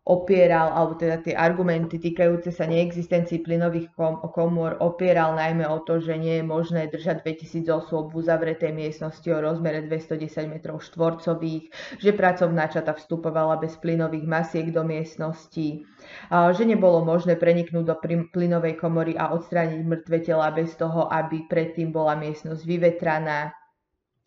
[0.02, 6.02] opieral, alebo teda tie argumenty týkajúce sa neexistencii plynových kom- komôr opieral najmä o to,
[6.02, 11.64] že nie je možné držať 2000 osôb v uzavretej miestnosti o rozmere 210 m štvorcových,
[12.02, 15.86] že pracovná čata vstupovala bez plynových masiek do miestnosti,
[16.34, 17.95] že nebolo možné preniknúť do
[18.34, 23.53] plynovej komory a odstrániť mŕtve tela bez toho, aby predtým bola miestnosť vyvetraná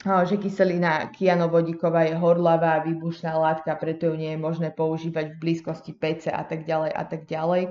[0.04, 5.96] že kyselina kianovodíková je horlavá výbušná látka, preto ju nie je možné používať v blízkosti
[5.96, 7.62] pece a tak ďalej a tak ďalej.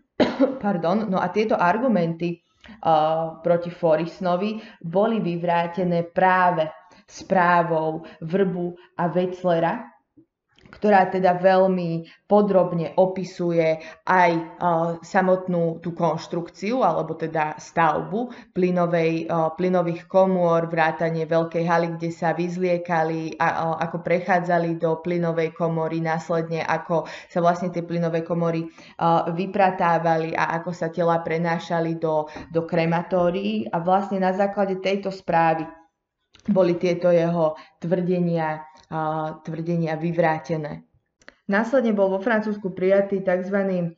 [0.64, 1.08] Pardon.
[1.08, 2.44] No a tieto argumenty
[2.84, 6.68] uh, proti Forisnovi boli vyvrátené práve
[7.08, 9.91] správou Vrbu a Wetzlera,
[10.72, 13.76] ktorá teda veľmi podrobne opisuje
[14.08, 14.30] aj
[15.04, 19.28] samotnú tú konštrukciu, alebo teda stavbu plynovej,
[19.60, 26.64] plynových komôr, vrátanie veľkej haly, kde sa vyzliekali, a, ako prechádzali do plynovej komory, následne
[26.64, 28.64] ako sa vlastne tie plynové komory
[29.28, 33.68] vypratávali a ako sa tela prenášali do, do krematórií.
[33.68, 35.68] A vlastne na základe tejto správy
[36.48, 38.66] boli tieto jeho tvrdenia
[39.48, 40.84] tvrdenia vyvrátené.
[41.48, 43.92] Následne bol vo Francúzsku prijatý tzv.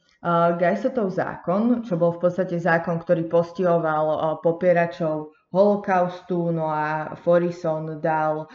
[0.56, 8.48] Geisotov zákon, čo bol v podstate zákon, ktorý postihoval popieračov holokaustu, no a Forison dal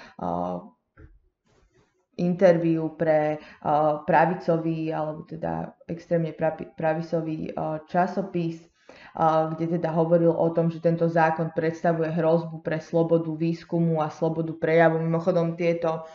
[2.20, 3.40] interviu pre
[4.10, 6.34] pravicový, alebo teda extrémne
[6.76, 7.54] pravicový
[7.88, 8.69] časopis
[9.20, 14.56] kde teda hovoril o tom, že tento zákon predstavuje hrozbu pre slobodu výskumu a slobodu
[14.56, 14.96] prejavu.
[15.04, 16.08] Mimochodom, tieto,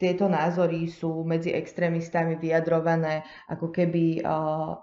[0.00, 3.20] tieto názory sú medzi extrémistami vyjadrované
[3.52, 4.24] ako keby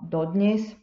[0.06, 0.77] dodnes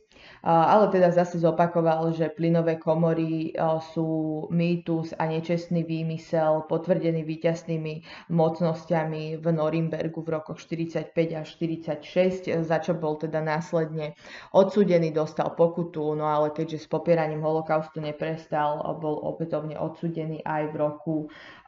[0.44, 3.56] ale teda zase zopakoval, že plynové komory
[3.96, 12.52] sú mýtus a nečestný výmysel potvrdený víťaznými mocnosťami v Norimbergu v rokoch 45 až 46,
[12.60, 14.12] za čo bol teda následne
[14.52, 20.74] odsudený, dostal pokutu, no ale keďže s popieraním holokaustu neprestal, bol opätovne odsudený aj v
[20.76, 21.16] roku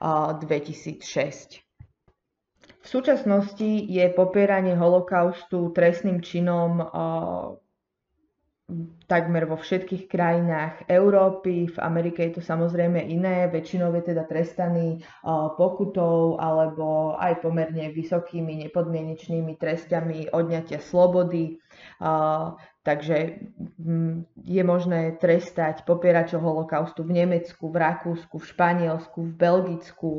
[0.04, 1.64] 2006.
[2.76, 6.78] V súčasnosti je popieranie holokaustu trestným činom
[9.06, 15.06] takmer vo všetkých krajinách Európy, v Amerike je to samozrejme iné, väčšinou je teda trestaný
[15.54, 21.62] pokutou alebo aj pomerne vysokými nepodmienečnými trestami odňatia slobody.
[22.82, 23.16] Takže
[24.42, 30.12] je možné trestať popieračov holokaustu v Nemecku, v Rakúsku, v Španielsku, v Belgicku,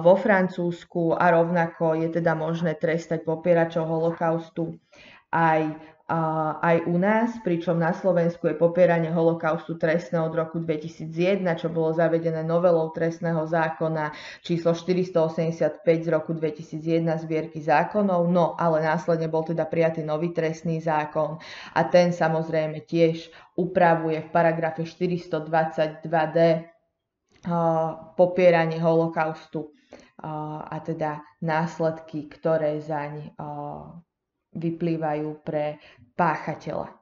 [0.00, 4.80] vo Francúzsku a rovnako je teda možné trestať popieračov holokaustu
[5.32, 5.76] aj
[6.62, 11.90] aj u nás, pričom na Slovensku je popieranie holokaustu trestné od roku 2001, čo bolo
[11.90, 19.42] zavedené novelou trestného zákona číslo 485 z roku 2001 zbierky zákonov, no ale následne bol
[19.42, 21.42] teda prijatý nový trestný zákon
[21.74, 23.26] a ten samozrejme tiež
[23.58, 26.38] upravuje v paragrafe 422d
[28.14, 29.74] popieranie holokaustu
[30.22, 33.34] a teda následky, ktoré zaň
[34.56, 35.78] vyplývajú pre
[36.16, 36.96] páchateľa.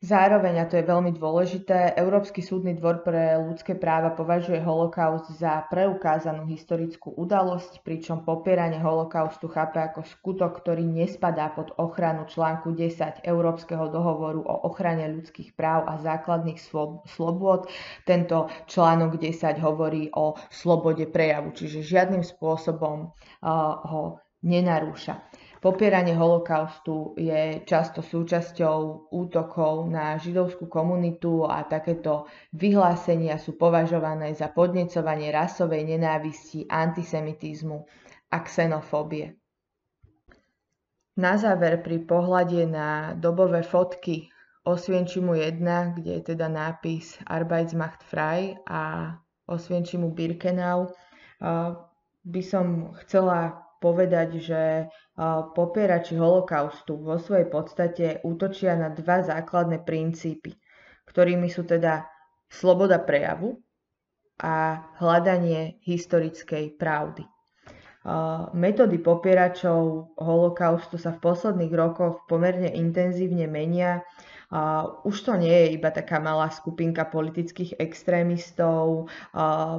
[0.00, 5.60] Zároveň, a to je veľmi dôležité, Európsky súdny dvor pre ľudské práva považuje holokaust za
[5.68, 13.28] preukázanú historickú udalosť, pričom popieranie holokaustu chápe ako skutok, ktorý nespadá pod ochranu článku 10
[13.28, 16.56] Európskeho dohovoru o ochrane ľudských práv a základných
[17.04, 17.68] slobôd.
[18.08, 23.52] Tento článok 10 hovorí o slobode prejavu, čiže žiadnym spôsobom uh,
[23.84, 25.20] ho nenarúša.
[25.60, 32.24] Popieranie holokaustu je často súčasťou útokov na židovskú komunitu a takéto
[32.56, 37.76] vyhlásenia sú považované za podnecovanie rasovej nenávisti, antisemitizmu
[38.32, 39.36] a xenofóbie.
[41.20, 44.32] Na záver pri pohľade na dobové fotky
[44.64, 45.60] Osvienčimu 1,
[46.00, 49.12] kde je teda nápis Arbeitsmacht frei a
[49.44, 50.88] Osvienčimu Birkenau,
[52.24, 54.62] by som chcela povedať, že
[55.56, 60.54] popierači holokaustu vo svojej podstate útočia na dva základné princípy,
[61.08, 62.04] ktorými sú teda
[62.46, 63.56] sloboda prejavu
[64.40, 67.24] a hľadanie historickej pravdy.
[68.56, 74.00] Metódy popieračov holokaustu sa v posledných rokoch pomerne intenzívne menia
[75.06, 79.06] už to nie je iba taká malá skupinka politických extrémistov.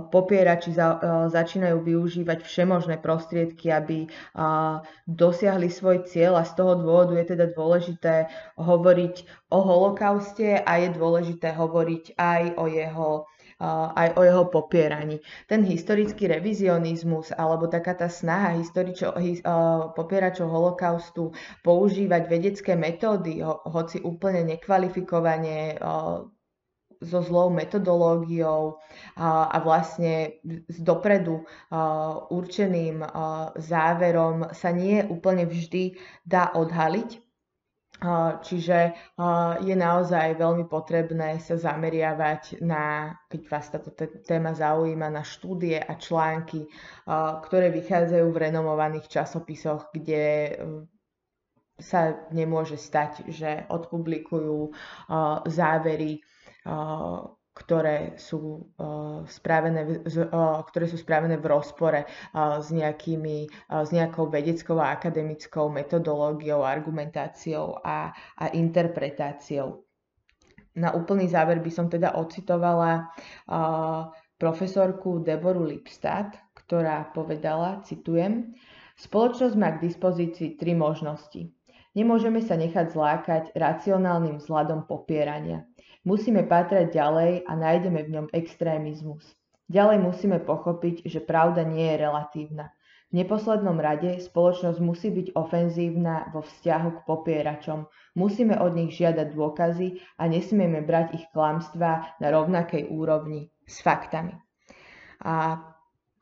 [0.08, 0.96] Popierači za,
[1.28, 4.08] začínajú využívať všemožné prostriedky, aby
[5.04, 9.16] dosiahli svoj cieľ a z toho dôvodu je teda dôležité hovoriť
[9.52, 13.28] o holokauste a je dôležité hovoriť aj o jeho
[13.96, 15.22] aj o jeho popieraní.
[15.46, 19.46] Ten historický revizionizmus alebo taká tá snaha historičo, his,
[19.94, 21.30] popieračov holokaustu
[21.62, 25.78] používať vedecké metódy, ho, hoci úplne nekvalifikovane
[27.02, 28.78] so zlou metodológiou
[29.18, 30.38] a, a vlastne
[30.70, 33.10] z dopredu a, určeným a,
[33.58, 37.31] záverom sa nie úplne vždy dá odhaliť.
[38.42, 38.98] Čiže
[39.62, 43.94] je naozaj veľmi potrebné sa zameriavať na, keď vás táto
[44.26, 46.66] téma zaujíma, na štúdie a články,
[47.46, 50.58] ktoré vychádzajú v renomovaných časopisoch, kde
[51.78, 54.74] sa nemôže stať, že odpublikujú
[55.46, 56.26] závery
[57.52, 63.92] ktoré sú, uh, spravené, uh, ktoré sú spravené v rozpore uh, s, nejakými, uh, s
[63.92, 69.84] nejakou vedeckou a akademickou metodológiou, argumentáciou a, a interpretáciou.
[70.80, 73.12] Na úplný záver by som teda ocitovala
[73.52, 74.08] uh,
[74.40, 78.56] profesorku Deboru Lipstadt, ktorá povedala, citujem,
[79.02, 81.50] Spoločnosť má k dispozícii tri možnosti.
[81.98, 85.66] Nemôžeme sa nechať zlákať racionálnym vzhľadom popierania.
[86.02, 89.22] Musíme pátrať ďalej a nájdeme v ňom extrémizmus.
[89.70, 92.74] Ďalej musíme pochopiť, že pravda nie je relatívna.
[93.12, 97.86] V neposlednom rade spoločnosť musí byť ofenzívna vo vzťahu k popieračom.
[98.16, 104.34] Musíme od nich žiadať dôkazy a nesmieme brať ich klamstvá na rovnakej úrovni s faktami.
[105.22, 105.60] A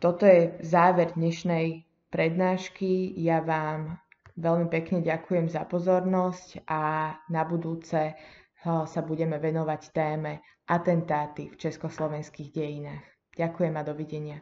[0.02, 3.16] toto je záver dnešnej prednášky.
[3.22, 4.02] Ja vám
[4.40, 8.18] veľmi pekne ďakujem za pozornosť a na budúce
[8.64, 13.06] sa budeme venovať téme atentáty v československých dejinách.
[13.38, 14.38] Ďakujem a dovidenia.